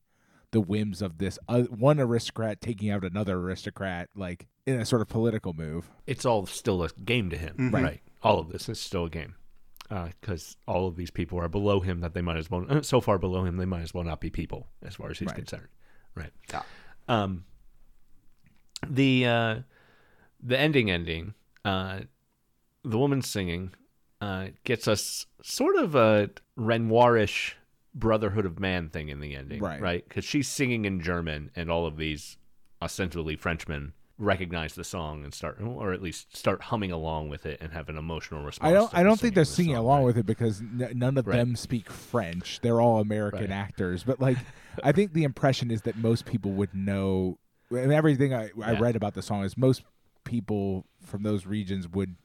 [0.52, 5.02] the whims of this uh, one aristocrat taking out another aristocrat, like in a sort
[5.04, 5.92] of political move.
[6.08, 8.02] It's all still a game to him, right?
[8.24, 9.36] All of this is still a game
[10.22, 13.02] because all of these people are below him that they might as well uh, so
[13.02, 15.36] far below him they might as well not be people as far as he's Right.
[15.38, 15.68] concerned,
[16.16, 16.32] right?
[16.52, 16.62] Yeah.
[17.08, 17.46] Um,
[18.88, 19.56] the uh,
[20.42, 21.34] the ending ending,
[21.66, 22.02] uh,
[22.84, 23.72] the woman singing,
[24.22, 27.54] uh, gets us sort of a Renoirish
[27.94, 29.82] Brotherhood of Man thing in the ending, Right.
[29.82, 30.08] Right?
[30.08, 32.38] Because she's singing in German, and all of these
[32.82, 37.58] ostensibly Frenchmen recognize the song and start, or at least start humming along with it
[37.62, 38.70] and have an emotional response.
[38.70, 38.94] I don't.
[38.94, 40.06] I don't think they're the singing song, along right?
[40.08, 41.38] with it because n- none of Right.
[41.38, 42.60] them speak French.
[42.62, 43.50] They're all American Right.
[43.52, 44.04] actors.
[44.04, 44.38] But like,
[44.84, 47.40] I think the impression is that most people would know.
[47.72, 48.80] And everything I, I Yeah.
[48.80, 49.84] read about the song is most
[50.26, 52.16] people from those regions would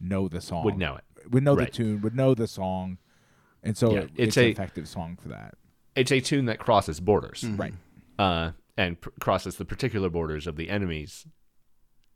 [0.00, 0.64] know the song.
[0.64, 1.04] Would know it.
[1.32, 2.00] Would know the tune.
[2.02, 2.98] Would know the song.
[3.62, 5.54] And so Yeah, it's, it's an effective song for that.
[5.96, 7.74] It's a tune that crosses borders, Right.
[8.18, 11.26] uh, and pr- crosses the particular borders of the enemies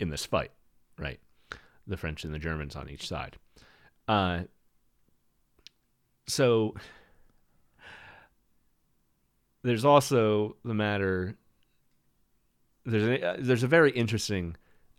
[0.02, 0.50] in this fight,
[0.98, 1.20] right?
[1.86, 3.36] The French and the Germans on each side.
[4.08, 4.42] Uh,
[6.26, 6.74] so
[9.62, 11.36] there's also the matter.
[12.84, 14.56] There's a, there's a very interesting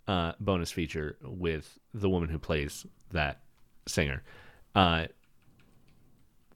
[0.08, 3.42] uh, bonus feature with the woman who plays that
[3.88, 4.24] singer.
[4.74, 5.08] Uh,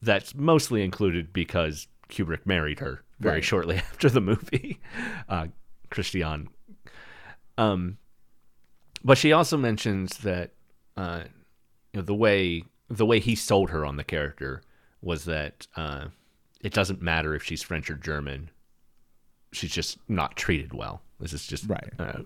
[0.01, 3.43] that's mostly included because Kubrick married her very Right.
[3.43, 4.79] shortly after the movie,
[5.27, 5.47] uh,
[5.89, 6.47] Christiane.
[7.57, 7.97] Um,
[9.03, 10.51] but she also mentions that
[10.95, 11.23] uh,
[11.93, 14.61] you know the way the way he sold her on the character
[15.01, 16.05] was that uh,
[16.61, 18.49] it doesn't matter if she's French or German.
[19.53, 21.01] She's just not treated well.
[21.19, 21.89] This is just Right.
[21.99, 22.19] uh,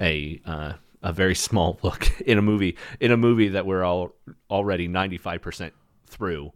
[0.00, 0.72] a uh,
[1.02, 4.14] a very small look in a movie in a movie that we're all
[4.50, 5.72] already ninety five percent
[6.06, 6.52] through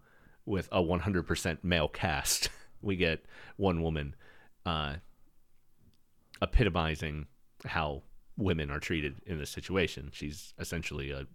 [0.47, 2.49] with a one hundred percent male cast.
[2.83, 3.27] We get
[3.59, 4.15] one woman
[4.65, 4.95] uh,
[6.41, 7.27] epitomizing
[7.67, 8.03] how
[8.41, 10.11] women are treated in this situation.
[10.13, 11.27] She's essentially a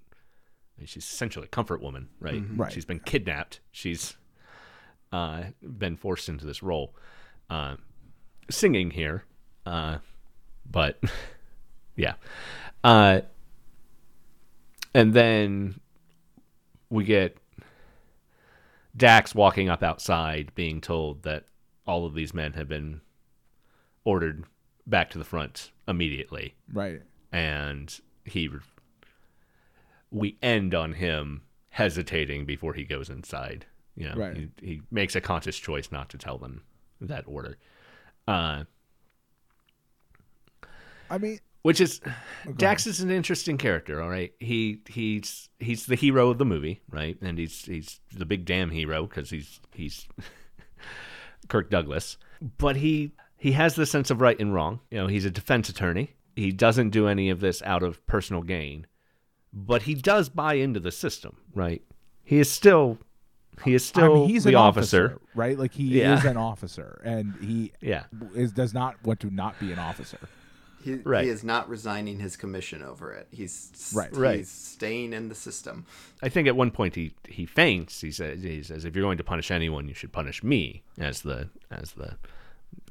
[0.84, 2.44] she's essentially a comfort woman, right?
[2.56, 2.72] Right.
[2.72, 3.61] She's been kidnapped.
[3.72, 4.15] She's
[5.11, 6.95] uh, been forced into this role,
[7.49, 7.76] uh,
[8.49, 9.23] singing here,
[9.65, 9.99] uh,
[10.69, 10.99] but
[11.95, 12.15] yeah,
[12.84, 13.22] uh,
[14.94, 15.80] and then
[16.90, 17.38] we get
[18.98, 21.45] Dax walking up outside, being told that
[21.86, 23.02] all of these men have been
[24.03, 24.45] ordered
[24.88, 27.02] back to the front immediately Right.
[27.32, 28.49] and he
[30.12, 34.36] we end on him hesitating before he goes inside you know Right.
[34.38, 36.62] he, he makes a conscious choice not to tell them
[37.02, 37.57] that order
[38.28, 38.64] uh
[41.10, 42.02] I mean, which is
[42.57, 44.34] Dax is an interesting character, all right.
[44.40, 47.16] He he's he's the hero of the movie, right?
[47.22, 50.07] And he's he's the big damn hero because he's he's
[51.48, 52.18] Kirk Douglas.
[52.57, 53.12] But he
[53.45, 54.80] he has the sense of right and wrong.
[54.89, 56.15] You know, he's a defense attorney.
[56.35, 58.88] He doesn't do any of this out of personal gain,
[59.53, 61.84] but he does buy into the system, right?
[62.23, 62.97] He is still
[63.63, 65.19] he is I still mean, he's the an officer.
[65.35, 65.59] right?
[65.59, 66.17] Like he Yeah.
[66.17, 68.05] is an officer, and he Yeah.
[68.34, 70.17] is does not want to not be an officer.
[70.84, 71.26] He, Right.
[71.26, 73.27] he is not resigning his commission over it.
[73.30, 74.09] He's Right.
[74.09, 74.47] He's Right.
[74.47, 75.85] staying in the system.
[76.23, 78.01] I think at one point he he faints.
[78.01, 81.22] He says he says if you're going to punish anyone, you should punish me as
[81.22, 82.17] the as the,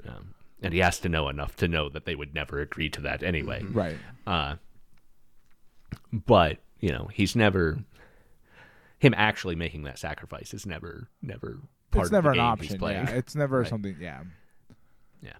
[0.06, 0.34] um,
[0.64, 3.22] and he has to know enough to know that they would never agree to that
[3.22, 3.62] anyway.
[3.62, 3.96] Right.
[4.26, 4.56] Uh,
[6.12, 7.78] but you know he's never
[8.98, 11.58] him actually making that sacrifice is never never
[11.90, 12.68] part it's never of an game option.
[12.68, 13.06] he's playing.
[13.06, 13.14] Yeah.
[13.14, 13.68] It's never Right.
[13.68, 13.96] something.
[14.00, 14.24] Yeah.
[15.22, 15.36] Yeah.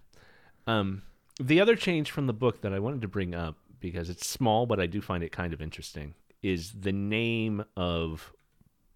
[0.67, 1.01] Um,
[1.39, 4.65] the other change from the book that I wanted to bring up because it's small,
[4.65, 8.33] but I do find it kind of interesting, is the name of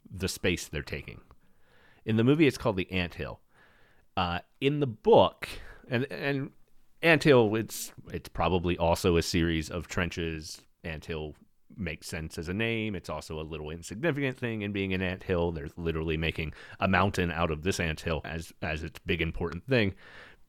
[0.10, 1.20] the space they're taking.
[2.06, 3.40] In the movie, it's called the Ant Hill.
[4.18, 5.48] Uh, in the book,
[5.90, 6.52] and and
[7.02, 10.62] Ant Hill, it's it's probably also a series of trenches.
[10.84, 11.36] Ant Hill
[11.78, 12.96] makes sense as a name.
[12.96, 15.52] It's also a little insignificant thing in being an ant hill.
[15.52, 19.66] They're literally making a mountain out of this ant hill as as its big important
[19.68, 19.94] thing.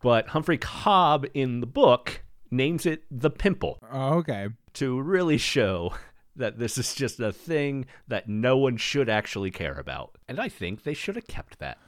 [0.02, 4.48] But Humphrey Cobb in the book names it the pimple Oh, okay.
[4.74, 5.92] to really show
[6.36, 10.16] that this is just a thing that no one should actually care about.
[10.26, 11.78] And I think they should have kept that.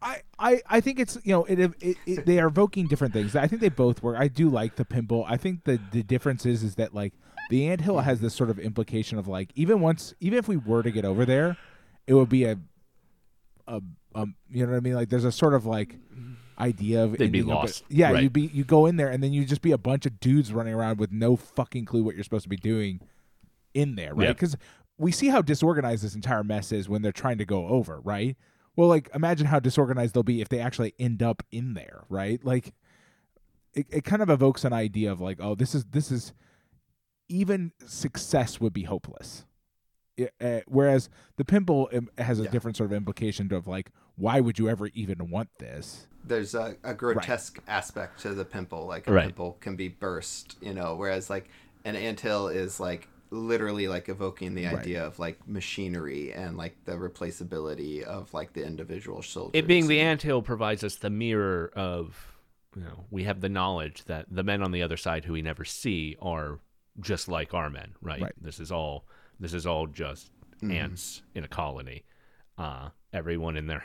[0.00, 3.34] I, I, I think it's you know it, it, it they are evoking different things.
[3.34, 4.16] I think they both work.
[4.18, 5.24] I do like the pimple.
[5.28, 7.14] I think the the difference is is that like
[7.50, 10.82] the anthill has this sort of implication of like even once even if we were
[10.82, 11.56] to get over there,
[12.06, 12.58] it would be a
[13.66, 13.80] a
[14.14, 15.96] um you know what I mean like there's a sort of like
[16.60, 17.84] idea of They'd be lost.
[17.88, 18.22] yeah, Right.
[18.24, 20.52] you be you go in there and then you just be a bunch of dudes
[20.52, 23.00] running around with no fucking clue what you're supposed to be doing
[23.74, 24.28] in there, right?
[24.28, 24.36] Yep.
[24.36, 24.56] Because
[24.96, 28.36] we see how disorganized this entire mess is when they're trying to go over, right?
[28.78, 32.42] Well, like imagine how disorganized they'll be if they actually end up in there, right?
[32.44, 32.74] Like
[33.74, 36.32] it, it kind of evokes an idea of like, oh, this is this is
[37.28, 39.46] even success would be hopeless.
[40.16, 42.50] It, uh, whereas the pimple um, has a Yeah.
[42.50, 46.06] different sort of implication of like, why would you ever even want this?
[46.24, 49.22] there's a, a grotesque aspect to the pimple like a Right.
[49.24, 51.48] pimple can be burst you know whereas like
[51.84, 54.78] an anthill is like literally like evoking the Right.
[54.78, 59.86] idea of like machinery and like the replaceability of like the individual soldiers It being
[59.88, 62.16] the anthill provides us the mirror of,
[62.76, 65.42] you know, we have the knowledge that the men on the other side who we
[65.42, 66.58] never see are
[67.00, 68.22] just like our men, right?
[68.22, 68.32] Right.
[68.40, 69.04] This is all
[69.40, 70.30] this is all just
[70.60, 70.72] Mm-hmm.
[70.72, 72.02] ants in a colony.
[72.58, 73.84] Uh, everyone in there.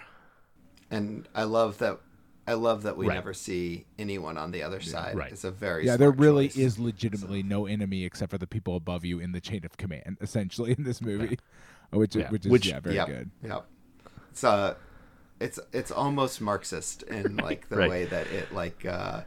[0.89, 1.99] and i love that
[2.47, 3.15] i love that we Right.
[3.15, 5.31] never see anyone on the other side right.
[5.31, 6.57] it's a very yeah, there really choice.
[6.57, 10.17] is legitimately no enemy except for the people above you in the chain of command,
[10.21, 11.37] essentially in this movie,
[11.91, 12.29] which Yeah.
[12.29, 13.29] which is Which- yeah very yep, good.
[13.43, 13.65] Yep.
[14.31, 14.75] It's uh
[15.39, 17.89] it's it's almost Marxist in like the Right.
[17.89, 19.21] way that it like uh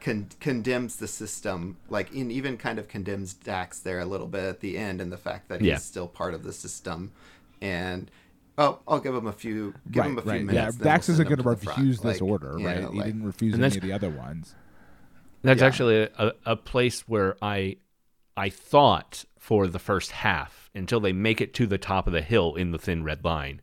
[0.00, 4.44] con- condemns the system like in even kind of condemns Dax there a little bit
[4.44, 7.12] at the end and the fact that he's still part of the system
[7.60, 8.10] and
[8.58, 10.44] oh I'll give him a few give right, him a few right.
[10.44, 12.80] minutes Yeah, then Dax we'll isn't going to to refuse this Like, order, you right?
[12.82, 14.54] know, he like- didn't refuse any of the other ones.
[15.42, 15.66] That's Yeah.
[15.66, 17.76] actually a, a place where I
[18.36, 22.20] I thought for the first half until they make it to the top of the
[22.22, 23.60] hill in the thin red line.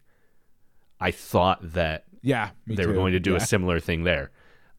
[0.99, 3.37] I thought that Yeah, me they were going to do yeah.
[3.37, 4.31] a similar thing there.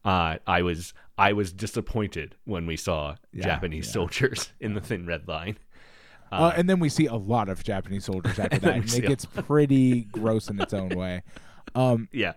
[0.03, 3.93] Uh, I was I was disappointed when we saw Yeah, Japanese yeah.
[3.93, 5.57] soldiers in the thin red line.
[6.39, 9.25] Uh, and then we see a lot of Japanese soldiers after that, and it gets
[9.25, 11.23] pretty gross in its own way.
[11.73, 12.33] Um, Yeah,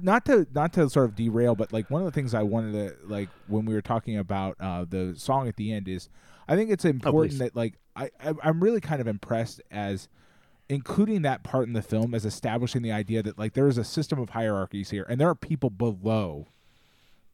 [0.00, 2.72] not to not to sort of derail, but like one of the things I wanted
[2.72, 6.08] to like when we were talking about uh, the song at the end is,
[6.48, 7.38] I think it's important please.
[7.38, 10.08] that like I, I I'm really kind of impressed as
[10.68, 13.84] including that part in the film as establishing the idea that like there is a
[13.84, 16.46] system of hierarchies here, and there are people below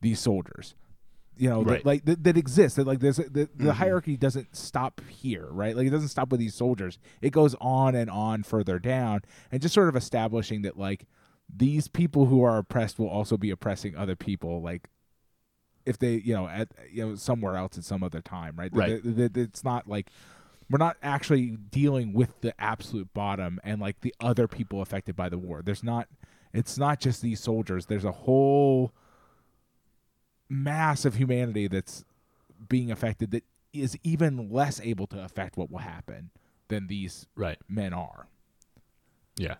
[0.00, 0.74] these soldiers.
[1.36, 2.76] You know, that, like that, that exists.
[2.76, 3.70] That like there's a- the, the mm-hmm.
[3.70, 5.74] hierarchy doesn't stop here, right?
[5.76, 6.98] Like it doesn't stop with these soldiers.
[7.20, 11.06] It goes on and on further down, and just sort of establishing that like
[11.54, 14.62] these people who are oppressed will also be oppressing other people.
[14.62, 14.88] Like
[15.86, 18.70] if they, you know, at you know somewhere else at some other time, right?
[18.72, 19.02] Right.
[19.02, 20.10] that- that it's not like
[20.70, 25.28] we're not actually dealing with the absolute bottom and like the other people affected by
[25.28, 25.62] the war.
[25.64, 26.08] There's not.
[26.54, 27.86] It's not just these soldiers.
[27.86, 28.92] There's a whole
[30.52, 32.04] mass of humanity that's
[32.68, 36.30] being affected that is even less able to affect what will happen
[36.68, 37.58] than these right.
[37.68, 38.26] men are.
[39.36, 39.56] Yeah,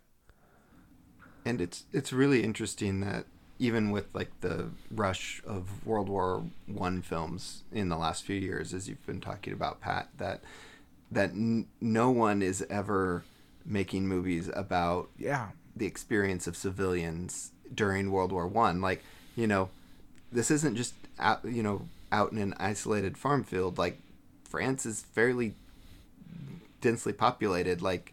[1.44, 3.24] and it's it's really interesting that
[3.59, 8.74] even with like the rush of World War One films in the last few years,
[8.74, 10.43] as you've been talking about, Pat, that
[11.10, 13.24] that n- no one is ever
[13.64, 15.48] making movies about Yeah.
[15.74, 18.81] the experience of civilians during World War One.
[18.81, 19.02] Like,
[19.36, 19.70] you know,
[20.33, 23.79] this isn't just out, you know, out in an isolated farm field.
[23.79, 23.99] Like,
[24.45, 25.55] France is fairly
[26.81, 27.81] densely populated.
[27.81, 28.13] Like,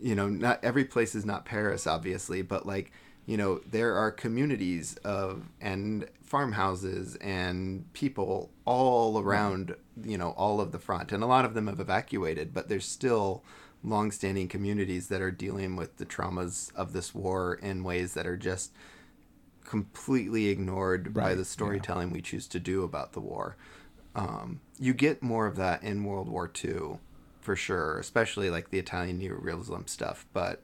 [0.00, 2.92] you know, not every place is not Paris, obviously, but like,
[3.26, 10.60] you know, there are communities of and farmhouses and people all around, you know, all
[10.60, 13.42] of the front, and a lot of them have evacuated, but there's still
[13.82, 18.36] longstanding communities that are dealing with the traumas of this war in ways that are
[18.36, 18.72] just
[19.64, 21.44] completely ignored by Right, the yeah.
[21.44, 23.56] storytelling we choose to do about the war.
[24.14, 26.98] Um, you get more of that in World War II,
[27.40, 30.26] for sure, especially like the Italian neorealism stuff.
[30.32, 30.62] But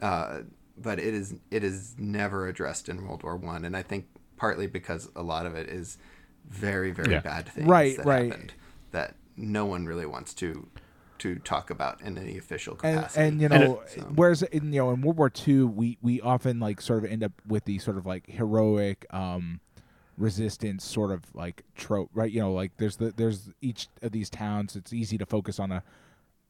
[0.00, 0.40] uh,
[0.76, 4.06] but it is it is never addressed in World War One, and I think
[4.36, 5.98] partly because a lot of it is
[6.48, 7.20] very very Yeah.
[7.20, 8.30] bad things Right, that right.
[8.30, 8.52] happened
[8.92, 10.68] that no one really wants to
[11.20, 13.20] to talk about in any official and capacity.
[13.26, 16.20] and you And know So- whereas in you know in World War II we we
[16.20, 19.60] often like sort of end up with the sort of like heroic um
[20.18, 22.30] resistance sort of like trope right?
[22.32, 25.70] You know like there's the there's each of these towns it's easy to focus on
[25.72, 25.82] a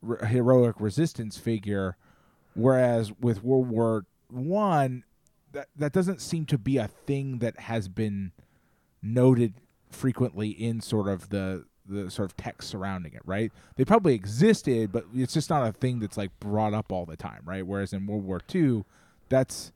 [0.03, 1.97] re- heroic resistance figure.
[2.55, 5.05] Whereas with World War 1
[5.53, 8.33] that that doesn't seem to be a thing that has been
[9.03, 9.55] noted
[9.91, 13.53] frequently in sort of the the sort of text surrounding it, right?
[13.77, 17.17] They probably existed, but it's just not a thing that's like brought up all the
[17.17, 17.67] time, right?
[17.67, 18.85] Whereas in World War II,
[19.29, 19.73] that's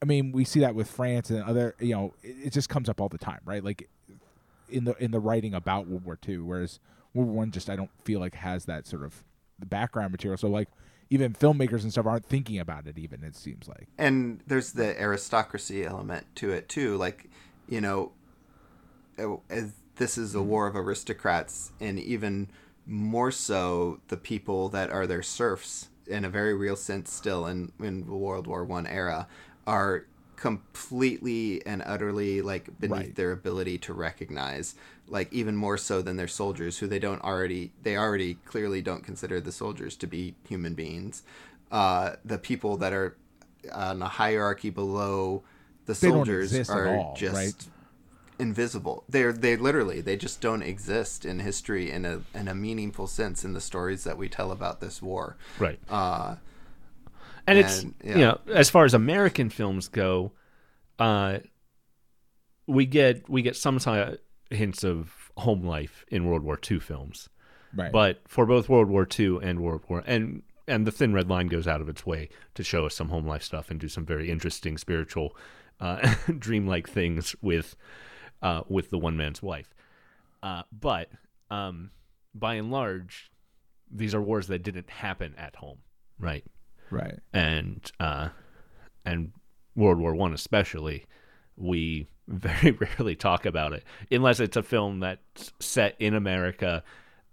[0.00, 2.88] I mean, we see that with France and other, you know, it, it just comes
[2.88, 3.62] up all the time, right?
[3.62, 3.88] Like
[4.68, 6.80] in the in the writing about World War II, whereas
[7.14, 9.22] World War One just I don't feel like has that sort of
[9.64, 10.36] background material.
[10.36, 10.68] So like
[11.10, 13.86] even filmmakers and stuff aren't thinking about it even it seems like.
[13.98, 17.28] and there's the aristocracy element to it too like
[17.68, 18.12] you know
[19.18, 19.72] uh, as
[20.02, 22.48] this is a war of aristocrats and even
[22.86, 27.70] more so the people that are their serfs in a very real sense still in
[27.80, 29.28] in the World War One era
[29.66, 33.14] are completely and utterly like beneath Right.
[33.14, 34.74] their ability to recognize
[35.06, 39.04] like even more so than their soldiers who they don't already they already clearly don't
[39.04, 41.22] consider the soldiers to be human beings
[41.70, 43.16] uh the people that are
[43.72, 45.44] on a hierarchy below
[45.86, 47.66] the soldiers are all, just right?
[48.38, 49.04] Invisible.
[49.08, 53.44] They're they literally they just don't exist in history in a in a meaningful sense
[53.44, 55.36] in the stories that we tell about this war.
[55.58, 55.78] Right.
[55.88, 56.36] Uh,
[57.46, 60.32] and it's And, you know as far as American films go,
[60.98, 61.38] uh,
[62.66, 64.18] we get we get some sort of
[64.50, 67.28] hints of home life in World War II films,
[67.74, 67.90] Right.
[67.90, 71.48] but for both World War II and World War and and the Thin Red Line
[71.48, 74.06] goes out of its way to show us some home life stuff and do some
[74.06, 75.36] very interesting spiritual,
[75.80, 77.74] uh, dreamlike things with
[78.42, 79.74] uh, with the one man's wife.
[80.42, 81.08] Uh, but
[81.50, 81.90] um,
[82.34, 83.30] by and large,
[83.90, 85.78] these are wars that didn't happen at home,
[86.18, 86.44] right?
[86.90, 87.18] right.
[87.32, 88.28] and uh,
[89.04, 89.32] and
[89.74, 91.06] World War One especially,
[91.56, 96.82] we very rarely talk about it unless it's a film that's set in America,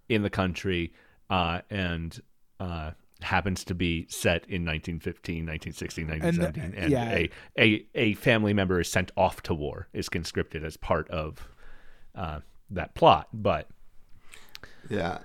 [0.07, 0.93] in the country,
[1.29, 2.21] uh, and
[2.59, 2.91] uh,
[3.21, 7.11] happens to be set in 1915, 1916, 1917, and, yeah.
[7.11, 11.49] a, a a family member is sent off to war is conscripted as part of
[12.15, 12.39] uh,
[12.69, 13.67] that plot, but
[14.89, 15.19] yeah,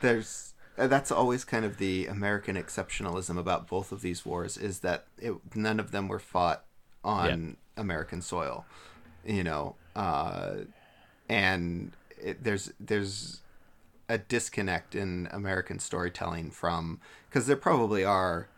[0.00, 4.80] there's uh, that's always kind of the American exceptionalism about both of these wars is
[4.80, 6.64] that it, none of them were fought
[7.02, 8.64] on American soil,
[9.24, 10.54] you know, uh,
[11.28, 13.40] and it, there's there's
[14.08, 18.48] a disconnect in American storytelling from because there probably are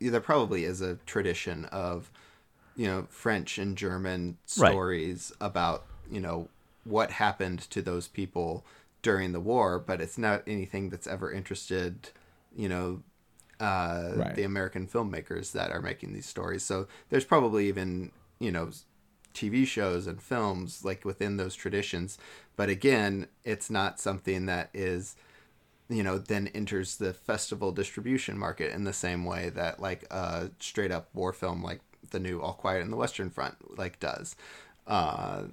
[0.00, 2.10] there probably is a tradition of
[2.76, 4.70] you know French and German Right.
[4.72, 6.48] stories about you know
[6.84, 8.64] what happened to those people
[9.02, 12.10] during the war, but it's not anything that's ever interested
[12.54, 13.02] you know
[13.58, 14.34] uh, Right.
[14.34, 16.62] the American filmmakers that are making these stories.
[16.62, 18.70] So there's probably even you know
[19.36, 22.18] TV shows and films like within those traditions,
[22.56, 25.16] but again, it's not something that is
[25.88, 30.50] you know then enters the festival distribution market in the same way that like a
[30.58, 31.80] straight up war film like
[32.10, 34.36] the new All Quiet in the Western Front like does.
[34.86, 35.44] Uh,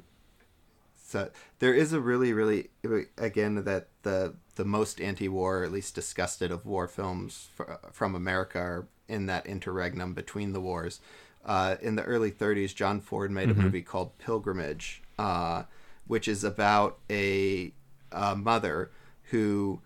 [1.05, 1.29] so
[1.59, 2.69] there is a really really
[3.17, 8.15] again that the the most anti-war or at least disgusted of war films fr- from
[8.15, 10.99] America are in that interregnum between the wars.
[11.45, 15.63] Uh, in the early 30s, John Ford made a movie called Pilgrimage, uh,
[16.07, 17.73] which is about a,
[18.11, 18.91] a mother
[19.31, 19.81] who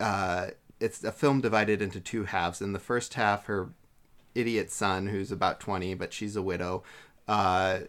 [0.00, 0.48] uh,
[0.80, 2.60] it's a film divided into two halves.
[2.60, 3.70] In the first half, her
[4.34, 6.82] idiot son, who's about 20, but she's a widow,
[7.26, 7.80] uh,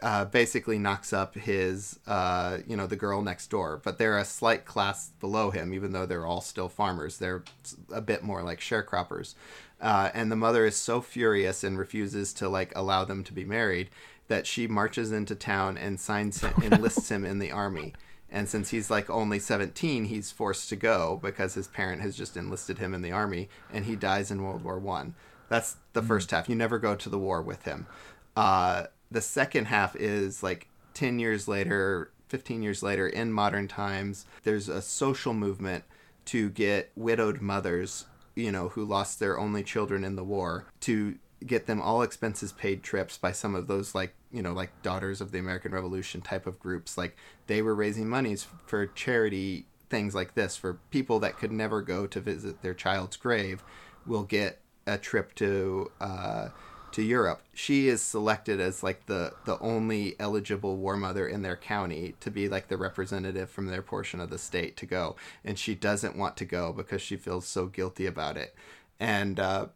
[0.00, 3.80] uh, basically knocks up his, uh, you know, the girl next door.
[3.82, 7.18] But they're a slight class below him, even though they're all still farmers.
[7.18, 7.44] They're
[7.92, 9.34] a bit more like sharecroppers.
[9.82, 13.44] Uh, and the mother is so furious and refuses to like allow them to be
[13.44, 13.90] married
[14.28, 17.92] that she marches into town and signs him, enlists him in the army.
[18.30, 22.36] And since he's like only 17, he's forced to go because his parent has just
[22.36, 25.14] enlisted him in the army, and he dies in World War One.
[25.50, 26.48] That's the first half.
[26.48, 27.86] You never go to the war with him.
[28.34, 34.24] Uh, the second half is like 10 years later, 15 years later, in modern times.
[34.44, 35.84] There's a social movement
[36.26, 41.16] to get widowed mothers, you know, who lost their only children in the war, to
[41.46, 45.20] get them all expenses paid trips by some of those like you know like daughters
[45.20, 46.96] of the american revolution type of groups.
[46.96, 51.82] Like they were raising monies for charity things like this for people that could never
[51.82, 53.62] go to visit their child's grave
[54.06, 56.48] will get a trip to uh,
[56.92, 57.42] to Europe.
[57.54, 62.30] She is selected as like the the only eligible war mother in their county to
[62.30, 66.16] be like the representative from their portion of the state to go, and she doesn't
[66.16, 68.54] want to go because she feels so guilty about it,
[69.00, 69.66] and uh,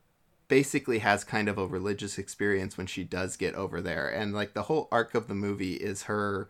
[0.48, 4.54] basically has kind of a religious experience when she does get over there, and like
[4.54, 6.48] the whole arc of the movie is her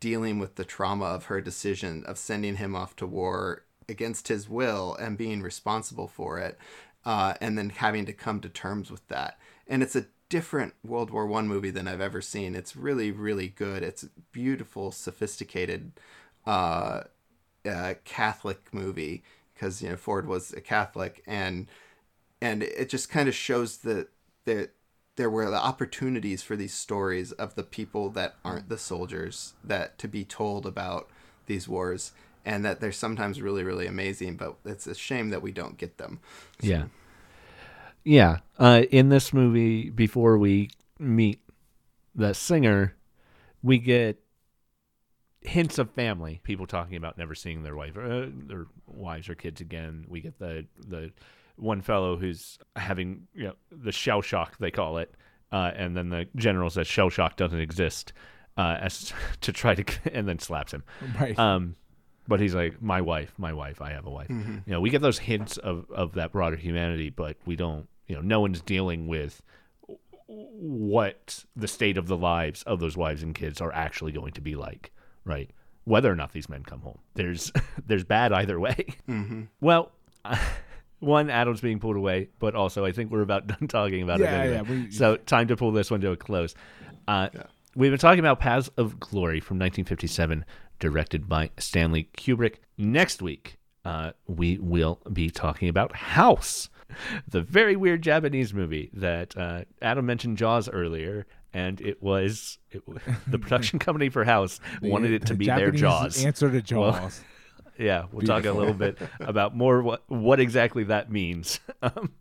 [0.00, 4.48] dealing with the trauma of her decision of sending him off to war against his
[4.48, 6.58] will and being responsible for it
[7.04, 9.38] uh, and then having to come to terms with that
[9.70, 12.54] and it's a different world war one movie than i've ever seen.
[12.54, 13.82] It's really really good.
[13.82, 15.92] It's a beautiful sophisticated
[16.46, 17.02] uh,
[17.64, 19.22] uh, catholic movie
[19.54, 21.22] because you know ford was a catholic.
[21.26, 21.68] And
[22.42, 24.08] and it just kind of shows that
[24.44, 24.68] there
[25.16, 29.98] there were the opportunities for these stories of the people that aren't the soldiers that
[29.98, 31.10] to be told about
[31.46, 32.12] these wars
[32.44, 35.98] and that they're sometimes really really amazing but it's a shame that we don't get
[35.98, 36.20] them.
[36.60, 36.84] Yeah.
[38.04, 38.38] Yeah.
[38.58, 41.40] Uh, in this movie, before we meet
[42.14, 42.96] the singer,
[43.62, 44.22] we get
[45.42, 46.40] hints of family.
[46.42, 50.04] People talking about never seeing their wife, uh, their wives or kids again.
[50.08, 51.12] We get the the
[51.56, 55.14] one fellow who's having you know the shell shock they call it,
[55.52, 58.12] uh, and then the general says shell shock doesn't exist,
[58.56, 60.84] uh, as to try to and then slaps him.
[61.18, 61.38] Right.
[61.38, 61.76] Um,
[62.30, 64.30] but he's like, my wife, my wife, I have a wife.
[64.30, 67.86] You know, we get those hints of of that broader humanity, but we don't.
[68.06, 69.42] You know, no one's dealing with
[70.26, 74.40] what the state of the lives of those wives and kids are actually going to
[74.40, 74.90] be like,
[75.24, 75.50] right?
[75.84, 77.52] Whether or not these men come home, there's
[77.86, 78.86] there's bad either way.
[79.08, 79.42] Mm-hmm.
[79.60, 79.90] Well,
[81.00, 84.42] one, Adam's being pulled away, but also I think we're about done talking about Yeah,
[84.42, 84.46] it.
[84.56, 84.78] Anyway.
[84.78, 86.54] yeah, we- so time to pull this one to a close.
[87.08, 87.42] Uh, Yeah.
[87.76, 90.44] We've been talking about Paths of Glory from 1957,
[90.80, 92.56] directed by Stanley Kubrick.
[92.76, 96.68] Next week, uh, we will be talking about House,
[97.28, 102.82] the very weird Japanese movie that uh, Adam mentioned Jaws earlier, and it was it,
[103.28, 106.24] the production company for House wanted it to be their Jaws.
[106.24, 107.20] Answer to Well, Jaws.
[107.78, 112.12] Yeah, we'll talk a little bit about more what what exactly that means um,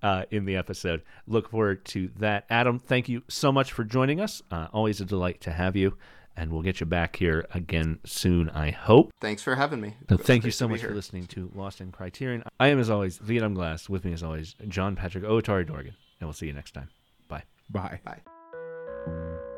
[0.00, 1.02] uh, in the episode.
[1.26, 2.44] Look forward to that.
[2.48, 4.42] Adam, thank you so much for joining us.
[4.48, 5.96] Uh, always a delight to have you,
[6.36, 8.50] and we'll get you back here again soon.
[8.50, 9.12] I hope.
[9.20, 9.96] Thanks for having me.
[10.08, 12.42] So thank you so to be much for listening to Lost in Criterion.
[12.58, 13.88] I am, as always, Adam Glass.
[13.88, 16.88] With me, as always, John Patrick Otari Dorgan, and we'll see you next time.
[17.28, 17.44] Bye.
[17.70, 18.00] Bye.
[18.04, 19.51] Bye.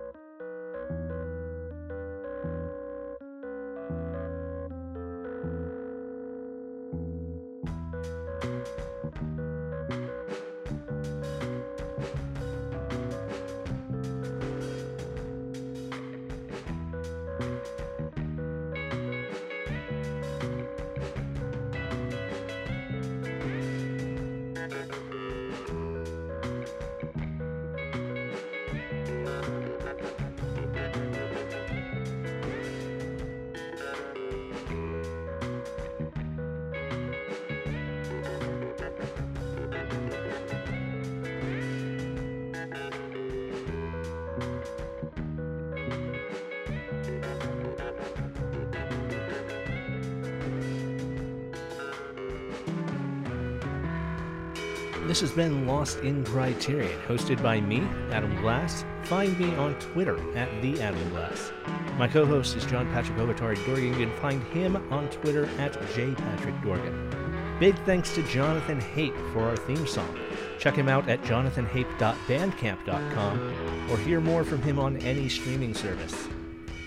[55.34, 57.80] Been Lost in Criterion, hosted by me,
[58.10, 58.84] Adam Glass.
[59.04, 61.52] Find me on Twitter at the Adam Glass.
[61.98, 63.88] My co-host is John Patrick Ovatari Dorgan.
[63.88, 67.58] You can find him on Twitter at jpatrickdorgan.
[67.60, 70.18] Big thanks to Jonathan Hape for our theme song.
[70.58, 76.28] Check him out at jonathanhape.bandcamp.com or hear more from him on any streaming service.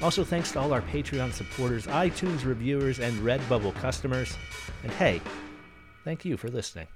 [0.02, 4.36] Also, thanks to all our Patreon supporters, iTunes reviewers, and Redbubble customers.
[4.84, 5.22] And hey,
[6.04, 6.88] thank you for listening.